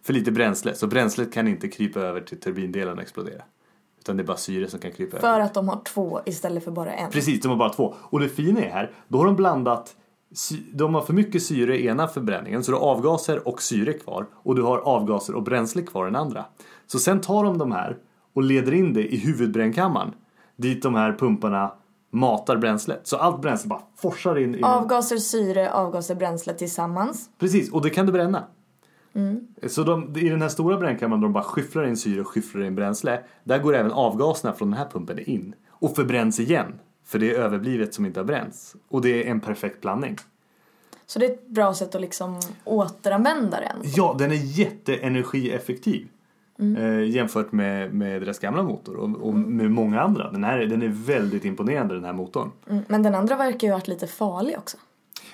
för 0.02 0.12
lite 0.12 0.32
bränsle. 0.32 0.74
Så 0.74 0.86
bränslet 0.86 1.32
kan 1.32 1.48
inte 1.48 1.68
krypa 1.68 2.00
över 2.00 2.20
till 2.20 2.40
turbindelen 2.40 2.96
och 2.96 3.02
explodera. 3.02 3.42
Utan 4.00 4.16
det 4.16 4.22
är 4.22 4.26
bara 4.26 4.36
syre 4.36 4.68
som 4.68 4.80
kan 4.80 4.92
krypa 4.92 5.16
över. 5.16 5.28
För 5.28 5.40
att 5.40 5.54
de 5.54 5.68
har 5.68 5.80
två 5.84 6.20
istället 6.26 6.64
för 6.64 6.70
bara 6.70 6.92
en. 6.92 7.10
Precis, 7.10 7.40
de 7.40 7.48
har 7.48 7.56
bara 7.56 7.72
två. 7.72 7.94
Och 7.98 8.20
det 8.20 8.28
fina 8.28 8.60
är 8.60 8.70
här, 8.70 8.90
då 9.08 9.18
har 9.18 9.24
de 9.24 9.36
blandat 9.36 9.96
de 10.72 10.94
har 10.94 11.02
för 11.02 11.12
mycket 11.12 11.42
syre 11.42 11.78
i 11.78 11.86
ena 11.86 12.08
förbränningen 12.08 12.64
så 12.64 12.72
du 12.72 12.78
har 12.78 12.84
avgaser 12.84 13.48
och 13.48 13.62
syre 13.62 13.92
kvar 13.92 14.26
och 14.32 14.54
du 14.54 14.62
har 14.62 14.78
avgaser 14.78 15.34
och 15.34 15.42
bränsle 15.42 15.82
kvar 15.82 16.06
i 16.06 16.10
den 16.10 16.16
andra. 16.16 16.44
Så 16.86 16.98
sen 16.98 17.20
tar 17.20 17.44
de 17.44 17.58
de 17.58 17.72
här 17.72 17.96
och 18.38 18.44
leder 18.44 18.74
in 18.74 18.92
det 18.92 19.14
i 19.14 19.16
huvudbrännkammaren 19.16 20.14
dit 20.56 20.82
de 20.82 20.94
här 20.94 21.12
pumparna 21.12 21.72
matar 22.10 22.56
bränslet. 22.56 23.00
Så 23.06 23.16
allt 23.16 23.42
bränsle 23.42 23.68
bara 23.68 23.82
forsar 23.96 24.38
in 24.38 24.54
i 24.54 24.62
Avgaser, 24.62 25.16
syre, 25.16 25.72
avgaser, 25.72 26.14
bränsle 26.14 26.54
tillsammans. 26.54 27.30
Precis, 27.38 27.72
och 27.72 27.82
det 27.82 27.90
kan 27.90 28.06
du 28.06 28.12
bränna. 28.12 28.44
Så 29.66 29.82
de, 29.82 30.16
i 30.16 30.28
den 30.28 30.42
här 30.42 30.48
stora 30.48 30.76
brännkammaren 30.76 31.20
där 31.20 31.26
de 31.26 31.32
bara 31.32 31.44
skyfflar 31.44 31.84
in 31.84 31.96
syre 31.96 32.20
och 32.20 32.28
skyfflar 32.28 32.62
in 32.62 32.74
bränsle. 32.74 33.20
Där 33.44 33.58
går 33.58 33.74
även 33.74 33.92
avgaserna 33.92 34.52
från 34.54 34.70
den 34.70 34.78
här 34.78 34.88
pumpen 34.90 35.18
in. 35.18 35.54
Och 35.68 35.96
förbränns 35.96 36.40
igen. 36.40 36.80
För 37.04 37.18
det 37.18 37.30
är 37.30 37.34
överblivet 37.34 37.94
som 37.94 38.06
inte 38.06 38.20
har 38.20 38.24
bränts. 38.24 38.76
Och 38.88 39.02
det 39.02 39.26
är 39.26 39.30
en 39.30 39.40
perfekt 39.40 39.80
blandning. 39.80 40.16
Så 41.06 41.18
det 41.18 41.26
är 41.26 41.30
ett 41.30 41.48
bra 41.48 41.74
sätt 41.74 41.94
att 41.94 42.00
liksom 42.00 42.40
återanvända 42.64 43.60
den. 43.60 43.76
Ja, 43.96 44.16
den 44.18 44.30
är 44.30 44.58
jätteenergieffektiv. 44.58 46.08
Eh, 46.58 47.04
jämfört 47.04 47.52
med, 47.52 47.94
med 47.94 48.22
deras 48.22 48.38
gamla 48.38 48.62
motor 48.62 48.96
och, 48.96 49.26
och 49.28 49.34
med 49.34 49.70
många 49.70 50.00
andra. 50.00 50.30
Den 50.30 50.44
här 50.44 50.58
den 50.58 50.82
är 50.82 50.88
väldigt 50.88 51.44
imponerande 51.44 51.94
den 51.94 52.04
här 52.04 52.12
motorn. 52.12 52.50
Mm. 52.70 52.82
Men 52.88 53.02
den 53.02 53.14
andra 53.14 53.36
verkar 53.36 53.66
ju 53.66 53.72
ha 53.72 53.78
varit 53.78 53.88
lite 53.88 54.06
farlig 54.06 54.58
också. 54.58 54.76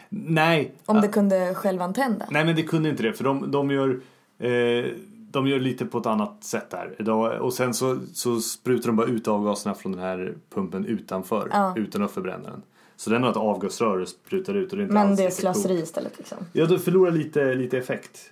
Nej, 0.08 0.74
Om 0.86 1.00
det 1.00 1.08
kunde 1.08 1.54
självantända. 1.54 2.26
Nej 2.30 2.44
men 2.44 2.56
det 2.56 2.62
kunde 2.62 2.88
inte 2.88 3.02
det 3.02 3.12
för 3.12 3.24
de, 3.24 3.50
de 3.50 3.70
gör 3.70 4.00
eh, 4.38 4.84
de 5.30 5.46
gör 5.46 5.60
lite 5.60 5.84
på 5.84 5.98
ett 5.98 6.06
annat 6.06 6.44
sätt 6.44 6.70
där. 6.70 7.40
Och 7.40 7.52
sen 7.52 7.74
så, 7.74 7.98
så 8.12 8.40
sprutar 8.40 8.86
de 8.86 8.96
bara 8.96 9.06
ut 9.06 9.28
avgaserna 9.28 9.74
från 9.74 9.92
den 9.92 10.00
här 10.00 10.34
pumpen 10.54 10.86
utanför. 10.86 11.48
Ja. 11.52 11.74
Utan 11.76 12.02
att 12.02 12.10
förbränna 12.10 12.50
den. 12.50 12.62
Så 12.96 13.10
den 13.10 13.22
har 13.22 13.30
ett 13.30 13.36
avgasrör 13.36 13.98
och 13.98 14.08
sprutar 14.08 14.54
ut 14.54 14.70
och 14.70 14.76
det 14.76 14.82
är 14.82 14.84
inte 14.84 14.94
Men 14.94 15.08
alls 15.08 15.18
det 15.18 15.26
är 15.26 15.30
slöseri 15.30 15.82
istället 15.82 16.18
liksom. 16.18 16.38
Ja, 16.52 16.66
du 16.66 16.78
förlorar 16.78 17.10
lite, 17.12 17.54
lite 17.54 17.78
effekt. 17.78 18.30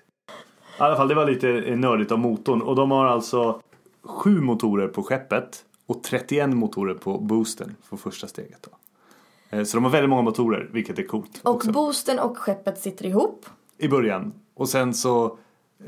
I 0.78 0.82
alla 0.82 0.96
fall, 0.96 1.08
det 1.08 1.14
var 1.14 1.26
lite 1.26 1.76
nördigt 1.76 2.12
om 2.12 2.20
motorn. 2.20 2.62
Och 2.62 2.76
de 2.76 2.90
har 2.90 3.06
alltså 3.06 3.60
sju 4.02 4.40
motorer 4.40 4.88
på 4.88 5.02
skeppet 5.02 5.64
och 5.86 6.02
31 6.02 6.50
motorer 6.54 6.94
på 6.94 7.18
boosten 7.18 7.76
för 7.82 7.96
första 7.96 8.26
steget. 8.26 8.68
Då. 8.70 9.56
Eh, 9.56 9.64
Så 9.64 9.76
de 9.76 9.84
har 9.84 9.90
väldigt 9.90 10.10
många 10.10 10.22
motorer, 10.22 10.68
vilket 10.72 10.98
är 10.98 11.02
coolt. 11.04 11.40
Och 11.42 11.54
också. 11.54 11.72
boosten 11.72 12.18
och 12.18 12.38
skeppet 12.38 12.78
sitter 12.78 13.06
ihop. 13.06 13.46
I 13.78 13.88
början. 13.88 14.32
Och 14.54 14.68
sen 14.68 14.94
så, 14.94 15.24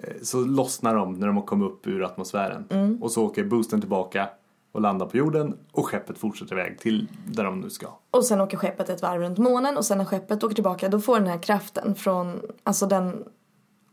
eh, 0.03 0.15
så 0.23 0.41
lossnar 0.41 0.95
de 0.95 1.13
när 1.15 1.27
de 1.27 1.37
har 1.37 1.45
kommit 1.45 1.71
upp 1.71 1.87
ur 1.87 2.03
atmosfären. 2.05 2.65
Mm. 2.71 3.03
Och 3.03 3.11
så 3.13 3.25
åker 3.25 3.45
boosten 3.45 3.81
tillbaka 3.81 4.29
och 4.73 4.81
landar 4.81 5.07
på 5.07 5.17
jorden 5.17 5.57
och 5.73 5.87
skeppet 5.87 6.19
fortsätter 6.19 6.53
iväg 6.53 6.79
till 6.79 7.09
där 7.27 7.45
de 7.45 7.61
nu 7.61 7.71
ska. 7.71 7.87
Och 8.11 8.25
sen 8.25 8.41
åker 8.41 8.57
skeppet 8.57 8.89
ett 8.89 9.03
varv 9.03 9.21
runt 9.23 9.39
månen 9.39 9.77
och 9.77 9.85
sen 9.85 9.99
när 9.99 10.05
skeppet 10.05 10.45
åker 10.45 10.55
tillbaka 10.55 10.89
då 10.89 11.01
får 11.01 11.19
den 11.19 11.29
här 11.29 11.39
kraften 11.43 11.95
från, 11.95 12.41
alltså 12.63 12.87
den 12.87 13.25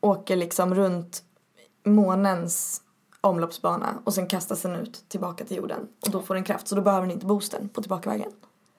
åker 0.01 0.35
liksom 0.35 0.75
runt 0.75 1.23
månens 1.85 2.81
omloppsbana 3.21 3.87
och 4.03 4.13
sen 4.13 4.27
kastas 4.27 4.61
den 4.61 4.75
ut 4.75 5.03
tillbaka 5.07 5.45
till 5.45 5.57
jorden 5.57 5.87
och 6.05 6.11
då 6.11 6.21
får 6.21 6.35
den 6.35 6.43
kraft 6.43 6.67
så 6.67 6.75
då 6.75 6.81
behöver 6.81 7.07
den 7.07 7.11
inte 7.11 7.25
boosten 7.25 7.69
på 7.69 7.81
tillbakavägen. 7.81 8.31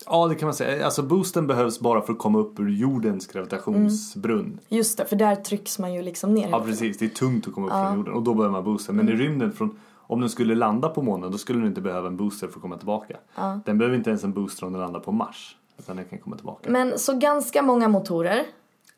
Ja, 0.07 0.29
det 0.29 0.35
kan 0.35 0.47
man 0.47 0.55
säga. 0.55 0.85
Alltså 0.85 1.03
boosten 1.03 1.47
behövs 1.47 1.81
bara 1.81 2.03
för 2.03 2.13
att 2.13 2.19
komma 2.19 2.39
upp 2.39 2.61
ur 2.61 2.69
jordens 2.69 3.27
gravitationsbrunn. 3.27 4.61
Just 4.69 4.99
det, 4.99 5.05
för 5.05 5.17
där 5.17 5.37
trycks 5.37 5.79
man 5.79 5.95
ju 5.95 6.03
liksom 6.03 6.35
ner. 6.35 6.49
Ja, 6.49 6.61
precis. 6.61 6.99
Det 6.99 7.05
är 7.05 7.09
tungt 7.09 7.49
att 7.49 7.55
komma 7.55 7.67
upp 7.67 7.73
från 7.73 7.97
jorden 7.97 8.15
och 8.15 8.23
då 8.23 8.35
behöver 8.35 8.53
man 8.53 8.65
boosten. 8.65 8.97
Men 8.97 9.09
i 9.09 9.13
rymden, 9.13 9.53
från, 9.53 9.79
om 9.97 10.21
den 10.21 10.31
skulle 10.31 10.55
landa 10.55 10.89
på 10.89 11.03
månen, 11.03 11.33
då 11.33 11.39
skulle 11.39 11.59
den 11.59 11.69
inte 11.69 11.81
behöva 11.81 12.09
en 12.09 12.17
booster 12.17 12.47
för 12.49 12.57
att 12.57 12.63
komma 12.63 12.77
tillbaka. 12.77 13.17
Den 13.65 13.79
behöver 13.79 13.97
inte 13.97 14.11
ens 14.11 14.25
en 14.25 14.33
booster 14.33 14.67
om 14.67 14.73
den 14.73 14.81
landar 14.83 15.01
på 15.01 15.13
Mars. 15.13 15.57
Utan 15.79 15.97
den 15.97 16.05
kan 16.05 16.19
komma 16.19 16.37
tillbaka. 16.37 16.71
Men 16.71 16.99
så 16.99 17.19
ganska 17.19 17.63
många 17.63 17.89
motorer. 17.89 18.45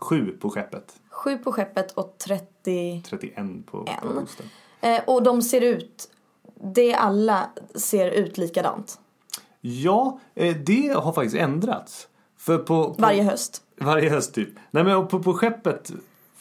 Sju 0.05 0.27
på 0.40 0.51
skeppet. 0.51 0.95
Sju 1.11 1.38
på 1.38 1.53
skeppet 1.53 1.93
och 1.93 2.17
30 2.19 3.03
31 3.07 3.37
på, 3.67 3.85
på 3.85 3.90
En. 4.09 4.14
boosten. 4.14 4.47
Eh, 4.81 5.01
och 5.07 5.23
de 5.23 5.43
ser 5.43 5.61
ut, 5.61 6.11
det 6.75 6.95
alla 6.95 7.51
ser 7.75 8.11
ut 8.11 8.38
likadant. 8.38 8.99
Ja, 9.61 10.21
eh, 10.35 10.57
det 10.57 10.88
har 10.97 11.12
faktiskt 11.12 11.37
ändrats. 11.37 12.09
För 12.37 12.59
på, 12.59 12.64
på 12.95 12.95
Varje 12.99 13.23
höst. 13.23 13.62
varje 13.81 14.11
höst 14.11 14.35
typ. 14.35 14.49
Nej 14.71 14.85
men 14.85 15.09
på, 15.09 15.23
på 15.23 15.33
skeppet 15.35 15.90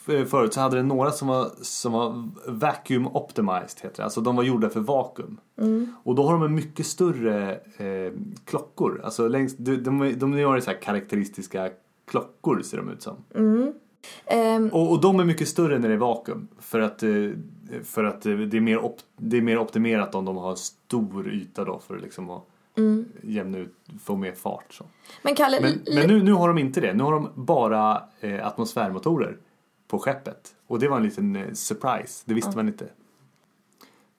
eh, 0.08 0.24
förut 0.24 0.54
så 0.54 0.60
hade 0.60 0.76
det 0.76 0.82
några 0.82 1.10
som 1.10 1.28
var, 1.28 1.50
som 1.62 1.92
var 1.92 2.28
vacuum 2.48 3.06
optimized 3.06 3.80
heter 3.82 3.96
det. 3.96 4.04
Alltså 4.04 4.20
de 4.20 4.36
var 4.36 4.42
gjorda 4.42 4.70
för 4.70 4.80
vakuum. 4.80 5.40
Och 6.04 6.14
då 6.14 6.22
har 6.26 6.32
de 6.32 6.42
en 6.42 6.54
mycket 6.54 6.86
större 6.86 7.52
eh, 7.76 8.12
klockor. 8.44 9.00
Alltså 9.04 9.28
längst, 9.28 9.56
de, 9.58 9.76
de, 9.76 10.18
de 10.18 10.38
gör 10.38 10.60
så 10.60 10.70
här 10.70 10.80
karaktäristiska 10.82 11.70
klockor 12.06 12.62
ser 12.62 12.76
de 12.76 12.88
ut 12.88 13.02
som. 13.02 13.16
Ehm, 14.26 14.68
Och, 14.68 14.92
och 14.92 15.00
de 15.00 15.20
är 15.20 15.24
mycket 15.24 15.48
större 15.48 15.78
när 15.78 15.88
det 15.88 15.94
är 15.94 15.98
vakuum. 15.98 16.48
För 16.58 16.80
att, 16.80 17.02
eh, 17.02 17.10
för 17.84 18.04
att 18.04 18.26
eh, 18.26 18.36
det, 18.36 18.56
är 18.56 18.60
mer 18.60 18.78
op, 18.84 18.96
det 19.16 19.36
är 19.36 19.42
mer 19.42 19.58
optimerat 19.58 20.14
om 20.14 20.24
de 20.24 20.36
har 20.36 20.54
stor 20.54 21.28
yta 21.32 21.64
då 21.64 21.78
för 21.78 21.96
att 21.96 22.02
liksom 22.02 22.30
att 22.30 22.42
jämna 23.22 23.58
ut, 23.58 23.74
få 24.02 24.16
mer 24.16 24.32
fart. 24.32 24.72
Så. 24.72 24.84
men 25.22 25.34
Kalle, 25.34 25.60
Men, 25.60 25.80
men 25.94 26.08
nu, 26.08 26.22
nu 26.22 26.32
har 26.32 26.48
de 26.48 26.58
inte 26.58 26.80
det. 26.80 26.94
Nu 26.94 27.02
har 27.02 27.12
de 27.12 27.30
bara 27.34 28.02
eh, 28.20 28.46
atmosfärmotorer 28.46 29.36
på 29.88 29.98
skeppet. 29.98 30.54
Och 30.66 30.78
det 30.78 30.88
var 30.88 30.96
en 30.96 31.02
liten 31.02 31.36
eh, 31.36 31.52
surprise. 31.52 32.22
Det 32.26 32.34
visste 32.34 32.56
man 32.56 32.68
inte. 32.68 32.88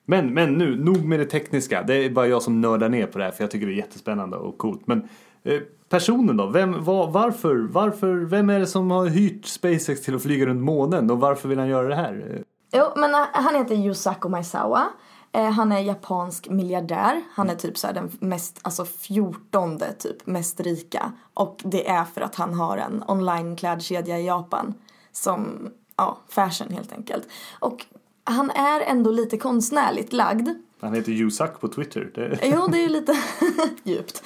Men, 0.05 0.33
men 0.33 0.53
nu, 0.53 0.83
nog 0.83 1.05
med 1.05 1.19
det 1.19 1.25
tekniska. 1.25 1.83
Det 1.83 1.95
är 1.95 2.09
bara 2.09 2.27
jag 2.27 2.41
som 2.41 2.61
nördar 2.61 2.89
ner 2.89 3.07
på 3.07 3.17
det 3.17 3.23
här 3.23 3.31
för 3.31 3.43
jag 3.43 3.51
tycker 3.51 3.67
det 3.67 3.73
är 3.73 3.77
jättespännande 3.77 4.37
och 4.37 4.57
coolt. 4.57 4.87
Men 4.87 5.07
Eh, 5.45 5.61
personen 5.89 6.37
då? 6.37 6.47
Vem, 6.47 6.83
var, 6.83 7.11
varför, 7.11 7.55
varför, 7.55 8.15
vem 8.15 8.49
är 8.49 8.59
det 8.59 8.67
som 8.67 8.91
har 8.91 9.05
hyrt 9.05 9.45
SpaceX 9.45 10.01
till 10.01 10.15
att 10.15 10.23
flyga 10.23 10.45
runt 10.45 10.61
månen 10.61 11.11
och 11.11 11.19
varför 11.19 11.49
vill 11.49 11.59
han 11.59 11.67
göra 11.67 11.87
det 11.87 11.95
här? 11.95 12.43
Jo, 12.71 12.85
men 12.95 13.13
eh, 13.13 13.25
han 13.33 13.55
heter 13.55 13.75
Yusaku 13.75 14.29
Maezawa. 14.29 14.87
Eh, 15.31 15.49
han 15.49 15.71
är 15.71 15.79
japansk 15.79 16.49
miljardär. 16.49 17.23
Han 17.33 17.49
är 17.49 17.55
typ 17.55 17.77
så 17.77 17.87
här 17.87 17.93
den 17.93 18.11
mest, 18.19 18.59
alltså 18.61 18.85
fjortonde 18.85 19.93
typ 19.93 20.27
mest 20.27 20.59
rika. 20.59 21.11
Och 21.33 21.61
det 21.63 21.89
är 21.89 22.03
för 22.03 22.21
att 22.21 22.35
han 22.35 22.53
har 22.53 22.77
en 22.77 23.03
online 23.07 23.55
klädkedja 23.55 24.19
i 24.19 24.25
Japan. 24.25 24.73
Som, 25.11 25.69
ja, 25.95 26.17
fashion 26.29 26.73
helt 26.73 26.93
enkelt. 26.93 27.27
Och 27.59 27.85
han 28.23 28.49
är 28.51 28.81
ändå 28.81 29.11
lite 29.11 29.37
konstnärligt 29.37 30.13
lagd. 30.13 30.49
Han 30.85 30.93
heter 30.93 31.11
Yusak 31.11 31.61
på 31.61 31.67
Twitter. 31.67 32.11
Det, 32.15 32.39
Jo, 32.43 32.67
det 32.67 32.83
är 32.83 32.89
lite 32.89 33.17
djupt. 33.83 34.23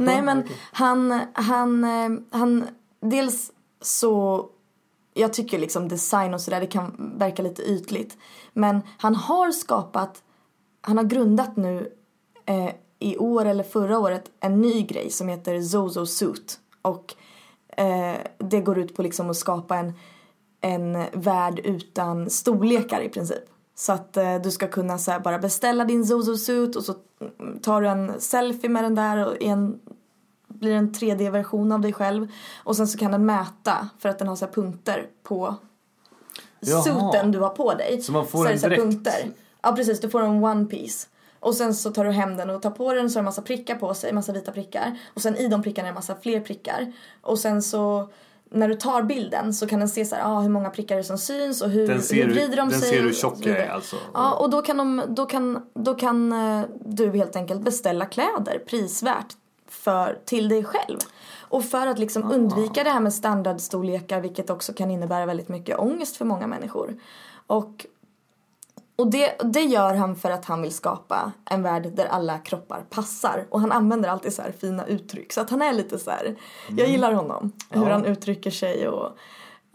Nej, 0.00 0.22
men 0.22 0.44
han, 0.72 1.20
han, 1.32 1.84
eh, 1.84 2.10
han, 2.30 2.66
dels 3.00 3.52
så, 3.80 4.46
jag 5.14 5.32
tycker 5.32 5.58
liksom 5.58 5.88
design 5.88 6.34
och 6.34 6.40
sådär, 6.40 6.60
det 6.60 6.66
kan 6.66 7.12
verka 7.18 7.42
lite 7.42 7.62
ytligt. 7.62 8.16
Men 8.52 8.80
han 8.98 9.14
har 9.14 9.50
skapat, 9.52 10.22
han 10.80 10.96
har 10.96 11.04
grundat 11.04 11.56
nu 11.56 11.92
eh, 12.46 12.70
i 12.98 13.16
år 13.16 13.44
eller 13.44 13.64
förra 13.64 13.98
året 13.98 14.30
en 14.40 14.60
ny 14.60 14.82
grej 14.82 15.10
som 15.10 15.28
heter 15.28 15.62
Zozo 15.62 16.06
Suit. 16.06 16.58
Och 16.82 17.14
eh, 17.76 18.16
det 18.38 18.60
går 18.60 18.78
ut 18.78 18.96
på 18.96 19.02
liksom 19.02 19.30
att 19.30 19.36
skapa 19.36 19.76
en, 19.76 19.92
en 20.60 21.04
värld 21.12 21.60
utan 21.64 22.30
storlekar 22.30 23.00
i 23.00 23.08
princip. 23.08 23.44
Så 23.74 23.92
att 23.92 24.16
eh, 24.16 24.34
du 24.34 24.50
ska 24.50 24.68
kunna 24.68 24.98
så 24.98 25.10
här, 25.10 25.20
bara 25.20 25.38
beställa 25.38 25.84
din 25.84 26.06
Zozo 26.06 26.36
Suit 26.36 26.76
och 26.76 26.84
så 26.84 26.94
mm, 27.40 27.58
tar 27.58 27.80
du 27.80 27.88
en 27.88 28.20
selfie 28.20 28.70
med 28.70 28.84
den 28.84 28.94
där 28.94 29.26
och 29.26 29.42
en 29.42 29.80
blir 30.48 30.72
en 30.72 30.92
3D-version 30.92 31.72
av 31.72 31.80
dig 31.80 31.92
själv. 31.92 32.28
Och 32.64 32.76
sen 32.76 32.88
så 32.88 32.98
kan 32.98 33.10
den 33.10 33.26
mäta 33.26 33.88
för 33.98 34.08
att 34.08 34.18
den 34.18 34.28
har 34.28 34.36
så 34.36 34.46
punkter 34.46 35.06
på 35.22 35.54
Jaha. 36.60 36.82
suiten 36.82 37.32
du 37.32 37.38
har 37.38 37.50
på 37.50 37.74
dig. 37.74 38.02
Så 38.02 38.12
man 38.12 38.26
får 38.26 38.46
är 38.46 38.50
en 38.50 38.54
det 38.54 38.60
så 38.60 38.82
punkter. 38.82 39.30
Ja 39.62 39.72
precis, 39.72 40.00
du 40.00 40.10
får 40.10 40.22
en 40.22 40.44
one 40.44 40.64
piece. 40.64 41.08
Och 41.40 41.54
sen 41.54 41.74
så 41.74 41.90
tar 41.90 42.04
du 42.04 42.10
hem 42.10 42.36
den 42.36 42.50
och 42.50 42.62
tar 42.62 42.70
på 42.70 42.92
den 42.92 43.10
så 43.10 43.18
har 43.18 43.22
den 43.22 43.24
massa 43.24 43.42
prickar 43.42 43.74
på 43.74 43.94
sig, 43.94 44.12
massa 44.12 44.32
vita 44.32 44.52
prickar. 44.52 44.98
Och 45.14 45.22
sen 45.22 45.36
i 45.36 45.48
de 45.48 45.62
prickarna 45.62 45.88
är 45.88 45.92
det 45.92 45.94
massa 45.94 46.16
fler 46.16 46.40
prickar. 46.40 46.92
Och 47.20 47.38
sen 47.38 47.62
så 47.62 48.08
när 48.54 48.68
du 48.68 48.74
tar 48.74 49.02
bilden 49.02 49.54
så 49.54 49.66
kan 49.66 49.78
den 49.78 49.88
se 49.88 50.04
så 50.04 50.14
här, 50.14 50.22
ah, 50.24 50.40
hur 50.40 50.48
många 50.48 50.70
prickar 50.70 51.02
som 51.02 51.18
syns 51.18 51.62
och 51.62 51.70
hur, 51.70 51.88
Den 51.88 52.02
ser 52.02 52.24
hur 52.24 52.34
vrider 52.34 52.56
de 52.56 52.68
den 52.68 52.80
sig. 52.80 52.88
ser 52.90 53.00
hur 53.00 53.08
och 53.08 53.14
så 53.14 53.20
tjock 53.20 53.38
jag 53.40 53.56
är, 53.56 53.68
alltså. 53.68 53.96
Ja, 54.14 54.34
och 54.34 54.50
då 54.50 54.62
kan, 54.62 54.76
de, 54.76 55.02
då 55.08 55.26
kan, 55.26 55.62
då 55.74 55.94
kan 55.94 56.32
eh, 56.32 56.64
du 56.84 57.10
helt 57.10 57.36
enkelt 57.36 57.60
beställa 57.60 58.06
kläder 58.06 58.62
prisvärt 58.66 59.36
för, 59.68 60.18
till 60.24 60.48
dig 60.48 60.64
själv. 60.64 60.98
Och 61.40 61.64
för 61.64 61.86
att 61.86 61.98
liksom 61.98 62.32
undvika 62.32 62.84
det 62.84 62.90
här 62.90 63.00
med 63.00 63.14
standardstorlekar 63.14 64.20
vilket 64.20 64.50
också 64.50 64.72
kan 64.72 64.90
innebära 64.90 65.26
väldigt 65.26 65.48
mycket 65.48 65.78
ångest 65.78 66.16
för 66.16 66.24
många 66.24 66.46
människor. 66.46 66.96
Och, 67.46 67.86
och 68.96 69.10
det, 69.10 69.34
det 69.52 69.60
gör 69.62 69.94
han 69.94 70.16
för 70.16 70.30
att 70.30 70.44
han 70.44 70.62
vill 70.62 70.74
skapa 70.74 71.32
en 71.50 71.62
värld 71.62 71.92
där 71.96 72.06
alla 72.06 72.38
kroppar 72.38 72.80
passar. 72.90 73.46
Och 73.50 73.60
han 73.60 73.72
använder 73.72 74.08
alltid 74.08 74.32
så 74.34 74.42
här 74.42 74.52
fina 74.52 74.86
uttryck. 74.86 75.32
Så 75.32 75.40
att 75.40 75.50
han 75.50 75.62
är 75.62 75.72
lite 75.72 75.98
så 75.98 76.10
här, 76.10 76.36
jag 76.68 76.88
gillar 76.88 77.12
honom. 77.12 77.52
Hur 77.70 77.82
Ja. 77.86 77.92
han 77.92 78.04
uttrycker 78.04 78.50
sig 78.50 78.88
och 78.88 79.16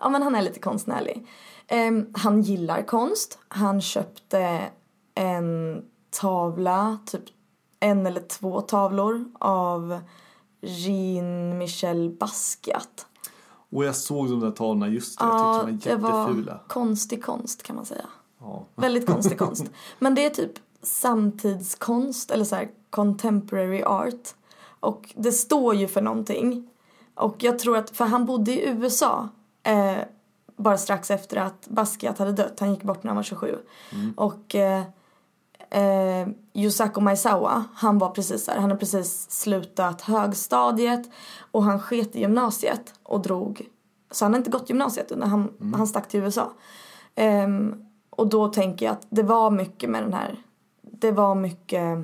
ja 0.01 0.09
men 0.09 0.23
han 0.23 0.35
är 0.35 0.41
lite 0.41 0.59
konstnärlig. 0.59 1.27
Ehm, 1.67 2.05
han 2.13 2.41
gillar 2.41 2.81
konst. 2.81 3.39
Han 3.47 3.81
köpte 3.81 4.61
en 5.15 5.81
tavla, 6.21 6.97
typ 7.05 7.23
en 7.79 8.05
eller 8.05 8.21
två 8.21 8.61
tavlor 8.61 9.25
av 9.39 9.99
Jean-Michel 10.61 12.09
Basquiat. 12.19 13.05
Och 13.71 13.85
jag 13.85 13.95
såg 13.95 14.29
de 14.29 14.39
där 14.39 14.51
tavlorna 14.51 14.87
just 14.87 15.19
det. 15.19 15.25
Jag 15.25 15.39
Ja, 15.39 15.63
tyckte 15.67 15.89
det 15.89 15.95
de 15.95 16.01
var 16.01 16.11
var 16.11 16.19
jättefula. 16.21 16.59
konstig 16.67 17.23
konst 17.23 17.63
kan 17.63 17.75
man 17.75 17.85
säga. 17.85 18.05
Ja. 18.39 18.65
Väldigt 18.75 19.07
konstig 19.07 19.37
konst. 19.37 19.65
Men 19.99 20.15
det 20.15 20.25
är 20.25 20.29
typ 20.29 20.51
samtidskonst 20.81 22.31
eller 22.31 22.45
så 22.45 22.55
här 22.55 22.69
contemporary 22.89 23.83
art. 23.83 24.29
Och 24.79 25.13
det 25.15 25.31
står 25.31 25.75
ju 25.75 25.87
för 25.87 26.01
någonting. 26.01 26.69
Och 27.15 27.43
jag 27.43 27.59
tror 27.59 27.77
att, 27.77 27.89
för 27.89 28.05
han 28.05 28.25
bodde 28.25 28.51
i 28.51 28.69
USA 28.69 29.29
eh, 29.63 29.97
bara 30.57 30.77
strax 30.77 31.11
efter 31.11 31.37
att 31.37 31.67
Basquiat 31.67 32.17
hade 32.17 32.31
dött. 32.31 32.59
Han 32.59 32.71
gick 32.71 32.83
bort 32.83 33.03
när 33.03 33.09
han 33.09 33.15
var 33.15 33.23
27. 33.23 33.57
Och 34.15 34.55
eh, 34.55 34.83
eh, 35.69 36.27
Yusaku 36.53 37.01
Maezawa, 37.01 37.63
han 37.73 37.97
var 37.97 38.09
precis 38.09 38.45
där. 38.45 38.57
Han 38.57 38.69
har 38.69 38.77
precis 38.77 39.31
slutat 39.31 40.01
högstadiet 40.01 41.09
och 41.51 41.63
han 41.63 41.79
sket 41.79 42.15
i 42.15 42.19
gymnasiet 42.19 42.93
och 43.03 43.21
drog. 43.21 43.61
Så 44.11 44.25
han 44.25 44.33
har 44.33 44.37
inte 44.37 44.51
gått 44.51 44.69
gymnasiet 44.69 45.11
när 45.17 45.27
han, 45.27 45.73
han 45.75 45.87
stack 45.87 46.07
till 46.07 46.19
USA. 46.19 46.51
Ehm, 47.15 47.88
och 48.19 48.27
då 48.27 48.47
tänker 48.47 48.85
jag 48.85 48.93
att 48.93 49.07
det 49.09 49.23
var 49.23 49.51
mycket 49.51 49.89
med 49.89 50.03
den 50.03 50.13
här, 50.13 50.35
det 50.81 51.11
var 51.11 51.35
mycket 51.35 51.97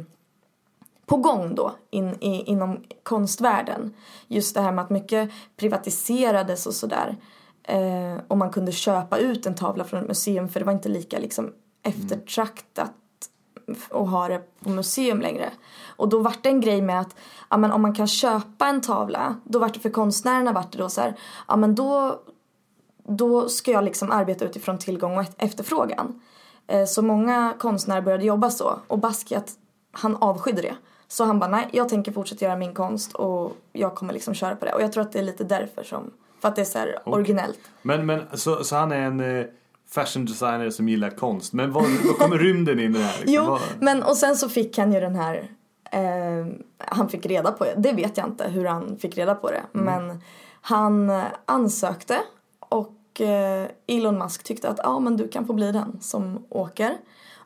på 1.05 1.18
gång 1.18 1.55
då 1.55 1.72
in, 1.89 2.18
i, 2.22 2.43
inom 2.43 2.84
konstvärlden. 3.03 3.93
Just 4.28 4.55
det 4.55 4.61
här 4.61 4.72
med 4.72 4.84
att 4.84 4.89
mycket 4.89 5.32
privatiserades 5.57 6.66
och 6.66 6.74
sådär. 6.74 7.18
Eh, 7.63 8.22
och 8.28 8.38
man 8.38 8.49
kunde 8.49 8.72
köpa 8.72 9.18
ut 9.18 9.45
en 9.45 9.55
tavla 9.55 9.84
från 9.84 10.01
ett 10.01 10.07
museum 10.07 10.49
för 10.49 10.59
det 10.59 10.66
var 10.66 10.74
inte 10.74 10.89
lika 10.89 11.20
liksom 11.20 11.53
eftertraktat 11.84 12.91
och 13.89 14.07
ha 14.07 14.28
det 14.28 14.41
på 14.63 14.70
museum 14.70 15.22
längre. 15.22 15.49
Och 15.88 16.09
då 16.09 16.20
vart 16.20 16.43
det 16.43 16.49
en 16.49 16.61
grej 16.61 16.82
med 16.82 16.99
att 16.99 17.16
ja, 17.49 17.57
men 17.57 17.72
om 17.72 17.82
man 17.82 17.95
kan 17.95 18.07
köpa 18.07 18.68
en 18.68 18.82
tavla, 18.82 19.36
då 19.43 19.59
vart 19.59 19.74
det 19.74 19.80
för 19.80 19.89
konstnärerna 19.89 20.51
vart 20.51 20.72
det 20.72 20.78
då 20.78 20.89
så 20.89 21.01
här, 21.01 21.20
ja 21.47 21.55
men 21.55 21.76
då, 21.76 22.20
då 23.08 23.49
ska 23.49 23.72
jag 23.72 23.84
liksom 23.84 24.12
arbeta 24.12 24.45
utifrån 24.45 24.78
tillgång 24.78 25.18
och 25.18 25.24
et- 25.24 25.36
efterfrågan. 25.38 26.22
Eh, 26.68 26.86
så 26.86 27.01
många 27.01 27.53
konstnärer 27.60 28.01
började 28.01 28.26
jobba 28.26 28.49
så 28.49 28.80
och 28.88 28.99
Basquiat 28.99 29.51
han 29.91 30.16
avskydde 30.16 30.62
det. 30.62 30.76
Så 31.08 31.24
han 31.24 31.39
bara 31.39 31.49
nej, 31.49 31.68
jag 31.72 31.89
tänker 31.89 32.12
fortsätta 32.12 32.45
göra 32.45 32.56
min 32.56 32.74
konst 32.74 33.14
och 33.14 33.51
jag 33.74 33.95
kommer 33.95 34.14
liksom 34.14 34.34
köra 34.34 34.56
på 34.56 34.66
det. 34.66 34.74
Och 34.74 34.82
jag 34.82 34.91
tror 34.93 35.01
att 35.03 35.12
det 35.12 35.20
är 35.20 35.24
lite 35.24 35.43
därför 35.43 35.84
som, 35.84 36.12
för 36.41 36.47
att 36.47 36.56
det 36.56 36.62
är 36.62 36.66
så 36.66 36.80
här 36.80 36.99
originellt. 37.06 37.60
Men, 37.82 38.06
men 38.06 38.22
så, 38.34 38.64
så 38.64 38.76
han 38.76 38.91
är 38.91 38.97
en 39.01 39.20
eh, 39.39 39.45
fashion 39.89 40.26
designer 40.26 40.70
som 40.70 40.89
gillar 40.89 41.10
konst. 41.10 41.53
Men 41.53 41.72
vad, 41.72 41.84
vad 41.84 42.18
kommer 42.18 42.38
rymden 42.38 42.80
in 42.80 42.95
i 42.95 42.97
det 42.97 43.03
här? 43.03 43.20
Liksom? 43.20 43.34
Jo, 43.45 43.58
men 43.80 44.03
och 44.03 44.18
sen 44.18 44.36
så 44.36 44.49
fick 44.49 44.78
han 44.78 44.93
ju 44.93 44.99
den 44.99 45.16
här 45.16 45.51
eh, 45.91 46.47
han 46.78 47.10
fick 47.10 47.26
reda 47.26 47.51
på 47.51 47.64
det. 47.64 47.74
Det 47.78 47.93
vet 47.93 48.18
jag 48.18 48.28
inte 48.28 48.47
hur 48.47 48.66
han 48.66 48.97
fick 48.97 49.18
reda 49.18 49.36
på 49.36 49.51
det. 49.51 49.62
Men 49.72 50.22
han 50.62 51.10
eh, 51.10 51.24
ansökte 51.45 52.18
och 52.70 53.22
eh, 53.22 53.68
Elon 53.88 54.18
Musk 54.18 54.43
tyckte 54.43 54.70
att 54.70 54.80
ja 54.84 54.99
men 54.99 55.18
du 55.18 55.28
kan 55.28 55.47
få 55.47 55.53
bli 55.53 55.72
den 55.72 55.97
som 56.01 56.45
åker. 56.49 56.97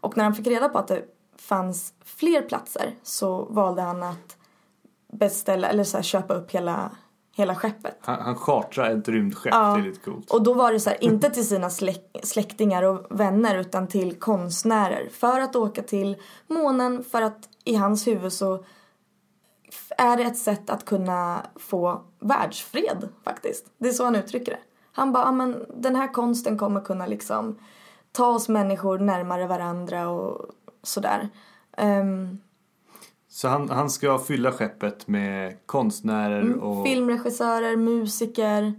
Och 0.02 0.18
när 0.18 0.24
han 0.24 0.36
fick 0.36 0.48
reda 0.48 0.70
på 0.70 0.78
att 0.78 0.88
det 0.88 1.04
fanns 1.38 1.94
fler 2.04 2.42
platser 2.42 2.96
så 3.04 3.46
valde 3.46 3.82
han 3.82 4.04
att 4.04 4.38
beställa 5.14 5.68
eller 5.70 5.84
så 5.84 5.98
här, 5.98 6.04
köpa 6.04 6.34
upp 6.34 6.52
hela, 6.52 6.92
hela 7.36 7.56
skeppet. 7.56 7.98
Han, 8.02 8.22
han 8.22 8.36
chartrar 8.36 8.90
ett 8.98 9.08
rymdskepp, 9.08 9.54
Ja. 9.54 9.74
det 9.74 9.80
är 9.82 9.84
lite 9.84 10.00
coolt. 10.00 10.32
Och 10.32 10.44
då 10.44 10.54
var 10.54 10.72
det 10.72 10.80
så 10.80 10.90
här, 10.90 11.04
inte 11.04 11.30
till 11.30 11.48
sina 11.48 11.70
släk- 11.70 12.20
släktingar 12.24 12.84
och 12.84 13.20
vänner 13.20 13.58
utan 13.58 13.88
till 13.88 14.20
konstnärer. 14.20 15.10
För 15.12 15.40
att 15.40 15.56
åka 15.56 15.82
till 15.84 16.18
månen, 16.48 17.04
för 17.04 17.22
att 17.22 17.50
i 17.64 17.76
hans 17.76 18.08
huvud 18.08 18.34
så 18.34 18.64
är 19.98 20.18
det 20.18 20.24
ett 20.24 20.38
sätt 20.38 20.70
att 20.70 20.86
kunna 20.86 21.42
få 21.56 22.02
världsfred 22.20 23.10
faktiskt. 23.24 23.66
Det 23.78 23.88
är 23.90 23.94
så 23.94 24.04
han 24.04 24.16
uttrycker 24.16 24.52
det. 24.52 24.60
Han 25.00 25.12
bara, 25.12 25.24
ja 25.24 25.32
men 25.32 25.66
den 25.76 25.96
här 25.96 26.14
konsten 26.14 26.58
kommer 26.58 26.82
kunna 26.82 27.06
liksom 27.06 27.56
ta 28.12 28.28
oss 28.28 28.50
människor 28.50 29.00
närmare 29.00 29.48
varandra 29.48 30.10
och 30.10 30.46
sådär. 30.84 31.30
Ehm, 31.78 32.38
Så 33.28 33.48
han, 33.48 33.70
han 33.70 33.90
ska 33.90 34.18
fylla 34.20 34.52
skeppet 34.52 35.08
med 35.08 35.58
konstnärer 35.66 36.42
Mm, 36.42 36.60
och, 36.60 36.86
filmregissörer, 36.88 37.76
musiker. 37.78 38.74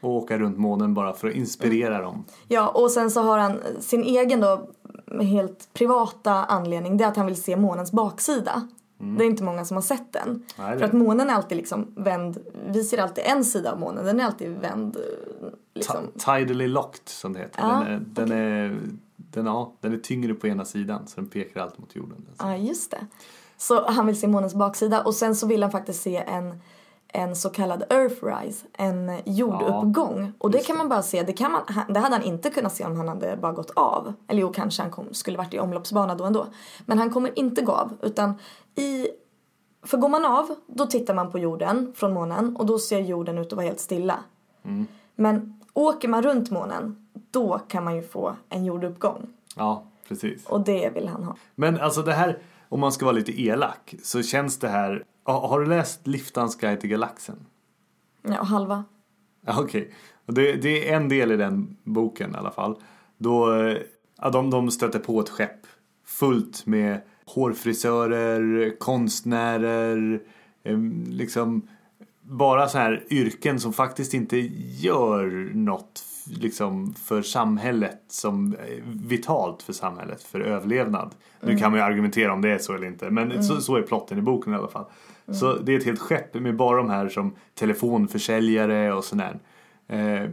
och 0.00 0.10
åka 0.10 0.38
runt 0.38 0.58
månen 0.58 0.94
bara 0.94 1.12
för 1.12 1.28
att 1.28 1.34
inspirera 1.34 2.02
dem. 2.02 2.24
Ja, 2.48 2.68
och 2.68 2.90
sen 2.90 3.10
så 3.10 3.22
har 3.22 3.38
han 3.38 3.58
sin 3.80 4.02
egen 4.04 4.40
då 4.40 4.68
helt 5.22 5.68
privata 5.72 6.32
anledning. 6.44 6.96
Det 6.96 7.04
är 7.04 7.08
att 7.08 7.16
han 7.16 7.26
vill 7.26 7.42
se 7.42 7.56
månens 7.56 7.92
baksida. 7.92 8.68
Det 9.18 9.24
är 9.24 9.26
inte 9.26 9.42
många 9.42 9.64
som 9.64 9.76
har 9.76 9.82
sett 9.82 10.12
den. 10.12 10.28
Mm. 10.28 10.42
Nej, 10.58 10.78
För 10.78 10.84
att 10.84 10.92
månen 10.92 11.30
är 11.30 11.34
alltid 11.34 11.56
liksom 11.56 11.92
vänd. 11.96 12.38
Vi 12.66 12.84
ser 12.84 12.98
alltid 12.98 13.24
en 13.26 13.44
sida 13.44 13.72
av 13.72 13.80
månen. 13.80 14.04
Den 14.04 14.20
är 14.20 14.24
alltid 14.24 14.50
vänd. 14.58 14.96
eh, 14.96 15.48
Liksom. 15.74 15.96
Tidally 16.18 16.66
locked 16.68 17.08
som 17.08 17.32
det 17.32 17.38
heter. 17.38 17.60
Ja, 17.62 17.68
den, 17.68 17.82
är, 17.92 18.00
den, 18.06 18.32
är, 18.32 18.78
den, 19.16 19.46
ja, 19.46 19.72
den 19.80 19.92
är 19.92 19.96
tyngre 19.98 20.34
på 20.34 20.46
ena 20.48 20.64
sidan 20.64 21.06
så 21.06 21.20
den 21.20 21.30
pekar 21.30 21.60
alltid 21.60 21.80
mot 21.80 21.96
jorden. 21.96 22.26
Ja, 22.38 22.56
just 22.56 22.90
det. 22.90 23.06
Så 23.56 23.90
han 23.90 24.06
vill 24.06 24.20
se 24.20 24.26
månens 24.28 24.54
baksida. 24.54 25.02
Och 25.02 25.14
sen 25.14 25.36
så 25.36 25.46
vill 25.46 25.62
han 25.62 25.72
faktiskt 25.72 26.02
se 26.02 26.16
en, 26.16 26.60
en 27.14 27.36
så 27.36 27.50
kallad 27.50 27.84
Earthrise. 27.90 28.66
En 28.72 29.18
jorduppgång. 29.24 30.32
och 30.38 30.50
det 30.50 30.58
kan 30.58 30.76
man 30.76 30.88
bara 30.88 31.02
se. 31.02 31.22
Det, 31.22 31.32
kan 31.32 31.52
man, 31.52 31.62
det 31.88 32.00
hade 32.00 32.16
han 32.16 32.24
inte 32.24 32.50
kunnat 32.50 32.74
se 32.74 32.84
om 32.84 32.96
han 32.96 33.08
hade 33.08 33.36
bara 33.36 33.52
gått 33.52 33.70
av. 33.70 34.12
Eller 34.28 34.40
jo, 34.40 34.52
kanske 34.52 34.82
han 34.82 34.90
kom, 34.90 35.14
skulle 35.14 35.38
varit 35.38 35.54
i 35.54 35.58
omloppsbana 35.58 36.14
då 36.14 36.24
ändå. 36.24 36.46
Men 36.86 36.98
han 36.98 37.10
kommer 37.10 37.38
inte 37.38 37.62
gå 37.62 37.72
av. 37.72 37.92
Utan 38.02 38.34
i... 38.74 39.08
För 39.82 39.98
går 39.98 40.08
man 40.08 40.24
av, 40.24 40.54
då 40.66 40.86
tittar 40.86 41.14
man 41.14 41.30
på 41.30 41.38
jorden 41.38 41.92
från 41.96 42.12
månen. 42.12 42.56
Och 42.56 42.66
då 42.66 42.78
ser 42.78 43.00
jorden 43.00 43.38
ut 43.38 43.46
att 43.46 43.52
vara 43.52 43.66
helt 43.66 43.80
stilla. 43.80 44.18
Men 45.14 45.60
åker 45.72 46.08
man 46.08 46.22
runt 46.22 46.50
månen, 46.50 47.06
då 47.30 47.60
kan 47.68 47.84
man 47.84 47.96
ju 47.96 48.02
få 48.02 48.36
en 48.48 48.64
jorduppgång. 48.64 49.26
Ja, 49.56 49.82
precis. 50.08 50.46
Och 50.46 50.60
det 50.60 50.90
vill 50.94 51.08
han 51.08 51.24
ha. 51.24 51.36
Men 51.54 51.80
alltså 51.80 52.02
det 52.02 52.12
här, 52.12 52.38
om 52.68 52.80
man 52.80 52.92
ska 52.92 53.04
vara 53.04 53.16
lite 53.16 53.42
elak, 53.42 53.94
så 54.02 54.22
känns 54.22 54.58
det 54.58 54.68
här... 54.68 55.04
Har 55.24 55.60
du 55.60 55.66
läst 55.66 56.06
Liftans 56.06 56.56
guide 56.56 56.80
till 56.80 56.90
galaxen? 56.90 57.46
Ja, 58.22 58.42
halva. 58.42 58.84
Ja, 59.46 59.60
Okej. 59.62 59.94
Och 60.26 60.34
Det, 60.34 60.52
det 60.52 60.90
är 60.90 60.96
en 60.96 61.08
del 61.08 61.32
i 61.32 61.36
den 61.36 61.76
boken 61.84 62.34
i 62.34 62.38
alla 62.38 62.50
fall. 62.50 62.76
Då 63.18 63.50
ja, 64.20 64.30
de, 64.30 64.50
de 64.50 64.70
stöter 64.70 64.98
på 64.98 65.20
ett 65.20 65.28
skepp 65.28 65.66
fullt 66.06 66.66
med 66.66 67.00
hårfrisörer, 67.26 68.76
konstnärer, 68.78 70.22
liksom 71.06 71.68
bara 72.20 72.68
så 72.68 72.78
här 72.78 73.04
yrken 73.10 73.60
som 73.60 73.72
faktiskt 73.72 74.14
inte 74.14 74.38
gör 74.80 75.50
något 75.54 76.02
liksom 76.26 76.94
för 76.94 77.22
samhället 77.22 78.02
som 78.08 78.52
är 78.52 78.82
vitalt 78.84 79.62
för 79.62 79.72
samhället, 79.72 80.22
för 80.22 80.40
överlevnad. 80.40 81.14
Nu 81.40 81.58
kan 81.58 81.70
man 81.70 81.80
ju 81.80 81.86
argumentera 81.86 82.32
om 82.32 82.42
det 82.42 82.50
är 82.50 82.58
så 82.58 82.74
eller 82.74 82.86
inte, 82.86 83.10
men 83.10 83.44
så, 83.44 83.60
så 83.60 83.76
är 83.76 83.82
plotten 83.82 84.18
i 84.18 84.22
boken 84.22 84.52
i 84.52 84.56
alla 84.56 84.68
fall. 84.68 84.84
Så 85.32 85.56
det 85.56 85.72
är 85.74 85.78
ett 85.78 85.84
helt 85.84 86.00
skepp 86.00 86.34
med 86.34 86.56
bara 86.56 86.76
de 86.76 86.90
här 86.90 87.08
som 87.08 87.34
telefonförsäljare 87.54 88.92
och 88.92 89.04
sådär. 89.04 89.38
Eh, 89.88 90.30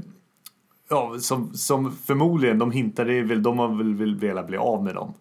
ja, 0.89 1.15
som, 1.19 1.53
som 1.53 1.91
förmodligen, 1.91 2.59
de 2.59 2.71
hintade 2.71 3.21
väl, 3.21 3.43
de 3.43 3.59
har 3.59 3.67
väl, 3.77 3.93
väl 3.95 4.15
velat 4.15 4.47
bli 4.47 4.57
av 4.57 4.83
med 4.83 4.95
dem. 4.95 5.13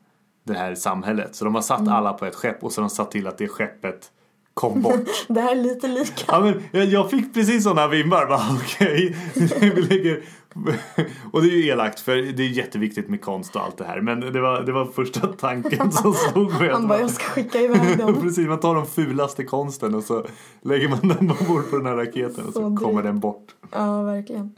Det 0.44 0.54
här 0.54 0.74
samhället. 0.74 1.34
Så 1.34 1.44
de 1.44 1.54
har 1.54 1.62
satt 1.62 1.88
alla 1.88 2.12
på 2.12 2.26
ett 2.26 2.34
skepp 2.34 2.64
och 2.64 2.72
så 2.72 2.80
har 2.80 2.88
de 2.88 2.94
satt 2.94 3.10
till 3.10 3.26
att 3.26 3.38
det 3.38 3.48
skeppet 3.48 4.10
kom 4.54 4.82
bort. 4.82 5.06
Det 5.28 5.40
här 5.40 5.52
är 5.52 5.62
lite 5.62 5.88
lika. 5.88 6.24
Ja, 6.26 6.40
men 6.40 6.62
jag, 6.72 6.84
jag 6.84 7.10
fick 7.10 7.34
precis 7.34 7.64
sådana 7.64 7.88
vibbar. 7.88 8.40
Okej, 8.62 9.16
vi 9.60 9.82
lägger... 9.82 10.22
Och 11.32 11.42
det 11.42 11.48
är 11.48 11.52
ju 11.56 11.66
elakt 11.66 12.00
för 12.00 12.16
det 12.16 12.42
är 12.42 12.48
jätteviktigt 12.48 13.08
med 13.08 13.20
konst 13.20 13.56
och 13.56 13.62
allt 13.62 13.76
det 13.76 13.84
här. 13.84 14.00
Men 14.00 14.20
det 14.20 14.40
var, 14.40 14.60
det 14.62 14.72
var 14.72 14.84
första 14.86 15.26
tanken 15.26 15.92
som 15.92 16.14
slog 16.32 16.52
mig. 16.60 16.70
Han 16.70 16.88
bara, 16.88 17.00
jag 17.00 17.10
ska 17.10 17.24
skicka 17.24 17.60
iväg 17.60 17.98
dem. 17.98 18.14
Precis, 18.20 18.48
man 18.48 18.60
tar 18.60 18.74
den 18.74 18.86
fulaste 18.86 19.44
konsten 19.44 19.94
och 19.94 20.04
så 20.04 20.24
lägger 20.62 20.88
man 20.88 20.98
den 21.02 21.18
ombord 21.40 21.70
på 21.70 21.76
den 21.76 21.86
här 21.86 21.96
raketen 21.96 22.46
och 22.46 22.52
så, 22.52 22.60
Så 22.60 22.68
det- 22.68 22.76
kommer 22.76 23.02
den 23.02 23.20
bort. 23.20 23.54
Ja, 23.72 24.02
verkligen. 24.02 24.54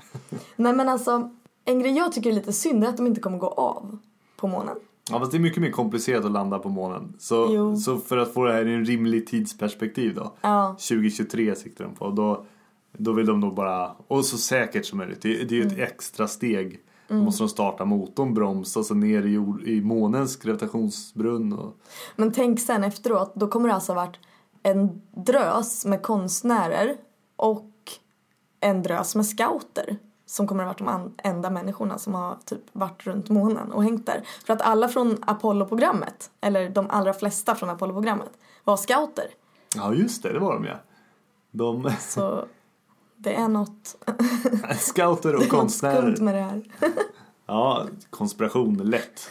Nej 0.56 0.72
men 0.72 0.88
alltså, 0.88 1.30
en 1.64 1.80
grej 1.80 1.96
jag 1.96 2.12
tycker 2.12 2.30
är 2.30 2.34
lite 2.34 2.52
synd 2.52 2.84
är 2.84 2.88
att 2.88 2.96
de 2.96 3.06
inte 3.06 3.20
kommer 3.20 3.38
gå 3.38 3.48
av 3.48 3.98
på 4.36 4.46
månen. 4.48 4.76
Ja, 5.10 5.18
fast 5.18 5.30
det 5.32 5.36
är 5.38 5.40
mycket 5.40 5.62
mer 5.62 5.70
komplicerat 5.70 6.24
att 6.24 6.32
landa 6.32 6.58
på 6.58 6.68
månen. 6.68 7.14
Så, 7.18 7.46
Jo. 7.50 7.76
så 7.76 7.96
för 7.98 8.16
att 8.18 8.34
få 8.34 8.44
det 8.44 8.52
här 8.52 8.66
i 8.68 8.74
en 8.74 8.84
rimlig 8.84 9.26
tidsperspektiv 9.26 10.14
då. 10.14 10.32
Ja. 10.40 10.76
2023 10.88 11.54
siktar 11.54 11.84
de 11.84 11.94
på. 11.94 12.10
Då, 12.10 12.44
då 13.02 13.12
vill 13.12 13.26
de 13.26 13.40
nog 13.40 13.54
bara, 13.54 13.96
och 14.08 14.24
så 14.24 14.38
säkert 14.38 14.86
som 14.86 14.98
möjligt. 14.98 15.22
Det, 15.22 15.44
det 15.44 15.54
är 15.54 15.64
ju 15.64 15.66
ett 15.66 15.78
extra 15.78 16.28
steg. 16.28 16.80
Då 17.08 17.14
måste 17.14 17.42
de 17.42 17.48
starta 17.48 17.84
motorn, 17.84 18.34
bromsa 18.34 18.80
och 18.80 18.86
så 18.86 18.94
ner 18.94 19.22
i, 19.26 19.32
jord, 19.32 19.62
i 19.62 19.80
månens 19.80 20.36
gravitationsbrunn. 20.36 21.52
Och, 21.52 21.76
Men 22.16 22.32
tänk 22.32 22.60
sen 22.60 22.84
efteråt, 22.84 23.32
då 23.34 23.48
kommer 23.48 23.68
det 23.68 23.74
alltså 23.74 23.92
ha 23.92 24.04
varit 24.04 24.18
en 24.62 25.02
drös 25.10 25.84
med 25.84 26.02
konstnärer 26.02 26.96
och 27.36 27.70
en 28.60 28.82
drös 28.82 29.14
med 29.14 29.26
scouter. 29.26 29.96
Som 30.26 30.46
kommer 30.46 30.64
ha 30.64 30.70
varit 30.70 30.78
de 30.78 31.14
enda 31.28 31.50
människorna 31.50 31.98
som 31.98 32.14
har 32.14 32.38
typ 32.44 32.62
varit 32.72 33.06
runt 33.06 33.28
månen 33.28 33.72
och 33.72 33.84
hängt 33.84 34.06
där. 34.06 34.22
För 34.46 34.52
att 34.52 34.62
alla 34.62 34.88
från 34.88 35.18
Apollo-programmet, 35.26 36.30
eller 36.40 36.68
de 36.70 36.86
allra 36.90 37.12
flesta 37.12 37.54
från 37.54 37.70
Apollo-programmet, 37.70 38.30
var 38.64 38.76
scouter. 38.76 39.26
ja, 39.76 39.94
just 39.94 40.22
det, 40.22 40.32
det 40.32 40.38
var 40.38 40.54
de 40.54 40.64
ja. 40.64 40.76
De, 41.50 41.90
Så 42.00 42.44
det 43.22 43.34
är 43.34 43.48
något, 43.48 43.96
scouter 44.78 45.34
och 45.34 45.40
något 45.40 45.48
konstnärer. 45.48 46.14
skumt 46.14 46.24
med 46.24 46.34
det 46.34 46.40
här. 46.40 46.62
Ja, 47.46 47.86
konspiration, 48.10 48.74
lätt. 48.74 49.30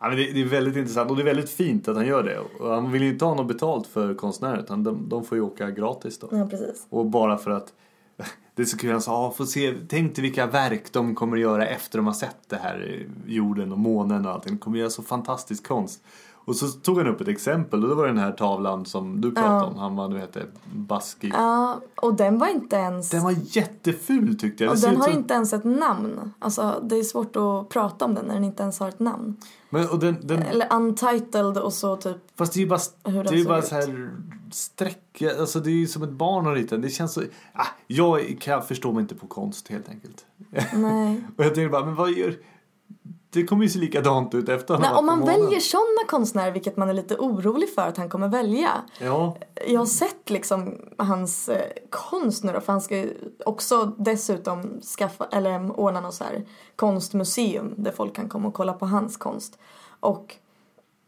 Ja, 0.00 0.08
men 0.08 0.16
det, 0.16 0.32
det 0.32 0.40
är 0.40 0.44
väldigt 0.44 0.76
intressant 0.76 1.10
och 1.10 1.16
det 1.16 1.22
är 1.22 1.24
väldigt 1.24 1.50
fint 1.50 1.88
att 1.88 1.96
han 1.96 2.06
gör 2.06 2.22
det. 2.22 2.38
Och 2.38 2.74
han 2.74 2.92
vill 2.92 3.02
ju 3.02 3.08
inte 3.08 3.24
ha 3.24 3.34
något 3.34 3.48
betalt 3.48 3.86
för 3.86 4.14
konstnärer 4.14 4.58
utan 4.60 4.84
de, 4.84 5.08
de 5.08 5.24
får 5.24 5.38
ju 5.38 5.42
åka 5.44 5.70
gratis 5.70 6.18
då. 6.18 6.28
Ja, 6.30 6.46
precis. 6.46 6.86
Och 6.90 7.06
bara 7.06 7.38
för 7.38 7.50
att 7.50 7.72
det 8.54 8.62
är 8.62 8.66
så 8.66 8.76
kul, 8.76 8.92
han 8.92 9.02
sa, 9.02 9.26
ah, 9.26 9.30
få 9.30 9.46
se, 9.46 9.74
tänk 9.88 10.14
dig 10.16 10.22
vilka 10.22 10.46
verk 10.46 10.92
de 10.92 11.14
kommer 11.14 11.36
göra 11.36 11.66
efter 11.66 11.98
de 11.98 12.06
har 12.06 12.14
sett 12.14 12.48
det 12.48 12.56
här, 12.56 13.06
jorden 13.26 13.72
och 13.72 13.78
månen 13.78 14.26
och 14.26 14.32
allting. 14.32 14.52
De 14.52 14.58
kommer 14.58 14.78
göra 14.78 14.90
så 14.90 15.02
fantastisk 15.02 15.66
konst. 15.66 16.02
Och 16.50 16.56
så 16.56 16.68
tog 16.68 16.98
han 16.98 17.06
upp 17.06 17.20
ett 17.20 17.28
exempel 17.28 17.82
och 17.82 17.88
det 17.88 17.94
var 17.94 18.06
den 18.06 18.18
här 18.18 18.32
tavlan 18.32 18.86
som 18.86 19.20
du 19.20 19.30
pratade 19.30 19.54
Ja. 19.56 19.64
om. 19.64 19.76
Han 19.78 19.96
var, 19.96 20.08
nu 20.08 20.18
heter 20.18 20.46
Baski. 20.74 21.30
Ja, 21.34 21.80
och 21.94 22.14
den 22.14 22.38
var 22.38 22.48
inte 22.48 22.76
ens... 22.76 23.10
Den 23.10 23.22
var 23.22 23.34
jätteful 23.56 24.38
tyckte 24.38 24.64
jag. 24.64 24.72
och 24.72 24.78
den 24.78 24.96
har 24.96 25.04
som- 25.08 25.12
inte 25.18 25.34
ens 25.34 25.52
ett 25.52 25.64
namn. 25.64 26.32
Alltså 26.38 26.80
det 26.82 26.96
är 26.96 27.02
svårt 27.02 27.36
att 27.36 27.68
prata 27.68 28.04
om 28.04 28.14
den 28.14 28.24
när 28.26 28.34
den 28.34 28.44
inte 28.44 28.62
ens 28.62 28.78
har 28.80 28.88
ett 28.88 28.98
namn. 29.00 29.36
Men, 29.70 29.88
och 29.88 29.98
den, 29.98 30.16
den, 30.22 30.42
Eller 30.42 30.72
untitled 30.72 31.58
och 31.58 31.72
så 31.72 31.96
typ 31.96 32.16
fast 32.36 32.52
det 32.52 32.58
är 32.58 32.62
ju 32.62 32.68
bara, 32.68 32.80
det 33.02 33.28
är 33.30 33.32
ju 33.34 33.44
bara 33.44 33.62
så 33.62 33.74
här 33.74 34.10
streck. 34.50 35.22
Alltså 35.38 35.60
det 35.60 35.70
är 35.70 35.74
ju 35.74 35.86
som 35.86 36.02
ett 36.02 36.10
barn 36.10 36.44
har 36.46 36.54
ritat. 36.54 36.82
Det 36.82 36.88
känns 36.90 37.12
så... 37.12 37.22
Ah, 37.52 37.66
jag 37.86 38.36
kan 38.40 38.62
förstå 38.62 38.92
mig 38.92 39.00
inte 39.02 39.14
på 39.14 39.26
konst 39.26 39.68
helt 39.68 39.88
enkelt. 39.88 40.24
Nej. 40.74 41.24
Och 41.36 41.44
jag 41.44 41.54
tänkte 41.54 41.68
bara, 41.72 41.84
men 41.84 41.94
vad 41.94 42.10
gör... 42.10 42.34
Det 43.32 43.44
kommer 43.44 43.62
ju 43.62 43.68
se 43.68 43.78
likadant 43.78 44.34
ut 44.34 44.48
efter 44.48 44.74
han 44.74 44.82
Nej, 44.82 44.92
om 44.92 45.06
man 45.06 45.24
väljer 45.24 45.60
sådana 45.60 46.04
konstnärer, 46.08 46.52
vilket 46.52 46.76
man 46.76 46.88
är 46.88 46.92
lite 46.92 47.16
orolig 47.16 47.74
för 47.74 47.82
att 47.82 47.96
han 47.96 48.08
kommer 48.08 48.28
välja. 48.28 48.70
Ja, 48.98 49.36
Jag 49.68 49.78
har 49.78 49.86
sett 49.86 50.30
liksom 50.30 50.78
hans 50.98 51.48
eh, 51.48 51.72
konst 51.90 52.44
nu 52.44 52.52
då, 52.52 52.60
för 52.60 52.72
han 52.72 52.80
ska 52.80 52.96
ju 52.96 53.14
också 53.46 53.92
dessutom 53.98 54.80
skaffa, 54.98 55.26
eller 55.32 55.80
ordna 55.80 56.00
något 56.00 56.14
så 56.14 56.24
här 56.24 56.44
konstmuseum 56.76 57.74
där 57.76 57.92
folk 57.92 58.16
kan 58.16 58.28
komma 58.28 58.48
och 58.48 58.54
kolla 58.54 58.72
på 58.72 58.86
hans 58.86 59.16
konst. 59.16 59.58
Och 60.00 60.36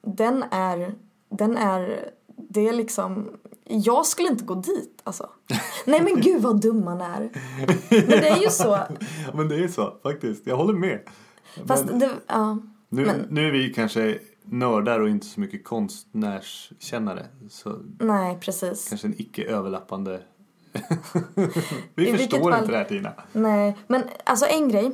den 0.02 0.44
är, 0.50 0.94
den 1.30 1.56
är, 1.56 2.10
det 2.36 2.68
är 2.68 2.72
liksom, 2.72 3.28
jag 3.64 4.06
skulle 4.06 4.28
inte 4.28 4.44
gå 4.44 4.54
dit 4.54 5.00
alltså. 5.04 5.28
Nej 5.84 6.00
men 6.02 6.20
gud 6.20 6.42
vad 6.42 6.60
dum 6.60 6.84
man 6.84 7.00
är. 7.00 7.30
Men 7.90 8.08
det 8.08 8.28
är 8.28 8.42
ju 8.42 8.50
så, 8.50 8.78
men 9.34 9.48
det 9.48 9.64
är 9.64 9.68
så 9.68 9.92
faktiskt. 10.02 10.46
Jag 10.46 10.56
håller 10.56 10.74
med. 10.74 11.00
Fast 11.66 11.84
Men 11.86 11.98
det, 11.98 12.11
ja. 12.26 12.59
nu, 12.88 13.07
men- 13.07 13.26
nu 13.30 13.46
är 13.48 13.53
vi 13.53 13.72
kanske 13.74 14.18
nördar 14.44 15.00
och 15.00 15.09
inte 15.09 15.26
så 15.26 15.40
mycket 15.40 15.64
konstnärskännare. 15.64 17.26
Så 17.50 17.78
Nej 17.98 18.38
precis. 18.40 18.88
kanske 18.88 19.07
en 19.09 19.20
icke 19.20 19.44
överlappande... 19.44 20.20
I 20.72 20.80
vi 21.94 22.05
vilket 22.05 22.20
förstår 22.20 22.50
fall- 22.50 22.61
inte 22.61 22.72
det 22.72 22.78
här 22.78 22.84
Tina. 22.84 23.12
Nej, 23.32 23.76
men 23.86 24.03
alltså 24.24 24.46
en 24.46 24.68
grej 24.68 24.92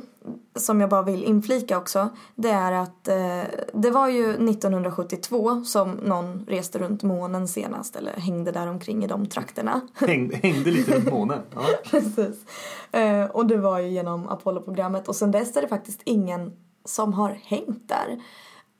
som 0.55 0.81
jag 0.81 0.89
bara 0.89 1.01
vill 1.01 1.23
inflika 1.23 1.77
också. 1.77 2.09
Det 2.35 2.49
är 2.49 2.71
att 2.71 3.07
eh, 3.07 3.43
det 3.73 3.91
var 3.91 4.09
ju 4.09 4.29
1972 4.29 5.63
som 5.65 5.91
någon 5.91 6.45
reste 6.47 6.79
runt 6.79 7.03
månen 7.03 7.47
senast 7.47 7.95
eller 7.95 8.13
hängde 8.13 8.51
där 8.51 8.67
omkring 8.67 9.03
i 9.03 9.07
de 9.07 9.25
trakterna. 9.25 9.81
Häng, 9.93 10.33
hängde 10.33 10.71
lite 10.71 10.95
runt 10.95 11.11
månen. 11.11 11.39
Ja. 11.55 11.61
Precis. 11.91 12.45
Eh, 12.91 13.25
och 13.25 13.45
det 13.45 13.57
var 13.57 13.79
ju 13.79 13.89
genom 13.89 14.27
Apollo-programmet 14.27 15.07
och 15.07 15.15
sen 15.15 15.31
dess 15.31 15.57
är 15.57 15.61
det 15.61 15.67
faktiskt 15.67 16.01
ingen 16.03 16.53
som 16.85 17.13
har 17.13 17.29
hängt 17.43 17.89
där. 17.89 18.19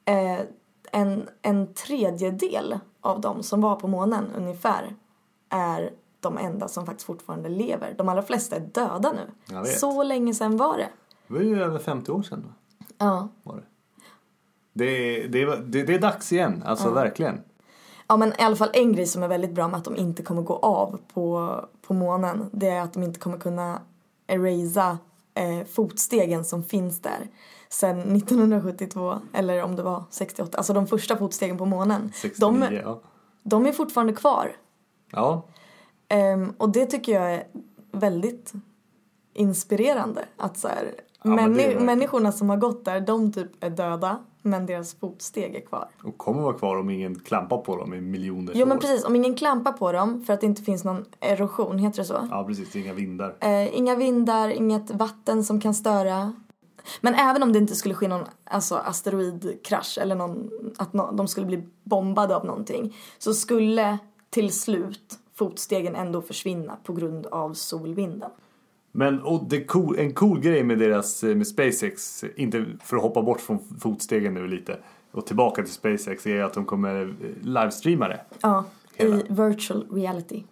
Eh, 0.06 0.45
en, 0.91 1.30
en 1.41 1.74
tredjedel 1.74 2.80
av 3.02 3.22
de 3.22 3.43
som 3.43 3.62
var 3.62 3.76
på 3.76 3.88
månen 3.88 4.26
ungefär 4.38 4.95
är 5.50 5.93
de 6.20 6.38
enda 6.38 6.68
som 6.68 6.86
faktiskt 6.86 7.06
fortfarande 7.06 7.50
lever. 7.50 7.95
De 7.97 8.10
allra 8.10 8.22
flesta 8.22 8.56
är 8.56 8.60
döda 8.60 9.14
nu. 9.14 9.66
Så 9.66 10.04
länge 10.04 10.34
sedan 10.34 10.58
var 10.58 10.78
det. 10.78 10.89
Det 11.30 11.36
var 11.36 11.42
ju 11.42 11.64
över 11.64 11.80
50 11.80 12.12
år 12.12 12.22
sedan. 12.22 12.46
va? 12.48 12.54
Ja. 12.98 13.30
Var 13.44 13.56
det. 13.56 13.64
Det, 14.74 15.28
det, 15.28 15.46
det, 15.46 15.84
det 15.84 15.96
är 15.96 16.00
dags 16.00 16.32
igen, 16.32 16.64
alltså 16.66 16.90
verkligen. 16.90 17.42
Ja 18.08 18.18
men 18.18 18.30
i 18.30 18.44
alla 18.44 18.56
fall 18.56 18.70
en 18.74 18.94
grej 18.94 19.06
som 19.06 19.24
är 19.24 19.28
väldigt 19.28 19.52
bra 19.52 19.68
med 19.68 19.78
att 19.78 19.84
de 19.86 19.96
inte 19.96 20.24
kommer 20.24 20.42
gå 20.42 20.56
av 20.56 21.00
på, 21.14 21.56
på 21.82 21.94
månen 21.94 22.50
det 22.52 22.68
är 22.68 22.82
att 22.82 22.94
de 22.94 23.04
inte 23.04 23.20
kommer 23.20 23.38
kunna 23.38 23.82
erasa 24.28 24.98
eh, 25.34 25.66
fotstegen 25.68 26.46
som 26.46 26.64
finns 26.64 27.02
där 27.02 27.28
sen 27.70 28.00
1972 28.16 29.20
eller 29.34 29.64
om 29.64 29.76
det 29.76 29.84
var 29.84 30.04
68, 30.10 30.58
alltså 30.58 30.74
de 30.74 30.88
första 30.88 31.18
fotstegen 31.18 31.58
på 31.58 31.66
månen. 31.66 32.12
69, 32.16 32.68
De, 32.70 32.76
ja. 32.76 33.02
de 33.44 33.66
är 33.66 33.72
fortfarande 33.72 34.14
kvar. 34.14 34.56
Ja, 35.12 35.44
Ehm, 36.10 36.54
och 36.58 36.70
det 36.70 36.86
tycker 36.86 37.12
jag 37.14 37.34
är 37.34 37.48
väldigt 37.92 38.54
inspirerande. 39.34 40.26
Att 40.38 40.58
så 40.58 40.68
här, 40.68 40.96
Ja, 41.24 41.30
men 41.30 41.54
det 41.54 41.64
är 41.64 41.76
männi- 41.76 41.86
människorna 41.86 42.32
som 42.32 42.50
har 42.50 42.58
gått 42.58 42.86
där, 42.86 43.02
de 43.02 43.32
typ 43.32 43.64
är 43.64 43.70
döda 43.70 44.20
men 44.42 44.66
deras 44.66 44.94
fotsteg 45.00 45.56
är 45.56 45.62
kvar. 45.62 45.88
och 46.04 46.18
kommer 46.18 46.42
vara 46.42 46.54
kvar 46.54 46.78
om 46.78 46.90
ingen 46.90 47.20
klampar 47.20 47.58
på 47.58 47.78
dem 47.78 47.94
i 47.94 48.02
miljoner 48.02 48.54
Jo 48.56 48.66
men 48.66 48.78
år. 48.78 48.82
precis, 48.82 49.06
om 49.06 49.16
ingen 49.16 49.36
klampar 49.36 49.72
på 49.72 49.92
dem 49.92 50.24
för 50.26 50.34
att 50.34 50.42
det 50.42 50.46
inte 50.48 50.62
finns 50.62 50.84
någon 50.84 51.06
erosion, 51.20 51.80
heter 51.80 51.98
det 51.98 52.06
så? 52.06 52.28
Ja, 52.32 52.44
precis. 52.48 52.76
Inga 52.76 52.94
vindar. 52.94 53.36
Eh, 53.40 53.78
inga 53.78 53.96
vindar, 53.96 54.50
inget 54.50 54.92
vatten 54.92 55.44
som 55.44 55.62
kan 55.62 55.74
störa. 55.74 56.34
Men 57.02 57.14
även 57.16 57.44
om 57.44 57.54
det 57.54 57.60
inte 57.60 57.76
skulle 57.76 57.96
ske 57.96 58.08
någon 58.08 58.26
alltså, 58.44 58.76
asteroidkrasch 58.76 59.98
eller 60.02 60.16
någon, 60.16 60.50
att 60.78 60.94
nå- 60.94 61.12
de 61.12 61.28
skulle 61.28 61.46
bli 61.48 61.64
bombade 61.84 62.36
av 62.36 62.46
någonting 62.46 62.96
så 63.18 63.34
skulle 63.34 63.98
till 64.30 64.54
slut 64.54 65.20
fotstegen 65.36 65.96
ändå 65.96 66.22
försvinna 66.22 66.78
på 66.84 66.94
grund 66.94 67.26
av 67.26 67.54
solvinden. 67.54 68.30
Men 68.92 69.22
och 69.22 69.44
det 69.50 69.64
cool, 69.64 70.00
en 70.00 70.14
cool 70.14 70.40
grej 70.40 70.64
med 70.64 70.80
deras 70.80 71.24
eh, 71.24 71.36
med 71.36 71.48
SpaceX, 71.48 72.24
inte 72.36 72.66
för 72.84 72.98
att 72.98 73.04
hoppa 73.04 73.22
bort 73.22 73.42
från 73.42 73.60
fotstegen 73.80 74.34
nu 74.34 74.48
lite 74.48 74.78
och 75.12 75.26
tillbaka 75.26 75.64
till 75.64 75.74
SpaceX, 75.74 76.28
är 76.28 76.44
att 76.44 76.54
de 76.54 76.66
kommer 76.66 77.02
eh, 77.02 77.48
livestreama 77.48 78.08
det. 78.08 78.22
Ja, 78.42 78.66
Hela. 78.96 79.16
i 79.16 79.24
virtual 79.30 79.88
reality. 79.92 80.44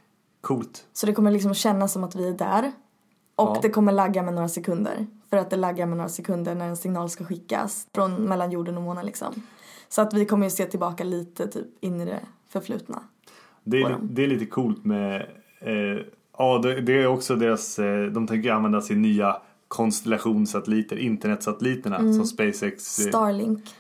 Coolt. 0.42 0.86
Så 0.94 1.06
det 1.06 1.14
kommer 1.14 1.32
liksom 1.32 1.54
kännas 1.54 1.94
som 1.94 2.04
att 2.04 2.16
vi 2.16 2.28
är 2.30 2.34
där. 2.34 2.72
Och 3.36 3.48
Ja. 3.48 3.60
det 3.62 3.70
kommer 3.70 3.92
lagga 3.92 4.24
med 4.24 4.34
några 4.34 4.48
sekunder. 4.50 5.08
För 5.30 5.38
att 5.38 5.50
det 5.50 5.56
laggar 5.56 5.86
med 5.86 5.98
några 5.98 6.10
sekunder 6.10 6.56
när 6.56 6.68
en 6.68 6.78
signal 6.78 7.10
ska 7.10 7.24
skickas 7.26 7.88
från 7.96 8.16
mellan 8.16 8.52
jorden 8.52 8.78
och 8.78 8.84
månen 8.84 9.06
liksom. 9.06 9.34
Så 9.90 10.02
att 10.02 10.14
vi 10.14 10.26
kommer 10.26 10.46
ju 10.46 10.50
se 10.50 10.66
tillbaka 10.66 11.04
lite 11.04 11.48
typ 11.48 11.66
in 11.80 12.02
i 12.02 12.06
det 12.06 12.20
förflutna. 12.50 13.04
Det 13.64 13.82
är, 13.82 13.98
det 14.02 14.24
är 14.24 14.28
lite 14.28 14.46
coolt 14.46 14.86
med, 14.86 15.22
eh, 15.60 16.04
ja 16.38 16.60
det, 16.82 16.94
är 16.94 17.08
också 17.08 17.36
deras, 17.36 17.80
eh, 17.80 18.06
de 18.06 18.28
tänker 18.28 18.52
använda 18.52 18.82
sin 18.82 19.02
nya 19.02 19.38
konstellationssatelliter, 19.68 20.98
internetsatelliterna 20.98 21.98
Mm. 21.98 22.14
som 22.14 22.26
SpaceX, 22.26 23.00
eh, 23.00 23.08
Starlink. 23.10 23.76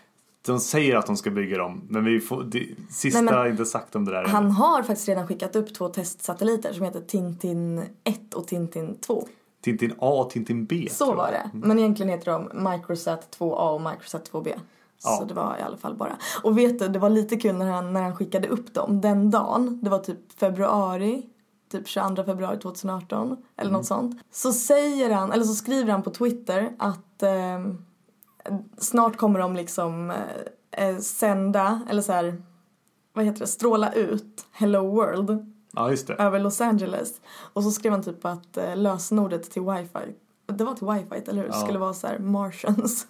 de 0.45 0.59
säger 0.59 0.95
att 0.95 1.05
de 1.05 1.17
ska 1.17 1.29
bygga 1.31 1.57
dem 1.57 1.81
men 1.89 2.05
vi 2.05 2.19
får, 2.19 2.43
det, 2.43 2.67
sista 2.89 3.21
Nej, 3.21 3.33
men 3.33 3.51
inte 3.51 3.65
sagt 3.65 3.95
om 3.95 4.05
det 4.05 4.11
där 4.11 4.23
än. 4.23 4.29
Han 4.29 4.51
har 4.51 4.83
faktiskt 4.83 5.07
redan 5.09 5.27
skickat 5.27 5.55
upp 5.55 5.73
två 5.73 5.89
testsatelliter 5.89 6.73
som 6.73 6.85
heter 6.85 7.01
Tintin 7.01 7.83
1 8.03 8.33
och 8.33 8.47
Tintin 8.47 8.97
2. 9.01 9.27
Tintin 9.63 9.93
A 9.99 10.09
och 10.21 10.29
Tintin 10.29 10.65
B. 10.65 10.87
Så 10.91 11.13
var 11.13 11.31
det. 11.31 11.49
Men 11.53 11.79
egentligen 11.79 12.09
heter 12.09 12.31
de 12.31 12.71
Microsat 12.71 13.37
2A 13.39 13.69
och 13.73 13.81
Microsat 13.81 14.29
2B. 14.31 14.47
Ja. 15.03 15.09
Så 15.19 15.25
det 15.25 15.33
var 15.33 15.57
i 15.59 15.61
alla 15.61 15.77
fall 15.77 15.95
bara. 15.95 16.17
Och 16.43 16.57
vet 16.57 16.79
du, 16.79 16.87
det 16.87 16.99
var 16.99 17.09
lite 17.09 17.35
kul 17.37 17.55
när 17.55 17.71
han, 17.71 17.93
när 17.93 18.01
han 18.01 18.15
skickade 18.15 18.47
upp 18.47 18.73
dem 18.73 19.01
den 19.01 19.31
dagen. 19.31 19.79
Det 19.83 19.89
var 19.89 19.99
typ 19.99 20.39
februari. 20.39 21.23
Typ 21.71 21.87
22 21.87 22.23
februari 22.23 22.57
2018. 22.59 23.37
Eller 23.57 23.71
något 23.71 23.85
sånt. 23.85 24.21
Så 24.31 24.51
säger 24.53 25.09
han, 25.13 25.31
eller 25.31 25.43
så 25.43 25.53
skriver 25.55 25.91
han 25.91 26.03
på 26.03 26.09
Twitter 26.09 26.69
att 26.79 27.23
ehm, 27.23 27.77
snart 28.77 29.17
kommer 29.17 29.39
de 29.39 29.55
liksom 29.55 30.11
eh, 30.71 30.87
eh, 30.87 30.97
sända, 30.97 31.81
eller 31.89 32.01
så 32.01 32.11
här, 32.11 32.41
vad 33.13 33.25
heter 33.25 33.39
det, 33.39 33.47
stråla 33.47 33.93
ut 33.93 34.45
Hello 34.51 34.91
World 34.95 35.53
Ja 35.71 35.89
just 35.89 36.07
det. 36.07 36.13
över 36.13 36.39
Los 36.39 36.61
Angeles. 36.61 37.21
Och 37.53 37.63
så 37.63 37.71
skrev 37.71 37.91
han 37.91 38.03
typ 38.03 38.25
att 38.25 38.57
eh, 38.57 38.75
lösenordet 38.77 39.51
till 39.51 39.61
wifi, 39.61 40.15
det 40.45 40.63
var 40.63 40.73
till 40.73 40.87
wifi 40.87 41.29
eller 41.29 41.41
hur? 41.41 41.49
Ja. 41.49 41.53
Skulle 41.53 41.79
vara 41.79 41.93
så 41.93 42.07
här 42.07 42.19
martians. 42.19 43.07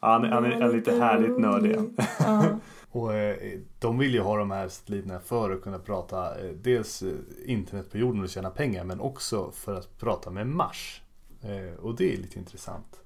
Ja, 0.00 0.08
Han, 0.12 0.24
är- 0.24 0.28
han, 0.28 0.44
är, 0.44 0.50
han 0.52 0.62
är 0.62 0.72
lite 0.72 0.92
härligt 0.94 1.38
nördig. 1.38 1.78
Ja. 2.18 2.42
Och 2.94 3.14
eh, 3.14 3.58
de 3.78 3.98
vill 3.98 4.14
ju 4.14 4.20
ha 4.20 4.36
de 4.36 4.50
här 4.50 4.68
satelliterna 4.68 5.20
för 5.20 5.50
att 5.50 5.62
kunna 5.62 5.78
prata 5.78 6.40
eh, 6.40 6.50
dels 6.50 7.02
eh, 7.02 7.12
internet 7.44 7.90
på 7.90 7.98
jorden 7.98 8.22
och 8.22 8.28
tjäna 8.28 8.50
pengar 8.50 8.84
men 8.84 9.00
också 9.00 9.50
för 9.50 9.74
att 9.74 9.98
prata 9.98 10.30
med 10.30 10.46
Mars. 10.46 11.00
Och 11.82 11.96
det 11.96 12.12
är 12.12 12.16
lite 12.16 12.38
intressant. 12.38 13.00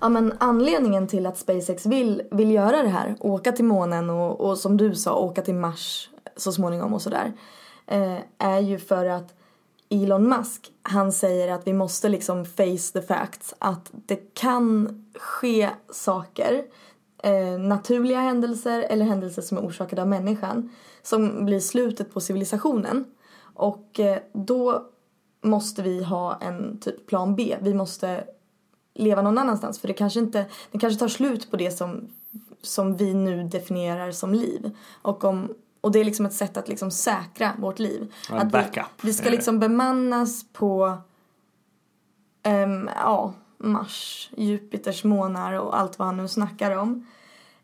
ja 0.00 0.08
men 0.08 0.32
anledningen 0.38 1.06
till 1.06 1.26
att 1.26 1.38
SpaceX 1.38 1.86
vill, 1.86 2.22
vill 2.30 2.50
göra 2.50 2.82
det 2.82 2.88
här, 2.88 3.16
åka 3.20 3.52
till 3.52 3.64
månen 3.64 4.10
och, 4.10 4.40
och 4.40 4.58
som 4.58 4.76
du 4.76 4.94
sa 4.94 5.14
åka 5.14 5.42
till 5.42 5.54
Mars 5.54 6.10
så 6.36 6.52
småningom 6.52 6.94
och 6.94 7.02
sådär. 7.02 7.32
Är 8.38 8.60
ju 8.60 8.78
för 8.78 9.06
att 9.06 9.34
Elon 9.88 10.28
Musk, 10.28 10.72
han 10.82 11.12
säger 11.12 11.52
att 11.52 11.66
vi 11.66 11.72
måste 11.72 12.08
liksom 12.08 12.44
face 12.44 12.92
the 12.92 13.02
facts. 13.02 13.54
Att 13.58 13.90
det 13.92 14.34
kan 14.34 14.88
ske 15.14 15.70
saker, 15.90 16.64
eh, 17.24 17.58
naturliga 17.58 18.20
händelser 18.20 18.86
eller 18.90 19.04
händelser 19.04 19.42
som 19.42 19.58
är 19.58 19.62
orsakade 19.62 20.02
av 20.02 20.08
människan, 20.08 20.70
som 21.02 21.44
blir 21.44 21.60
slutet 21.60 22.14
på 22.14 22.20
civilisationen. 22.20 23.04
Och 23.54 24.00
eh, 24.00 24.18
då 24.32 24.86
måste 25.42 25.82
vi 25.82 26.02
ha 26.02 26.38
en 26.40 26.80
typ 26.80 27.06
plan 27.06 27.36
B. 27.36 27.56
Vi 27.60 27.74
måste 27.74 28.24
leva 28.94 29.22
någon 29.22 29.38
annanstans 29.38 29.78
för 29.78 29.88
det 29.88 29.94
kanske 29.94 30.20
inte, 30.20 30.46
det 30.70 30.78
kanske 30.78 31.00
tar 31.00 31.08
slut 31.08 31.50
på 31.50 31.56
det 31.56 31.70
som, 31.70 32.08
som 32.62 32.96
vi 32.96 33.14
nu 33.14 33.44
definierar 33.44 34.10
som 34.10 34.34
liv. 34.34 34.70
Och, 35.02 35.24
om, 35.24 35.54
och 35.80 35.92
det 35.92 36.00
är 36.00 36.04
liksom 36.04 36.26
ett 36.26 36.34
sätt 36.34 36.56
att 36.56 36.68
liksom 36.68 36.90
säkra 36.90 37.52
vårt 37.58 37.78
liv. 37.78 38.12
En 38.30 38.38
att 38.38 38.52
backup. 38.52 38.84
Vi, 39.00 39.08
vi 39.08 39.12
ska 39.12 39.30
liksom 39.30 39.58
bemannas 39.58 40.44
på 40.52 40.98
ehm, 42.42 42.90
ja, 42.96 43.34
Mars, 43.58 44.30
Jupiters 44.36 45.04
månar 45.04 45.52
och 45.52 45.78
allt 45.78 45.98
vad 45.98 46.06
han 46.08 46.16
nu 46.16 46.28
snackar 46.28 46.76
om. 46.76 47.06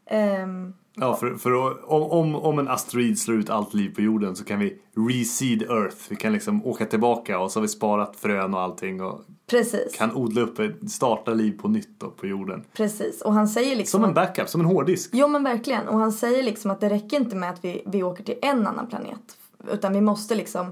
Ehm, 0.07 0.73
Ja, 0.95 1.17
för, 1.17 1.35
för 1.35 1.53
om, 1.93 2.35
om, 2.35 2.59
en 2.59 2.69
asteroid 2.69 3.19
slår 3.19 3.39
ut 3.39 3.51
allt 3.51 3.75
liv 3.75 3.95
på 3.95 4.01
jorden 4.01 4.37
så 4.37 4.45
kan 4.45 4.59
vi 4.59 4.79
reseed 5.09 5.63
Earth. 5.63 5.97
Vi 6.09 6.17
kan 6.17 6.33
liksom 6.33 6.67
åka 6.67 6.87
tillbaka 6.87 7.39
och 7.39 7.53
så 7.53 7.59
har 7.59 7.63
vi 7.63 7.69
sparat 7.69 8.17
frön 8.17 8.55
och 8.55 8.61
allting 8.61 9.03
och 9.03 9.21
precis, 9.51 9.95
kan 9.97 10.17
odla 10.17 10.41
upp, 10.41 10.61
starta 10.91 11.35
liv 11.35 11.59
på 11.59 11.69
nytt 11.69 12.01
då 12.01 12.11
på 12.11 12.27
jorden. 12.27 12.65
precis. 12.73 13.23
Och 13.23 13.33
han 13.33 13.49
säger 13.49 13.77
liksom 13.77 14.01
Som 14.01 14.09
en 14.09 14.15
backup, 14.15 14.49
som 14.49 14.61
en 14.61 14.67
hårddisk. 14.67 15.11
Jo 15.13 15.29
men 15.29 15.45
verkligen. 15.45 15.89
Och 15.89 15.99
han 15.99 16.13
säger 16.13 16.43
liksom 16.43 16.71
att 16.71 16.81
det 16.81 16.89
räcker 16.89 17.17
inte 17.17 17.37
med 17.37 17.51
att 17.51 17.65
vi, 17.65 17.83
vi 17.87 18.03
åker 18.03 18.25
till 18.25 18.39
en 18.43 18.67
annan 18.67 18.87
planet. 18.87 19.39
Utan 19.73 19.93
vi 19.93 20.01
måste 20.01 20.35
liksom, 20.35 20.67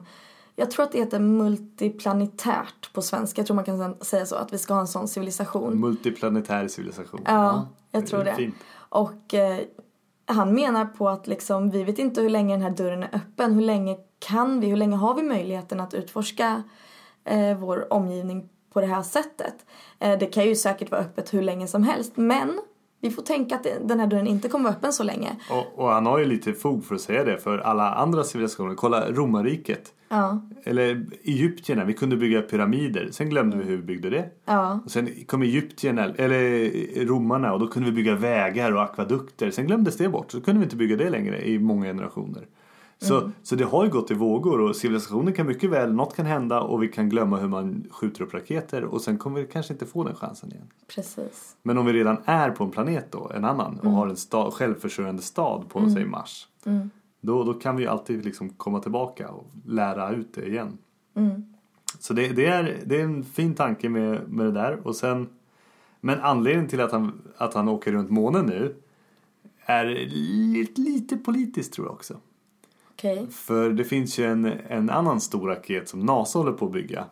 jag 0.58 0.70
tror 0.70 0.84
att 0.84 0.92
det 0.92 0.98
heter 0.98 1.18
multiplanitärt 1.18 2.92
på 2.92 3.02
svenska. 3.02 3.40
Jag 3.40 3.46
tror 3.46 3.54
man 3.54 3.64
kan 3.64 3.96
säga 4.00 4.26
så, 4.26 4.36
att 4.36 4.52
vi 4.52 4.58
ska 4.58 4.74
ha 4.74 4.80
en 4.80 4.86
sån 4.86 5.08
civilisation. 5.08 5.80
Multiplanetär 5.80 6.68
civilisation. 6.68 7.20
Ja, 7.26 7.68
jag 7.90 8.06
tror 8.06 8.24
det. 8.24 8.34
Fint. 8.34 8.54
Och 8.88 9.34
eh, 9.34 9.58
han 10.26 10.54
menar 10.54 10.84
på 10.84 11.08
att 11.08 11.26
liksom, 11.26 11.70
vi 11.70 11.84
vet 11.84 11.98
inte 11.98 12.20
hur 12.20 12.30
länge 12.30 12.54
den 12.54 12.62
här 12.62 12.70
dörren 12.70 13.02
är 13.02 13.08
öppen. 13.12 13.54
Hur 13.54 13.62
länge 13.62 13.96
kan 14.18 14.60
vi, 14.60 14.68
hur 14.68 14.76
länge 14.76 14.96
har 14.96 15.14
vi 15.14 15.22
möjligheten 15.22 15.80
att 15.80 15.94
utforska 15.94 16.62
eh, 17.24 17.58
vår 17.58 17.92
omgivning 17.92 18.48
på 18.72 18.80
det 18.80 18.86
här 18.86 19.02
sättet? 19.02 19.54
Eh, 19.98 20.18
det 20.18 20.26
kan 20.26 20.44
ju 20.44 20.56
säkert 20.56 20.90
vara 20.90 21.00
öppet 21.00 21.34
hur 21.34 21.42
länge 21.42 21.66
som 21.66 21.82
helst. 21.82 22.12
Men 22.16 22.60
vi 23.00 23.10
får 23.10 23.22
tänka 23.22 23.54
att 23.54 23.66
den 23.84 24.00
här 24.00 24.06
dörren 24.06 24.26
inte 24.26 24.48
kommer 24.48 24.64
vara 24.64 24.74
öppen 24.74 24.92
så 24.92 25.02
länge. 25.02 25.36
Och, 25.50 25.84
och 25.84 25.88
han 25.88 26.06
har 26.06 26.18
ju 26.18 26.24
lite 26.24 26.52
fog 26.52 26.84
för 26.84 26.94
att 26.94 27.00
säga 27.00 27.24
det 27.24 27.38
för 27.38 27.58
alla 27.58 27.94
andra 27.94 28.24
civilisationer. 28.24 28.74
Kolla 28.74 29.10
romarriket. 29.10 29.94
Ja, 30.08 30.40
Eller 30.64 31.06
Egyptierna, 31.22 31.84
vi 31.84 31.94
kunde 31.94 32.16
bygga 32.16 32.42
pyramider. 32.42 33.08
Sen 33.12 33.28
glömde 33.30 33.56
vi 33.56 33.64
hur 33.64 33.76
vi 33.76 33.82
byggde 33.82 34.10
det. 34.10 34.30
ja. 34.44 34.80
Och 34.84 34.90
sen 34.90 35.08
kom 35.26 35.42
Egyptierna, 35.42 36.04
eller 36.04 36.70
romarna 37.06 37.52
och 37.52 37.60
då 37.60 37.66
kunde 37.66 37.90
vi 37.90 37.96
bygga 37.96 38.14
vägar 38.14 38.72
och 38.72 38.82
akvadukter. 38.82 39.50
Sen 39.50 39.66
glömdes 39.66 39.96
det 39.96 40.08
bort, 40.08 40.30
så 40.32 40.40
kunde 40.40 40.58
vi 40.58 40.64
inte 40.64 40.76
bygga 40.76 40.96
det 40.96 41.10
längre 41.10 41.48
i 41.48 41.58
många 41.58 41.86
generationer. 41.86 42.46
Så, 43.00 43.30
så 43.42 43.54
det 43.54 43.64
har 43.64 43.84
ju 43.84 43.90
gått 43.90 44.10
i 44.10 44.14
vågor 44.14 44.60
och 44.60 44.76
civilisationen 44.76 45.32
kan 45.32 45.46
mycket 45.46 45.70
väl, 45.70 45.92
något 45.92 46.16
kan 46.16 46.26
hända 46.26 46.60
och 46.60 46.82
vi 46.82 46.88
kan 46.88 47.08
glömma 47.08 47.36
hur 47.36 47.48
man 47.48 47.84
skjuter 47.90 48.22
upp 48.22 48.34
raketer 48.34 48.84
och 48.84 49.00
sen 49.00 49.18
kommer 49.18 49.40
vi 49.40 49.46
kanske 49.46 49.72
inte 49.72 49.86
få 49.86 50.04
den 50.04 50.14
chansen 50.14 50.52
igen. 50.52 50.66
Precis. 50.94 51.56
Men 51.62 51.78
om 51.78 51.86
vi 51.86 51.92
redan 51.92 52.16
är 52.24 52.50
på 52.50 52.64
en 52.64 52.70
planet 52.70 53.06
då, 53.12 53.30
en 53.34 53.44
annan, 53.44 53.78
och 53.82 53.90
har 53.90 54.08
en 54.08 54.16
stad, 54.16 54.52
självförsörjande 54.52 55.22
stad 55.22 55.64
på, 55.68 55.90
säg 55.90 56.04
Mars. 56.04 56.48
Då, 57.20 57.44
då 57.44 57.54
kan 57.54 57.76
vi 57.76 57.82
ju 57.82 57.88
alltid 57.88 58.24
liksom 58.24 58.48
komma 58.50 58.80
tillbaka 58.80 59.28
och 59.28 59.46
lära 59.64 60.10
ut 60.10 60.34
det 60.34 60.46
igen. 60.46 60.78
Så 61.98 62.12
det, 62.14 62.28
det, 62.28 62.46
är, 62.46 62.78
det 62.86 62.96
är 63.00 63.04
en 63.04 63.24
fin 63.24 63.54
tanke 63.54 63.88
med, 63.88 64.28
med 64.28 64.46
det 64.46 64.52
där. 64.52 64.86
Och 64.86 64.96
sen, 64.96 65.28
men 66.00 66.20
anledningen 66.20 66.68
till 66.68 66.80
att 66.80 66.92
han, 66.92 67.22
att 67.36 67.54
han 67.54 67.68
åker 67.68 67.92
runt 67.92 68.10
månen 68.10 68.46
nu 68.46 68.74
är 69.60 69.84
lite, 70.54 70.80
lite 70.80 71.16
politiskt 71.16 71.72
tror 71.72 71.86
jag 71.86 71.94
också. 71.94 72.16
Okej. 72.90 73.26
För 73.30 73.70
det 73.70 73.84
finns 73.84 74.18
ju 74.18 74.24
en, 74.24 74.44
en 74.44 74.90
annan 74.90 75.20
stor 75.20 75.48
raket 75.48 75.88
som 75.88 76.00
NASA 76.00 76.38
håller 76.38 76.52
på 76.52 76.66
att 76.66 76.72
bygga. 76.72 77.04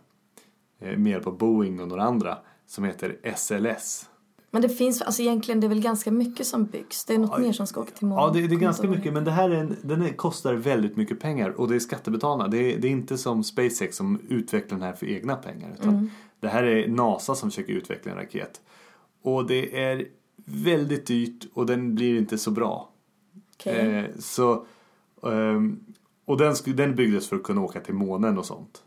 eh, 0.78 0.98
Med 0.98 1.10
hjälp 1.12 1.26
av 1.26 1.38
Boeing 1.38 1.80
och 1.80 1.88
några 1.88 2.02
andra. 2.02 2.38
Som 2.66 2.84
heter 2.84 3.16
SLS. 3.36 4.08
Men 4.50 4.62
det 4.62 4.68
finns, 4.68 5.02
alltså 5.02 5.22
egentligen 5.22 5.60
det 5.60 5.66
är 5.66 5.68
väl 5.68 5.80
ganska 5.80 6.10
mycket 6.10 6.46
som 6.46 6.64
byggs. 6.64 7.04
Det 7.04 7.14
är 7.14 7.18
något 7.18 7.40
mer 7.40 7.52
som 7.52 7.66
ska 7.66 7.80
åka 7.80 7.90
till 7.90 8.06
månen. 8.06 8.24
Ja, 8.24 8.30
det, 8.40 8.46
det 8.46 8.54
är 8.54 8.58
ganska 8.58 8.88
mycket. 8.88 9.12
Men 9.12 9.24
det 9.24 9.30
här 9.30 9.50
är 9.50 9.54
en, 9.54 9.76
den 9.82 10.02
är, 10.02 10.08
kostar 10.08 10.54
väldigt 10.54 10.96
mycket 10.96 11.20
pengar. 11.20 11.50
Och 11.50 11.68
det 11.68 11.74
är 11.74 11.78
skattebetalarna. 11.78 12.48
Det 12.48 12.74
är, 12.74 12.78
det 12.78 12.88
är 12.88 12.92
inte 12.92 13.18
som 13.18 13.44
SpaceX 13.44 13.96
som 13.96 14.20
utvecklar 14.28 14.78
den 14.78 14.86
här 14.86 14.94
för 14.94 15.06
egna 15.06 15.36
pengar. 15.36 15.76
Utan 15.80 16.10
Det 16.40 16.48
här 16.48 16.62
är 16.62 16.88
NASA 16.88 17.34
som 17.34 17.50
försöker 17.50 17.72
utveckla 17.72 18.12
en 18.12 18.18
raket. 18.18 18.60
Och 19.22 19.46
det 19.46 19.82
är 19.82 20.06
väldigt 20.44 21.06
dyrt 21.06 21.46
och 21.54 21.66
den 21.66 21.94
blir 21.94 22.18
inte 22.18 22.38
så 22.38 22.50
bra. 22.50 22.88
Okej. 23.54 23.74
Eh, 23.74 24.04
så, 24.18 24.66
ehm, 25.22 25.80
och 26.24 26.38
den, 26.38 26.54
den 26.66 26.94
byggdes 26.94 27.28
för 27.28 27.36
att 27.36 27.42
kunna 27.42 27.60
åka 27.60 27.80
till 27.80 27.94
månen 27.94 28.38
och 28.38 28.46
sånt. 28.46 28.82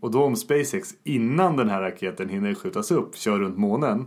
Och 0.00 0.10
då 0.10 0.24
om 0.24 0.36
SpaceX 0.36 0.94
innan 1.04 1.56
den 1.56 1.68
här 1.68 1.80
raketen 1.80 2.28
hinner 2.28 2.54
skjutas 2.54 2.90
upp 2.90 3.16
kör 3.16 3.38
runt 3.38 3.58
månen. 3.58 4.06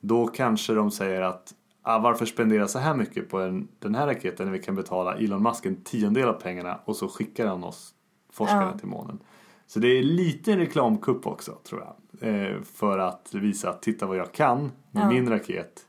Då 0.00 0.26
kanske 0.26 0.72
de 0.74 0.90
säger 0.90 1.22
att 1.22 1.54
ah, 1.82 1.98
varför 1.98 2.26
spendera 2.26 2.68
så 2.68 2.78
här 2.78 2.94
mycket 2.94 3.28
på 3.30 3.38
en, 3.40 3.68
den 3.78 3.94
här 3.94 4.06
raketen 4.06 4.46
när 4.46 4.52
vi 4.52 4.58
kan 4.62 4.74
betala 4.74 5.14
Elon 5.16 5.42
Musk 5.42 5.66
en 5.66 5.76
tiondel 5.84 6.28
av 6.28 6.32
pengarna 6.32 6.80
och 6.84 6.96
så 6.96 7.08
skickar 7.08 7.46
han 7.46 7.64
oss 7.64 7.94
forskarna 8.32 8.70
Ja. 8.72 8.78
till 8.78 8.88
månen. 8.88 9.18
Så 9.66 9.78
det 9.78 9.88
är 9.88 10.02
lite 10.02 10.52
en 10.52 10.58
reklamkupp 10.58 11.26
också 11.26 11.52
tror 11.52 11.80
jag. 11.80 11.94
Eh, 12.30 12.62
för 12.62 12.98
att 12.98 13.34
visa 13.34 13.70
att 13.70 13.82
titta 13.82 14.06
vad 14.06 14.16
jag 14.16 14.32
kan 14.32 14.72
med 14.90 15.02
Ja. 15.04 15.08
min 15.08 15.28
raket. 15.28 15.82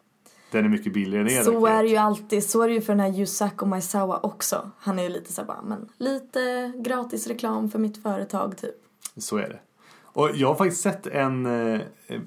Den 0.52 0.66
är 0.66 0.70
mycket 0.70 0.94
billigare 0.94 1.22
än 1.22 1.38
er 1.40 1.44
Så 1.44 1.52
raket. 1.52 1.70
är 1.76 1.84
det 1.84 1.90
ju 1.90 1.98
alltid. 1.98 2.44
Så 2.44 2.62
är 2.62 2.68
det 2.68 2.74
ju 2.74 2.82
för 2.82 2.94
den 2.94 3.00
här 3.00 3.20
Yusaku 3.20 3.66
Maizawa 3.66 4.20
också. 4.24 4.72
Han 4.78 5.00
är 5.00 5.04
ju 5.04 5.10
lite 5.10 5.34
så 5.34 5.42
här 5.42 5.48
bara, 5.48 5.62
men 5.62 5.90
lite 5.98 6.72
gratis 6.76 7.28
reklam 7.28 7.70
för 7.70 7.80
mitt 7.80 8.04
företag 8.04 8.58
typ. 8.58 8.76
Så 9.18 9.38
är 9.38 9.50
det. 9.50 9.60
Och 10.04 10.30
jag 10.36 10.48
har 10.48 10.56
faktiskt 10.56 10.82
sett 10.82 11.08
en... 11.08 11.46
eh, 11.46 11.82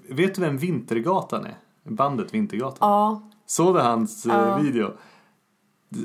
Vet 0.09 0.35
du 0.35 0.41
vem 0.41 0.57
Vintergatan 0.59 1.45
är? 1.47 1.55
Bandet 1.95 2.35
Vintergatan. 2.35 2.77
Ja, 2.81 3.23
Såg 3.47 3.75
du 3.75 3.81
hans 3.81 4.27
eh, 4.27 4.33
Ja. 4.33 4.59
video? 4.59 4.93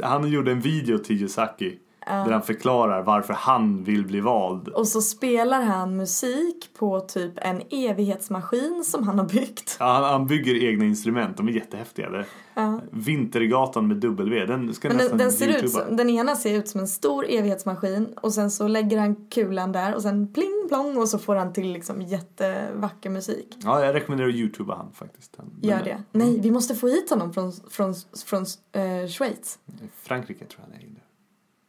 Han 0.04 0.30
gjorde 0.32 0.52
en 0.52 0.62
video 0.62 0.98
till 0.98 1.22
Yosaki. 1.22 1.80
Där 2.06 2.32
han 2.32 2.42
förklarar 2.42 3.04
varför 3.04 3.34
han 3.34 3.84
vill 3.84 4.06
bli 4.06 4.20
vald. 4.20 4.68
och 4.68 4.88
så 4.88 5.02
spelar 5.02 5.62
han 5.62 5.98
musik 5.98 6.70
på 6.78 7.00
typ 7.00 7.34
en 7.36 7.62
evighetsmaskin 7.70 8.84
som 8.86 9.04
han 9.04 9.20
har 9.20 9.26
byggt. 9.26 9.78
Ja, 9.80 9.86
han, 9.86 10.04
han 10.04 10.28
bygger 10.28 10.64
egna 10.64 10.86
instrument. 10.86 11.38
De 11.38 11.48
är 11.48 11.52
jättehäftiga. 11.52 12.10
Det. 12.10 12.26
Vintergatan 12.92 13.88
med 13.88 13.98
W. 13.98 14.46
Den 14.46 14.74
ska 14.74 14.88
Men 14.88 14.98
nästan 14.98 15.18
den 15.18 15.32
ser 15.32 15.48
ut 15.48 15.72
som, 15.72 15.96
den 15.96 16.10
ena 16.10 16.36
ser 16.36 16.54
ut 16.54 16.68
som 16.68 16.82
en 16.82 16.88
stor 16.88 17.26
evighetsmaskin 17.30 18.08
och 18.22 18.34
sen 18.34 18.52
så 18.52 18.68
lägger 18.68 19.00
han 19.00 19.16
kulan 19.30 19.72
där 19.72 19.96
och 19.96 20.02
sen 20.02 20.34
pling 20.34 20.66
plong 20.68 20.98
och 20.98 21.10
så 21.10 21.20
får 21.20 21.36
han 21.36 21.54
till 21.54 21.72
liksom 21.72 22.02
jättevacker 22.02 23.10
musik. 23.10 23.58
Ja, 23.64 23.86
jag 23.86 23.96
rekommenderar 23.96 24.30
att 24.30 24.36
YouTubea 24.36 24.76
han 24.76 24.92
faktiskt. 24.94 25.36
Han, 25.38 25.52
Gör 25.62 25.84
det. 25.84 26.04
Nej, 26.12 26.40
vi 26.40 26.52
måste 26.52 26.76
få 26.76 26.88
hit 26.88 27.10
honom 27.10 27.34
från, 27.34 27.52
från, 27.70 27.94
från 28.26 28.46
eh, 28.72 29.08
Schweiz. 29.08 29.60
Frankrike 30.04 30.46
tror 30.46 30.66
jag 30.68 30.74
han 30.74 30.82
är. 30.82 30.95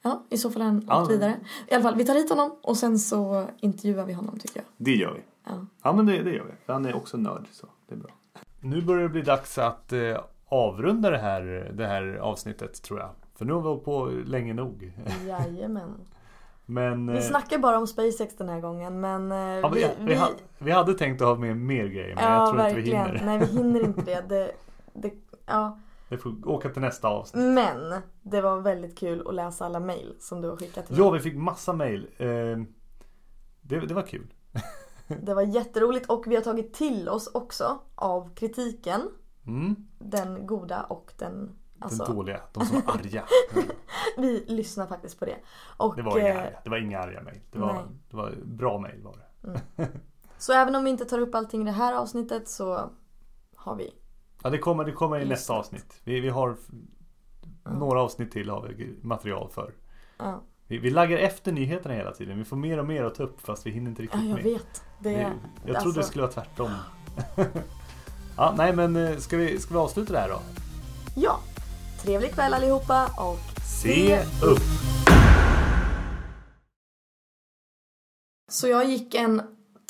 Ja, 0.07 0.23
i 0.31 0.37
så 0.39 0.51
fall 0.51 0.63
har 0.63 0.69
han 0.69 0.85
Ja. 0.89 1.03
åkt 1.03 1.11
vidare. 1.11 1.35
I 1.69 1.75
alla 1.75 1.83
fall, 1.83 1.95
vi 1.97 2.05
tar 2.05 2.15
hit 2.15 2.31
honom 2.31 2.57
och 2.63 2.77
sen 2.77 2.99
så 2.99 3.45
intervjuar 3.61 4.05
vi 4.05 4.13
honom 4.13 4.39
tycker 4.39 4.57
jag. 4.61 4.65
Det 4.77 4.95
gör 4.95 5.13
vi. 5.13 5.21
Ja. 5.45 5.67
Ja 5.83 5.93
men 5.93 6.07
det, 6.07 6.23
det 6.23 6.31
gör 6.31 6.45
vi. 6.45 6.73
Han 6.73 6.87
är 6.87 6.97
också 6.97 7.17
nörd 7.17 7.45
så 7.53 7.67
det 7.89 7.95
är 7.95 7.99
bra. 7.99 8.11
Nu 8.61 8.83
börjar 8.83 9.03
det 9.03 9.09
bli 9.09 9.23
dags 9.23 9.59
att 9.59 9.93
eh, 9.93 10.17
avrunda 10.49 11.11
det 11.11 11.19
här, 11.19 11.73
det 11.75 11.87
här 11.87 12.17
avsnittet 12.23 12.83
tror 12.83 13.01
jag. 13.01 13.11
För 13.35 13.45
nu 13.45 13.53
har 13.53 13.61
vi 13.61 13.67
hållit 13.69 13.85
på 13.85 14.05
länge 14.27 14.55
nog. 14.55 14.93
Jajamän. 15.27 15.95
Men 16.67 17.07
Vi 17.07 17.19
eh, 17.19 17.23
snackar 17.23 17.59
bara 17.59 17.79
om 17.79 17.87
SpaceX 17.87 18.37
den 18.37 18.49
här 18.49 18.61
gången 18.61 19.01
men 19.01 19.33
eh, 19.33 19.39
ja, 19.39 19.69
vi, 19.69 19.89
vi, 20.01 20.15
hade, 20.15 20.35
vi 20.59 20.71
hade 20.71 20.95
tänkt 20.95 21.23
att 21.23 21.29
ha 21.29 21.35
med 21.35 21.57
mer 21.57 21.87
grejer 21.87 22.15
men 22.15 22.25
ja, 22.25 22.31
jag 22.35 22.49
tror 22.49 22.61
inte 22.61 22.75
vi 22.81 22.91
verkligen. 22.91 23.07
hinner. 23.07 23.25
Nej, 23.27 23.39
vi 23.39 23.47
hinner 23.47 23.81
inte 23.85 24.03
det. 24.05 24.25
det, 24.29 24.51
det 24.93 25.11
ja. 25.47 25.79
Vi 26.09 26.17
får 26.17 26.49
åka 26.49 26.69
till 26.69 26.83
nästa 26.83 27.09
avsnitt. 27.09 27.45
Men 27.45 27.95
det 28.23 28.41
var 28.41 28.61
väldigt 28.61 28.99
kul 28.99 29.29
att 29.29 29.35
läsa 29.35 29.67
alla 29.67 29.81
mejl 29.81 30.15
som 30.21 30.41
du 30.41 30.49
har 30.49 30.57
skickat 30.57 30.87
till 30.87 30.97
mig. 30.97 31.05
Ja, 31.05 31.11
vi 31.11 31.21
fick 31.21 31.37
massa 31.37 31.73
mail. 31.73 32.09
Eh, 32.17 32.27
det, 33.61 33.81
det 33.81 33.95
var 33.95 34.07
kul. 34.07 34.35
Det 35.23 35.35
var 35.35 35.43
jätteroligt 35.43 36.11
och 36.11 36.25
vi 36.27 36.35
har 36.37 36.43
tagit 36.43 36.75
till 36.75 37.09
oss 37.09 37.31
också 37.35 37.79
av 37.95 38.35
kritiken. 38.35 39.01
Mm. 39.47 39.77
Den 39.99 40.47
goda 40.47 40.83
och 40.83 41.13
den... 41.19 41.51
Alltså, 41.79 42.05
Den 42.05 42.17
dåliga, 42.17 42.41
de 42.53 42.65
som 42.67 42.81
var 42.81 42.95
arga. 42.99 43.25
vi 44.17 44.45
lyssnar 44.47 44.87
faktiskt 44.87 45.19
på 45.19 45.25
det. 45.25 45.37
Och, 45.77 45.97
Det 45.97 46.03
var 46.03 46.19
inga 46.19 46.29
eh, 46.29 46.41
arga, 46.41 46.61
det 46.65 46.71
var 46.71 46.79
inga 46.79 46.99
arga 46.99 47.23
mail. 47.23 47.41
Det 47.53 47.59
var, 47.59 47.87
det 48.11 48.17
var 48.17 48.35
bra 48.45 48.79
mail 48.79 49.03
var 49.03 49.17
det. 49.43 49.89
Så 50.39 50.53
även 50.53 50.75
om 50.75 50.85
vi 50.85 50.91
inte 50.91 51.05
tar 51.05 51.19
upp 51.19 51.35
allting 51.35 51.63
i 51.63 51.65
det 51.65 51.71
här 51.71 51.95
avsnittet 51.95 52.49
så 52.49 52.91
har 53.57 53.77
vi. 53.77 53.95
Ja, 54.47 54.51
det 54.51 54.59
kommer, 54.59 54.85
det 54.85 54.93
kommer 54.93 55.17
i 55.17 55.21
Just 55.21 55.31
nästa 55.31 55.53
avsnitt. 55.53 56.01
Vi, 56.05 56.21
vi 56.21 56.29
har 56.29 56.57
några 57.65 58.03
avsnitt 58.03 58.33
till 58.33 58.51
har 58.51 58.63
vi 58.77 58.99
material 59.03 59.51
för. 59.51 59.75
Ja, 60.19 60.43
Vi, 60.67 60.79
vi 60.79 60.91
laggar 60.91 61.19
efter 61.19 61.53
nyheterna 61.53 61.95
hela 61.95 62.13
tiden. 62.13 62.39
Vi 62.39 62.45
får 62.45 62.57
mer 62.57 62.79
och 62.79 62.87
mer 62.87 63.05
att 63.05 63.15
ta 63.15 63.23
upp 63.23 63.41
fast 63.41 63.67
vi 63.67 63.71
hinner 63.71 63.91
inte 63.91 64.03
ja 64.03 64.05
riktigt 64.05 64.21
jag 64.25 64.35
med. 64.35 64.45
vet. 64.45 64.83
Det, 64.99 65.11
Det, 65.11 65.21
jag 65.21 65.33
trodde 65.65 65.79
alltså- 65.79 66.01
det 66.01 66.07
skulle 66.07 66.23
vara 66.23 66.33
tvärtom. 66.33 66.71
ja, 68.37 68.55
nej 68.57 68.77
men 68.77 68.97
eh, 68.97 69.17
ska 69.17 69.37
vi, 69.37 69.59
ska 69.61 69.75
vi 69.75 69.81
avsluta 69.81 70.13
det 70.13 70.19
här 70.19 70.29
då? 70.29 70.41
Ja. 71.17 71.41
Trevlig 72.03 72.33
kväll 72.33 72.55
allihopa 72.55 73.07
och 73.19 73.39
Se 73.83 74.19
upp! 74.45 74.63
Så 78.51 78.69
jag 78.69 78.85
gick 78.85 79.15
en 79.15 79.43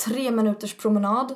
tre 0.05 0.31
minuters 0.31 0.77
promenad 0.77 1.35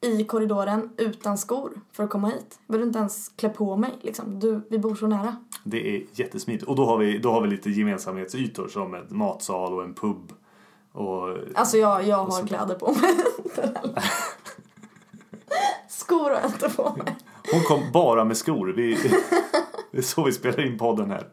i 0.00 0.24
korridoren 0.24 0.90
utan 0.96 1.38
skor 1.38 1.72
för 1.92 2.04
att 2.04 2.10
komma 2.10 2.28
hit. 2.28 2.58
Jag 2.66 2.72
behövde 2.72 2.86
inte 2.86 2.98
ens 2.98 3.28
klä 3.28 3.48
på 3.48 3.76
mig 3.76 3.90
liksom. 4.00 4.40
Du, 4.40 4.60
vi 4.70 4.78
bor 4.78 4.94
så 4.94 5.06
nära. 5.06 5.36
Det 5.64 5.96
är 5.96 6.04
jättesmidigt. 6.12 6.64
Och 6.68 6.76
då 6.76 6.84
har 6.86 6.98
vi, 6.98 7.18
då 7.18 7.30
har 7.32 7.40
vi 7.40 7.48
lite 7.48 7.70
gemensamhetsytor 7.70 8.68
som 8.68 8.94
en 8.94 9.06
matsal 9.08 9.74
och 9.74 9.84
en 9.84 9.94
pub. 9.94 10.32
Och, 10.92 11.36
Alltså 11.54 11.76
jag, 11.76 12.06
jag 12.06 12.16
har 12.24 12.46
kläder 12.46 12.74
på 12.74 12.86
mig. 12.92 13.14
skor 15.88 16.24
har 16.24 16.40
jag 16.40 16.44
inte 16.50 16.68
på 16.68 16.94
mig. 16.96 17.16
hon 17.52 17.62
kom 17.62 17.92
bara 17.92 18.24
med 18.24 18.36
skor. 18.36 18.66
Vi, 18.76 18.94
Det 19.90 19.98
är 19.98 20.02
så 20.02 20.24
vi 20.24 20.32
spelar 20.32 20.66
in 20.66 20.78
podden 20.78 21.10
här. 21.10 21.28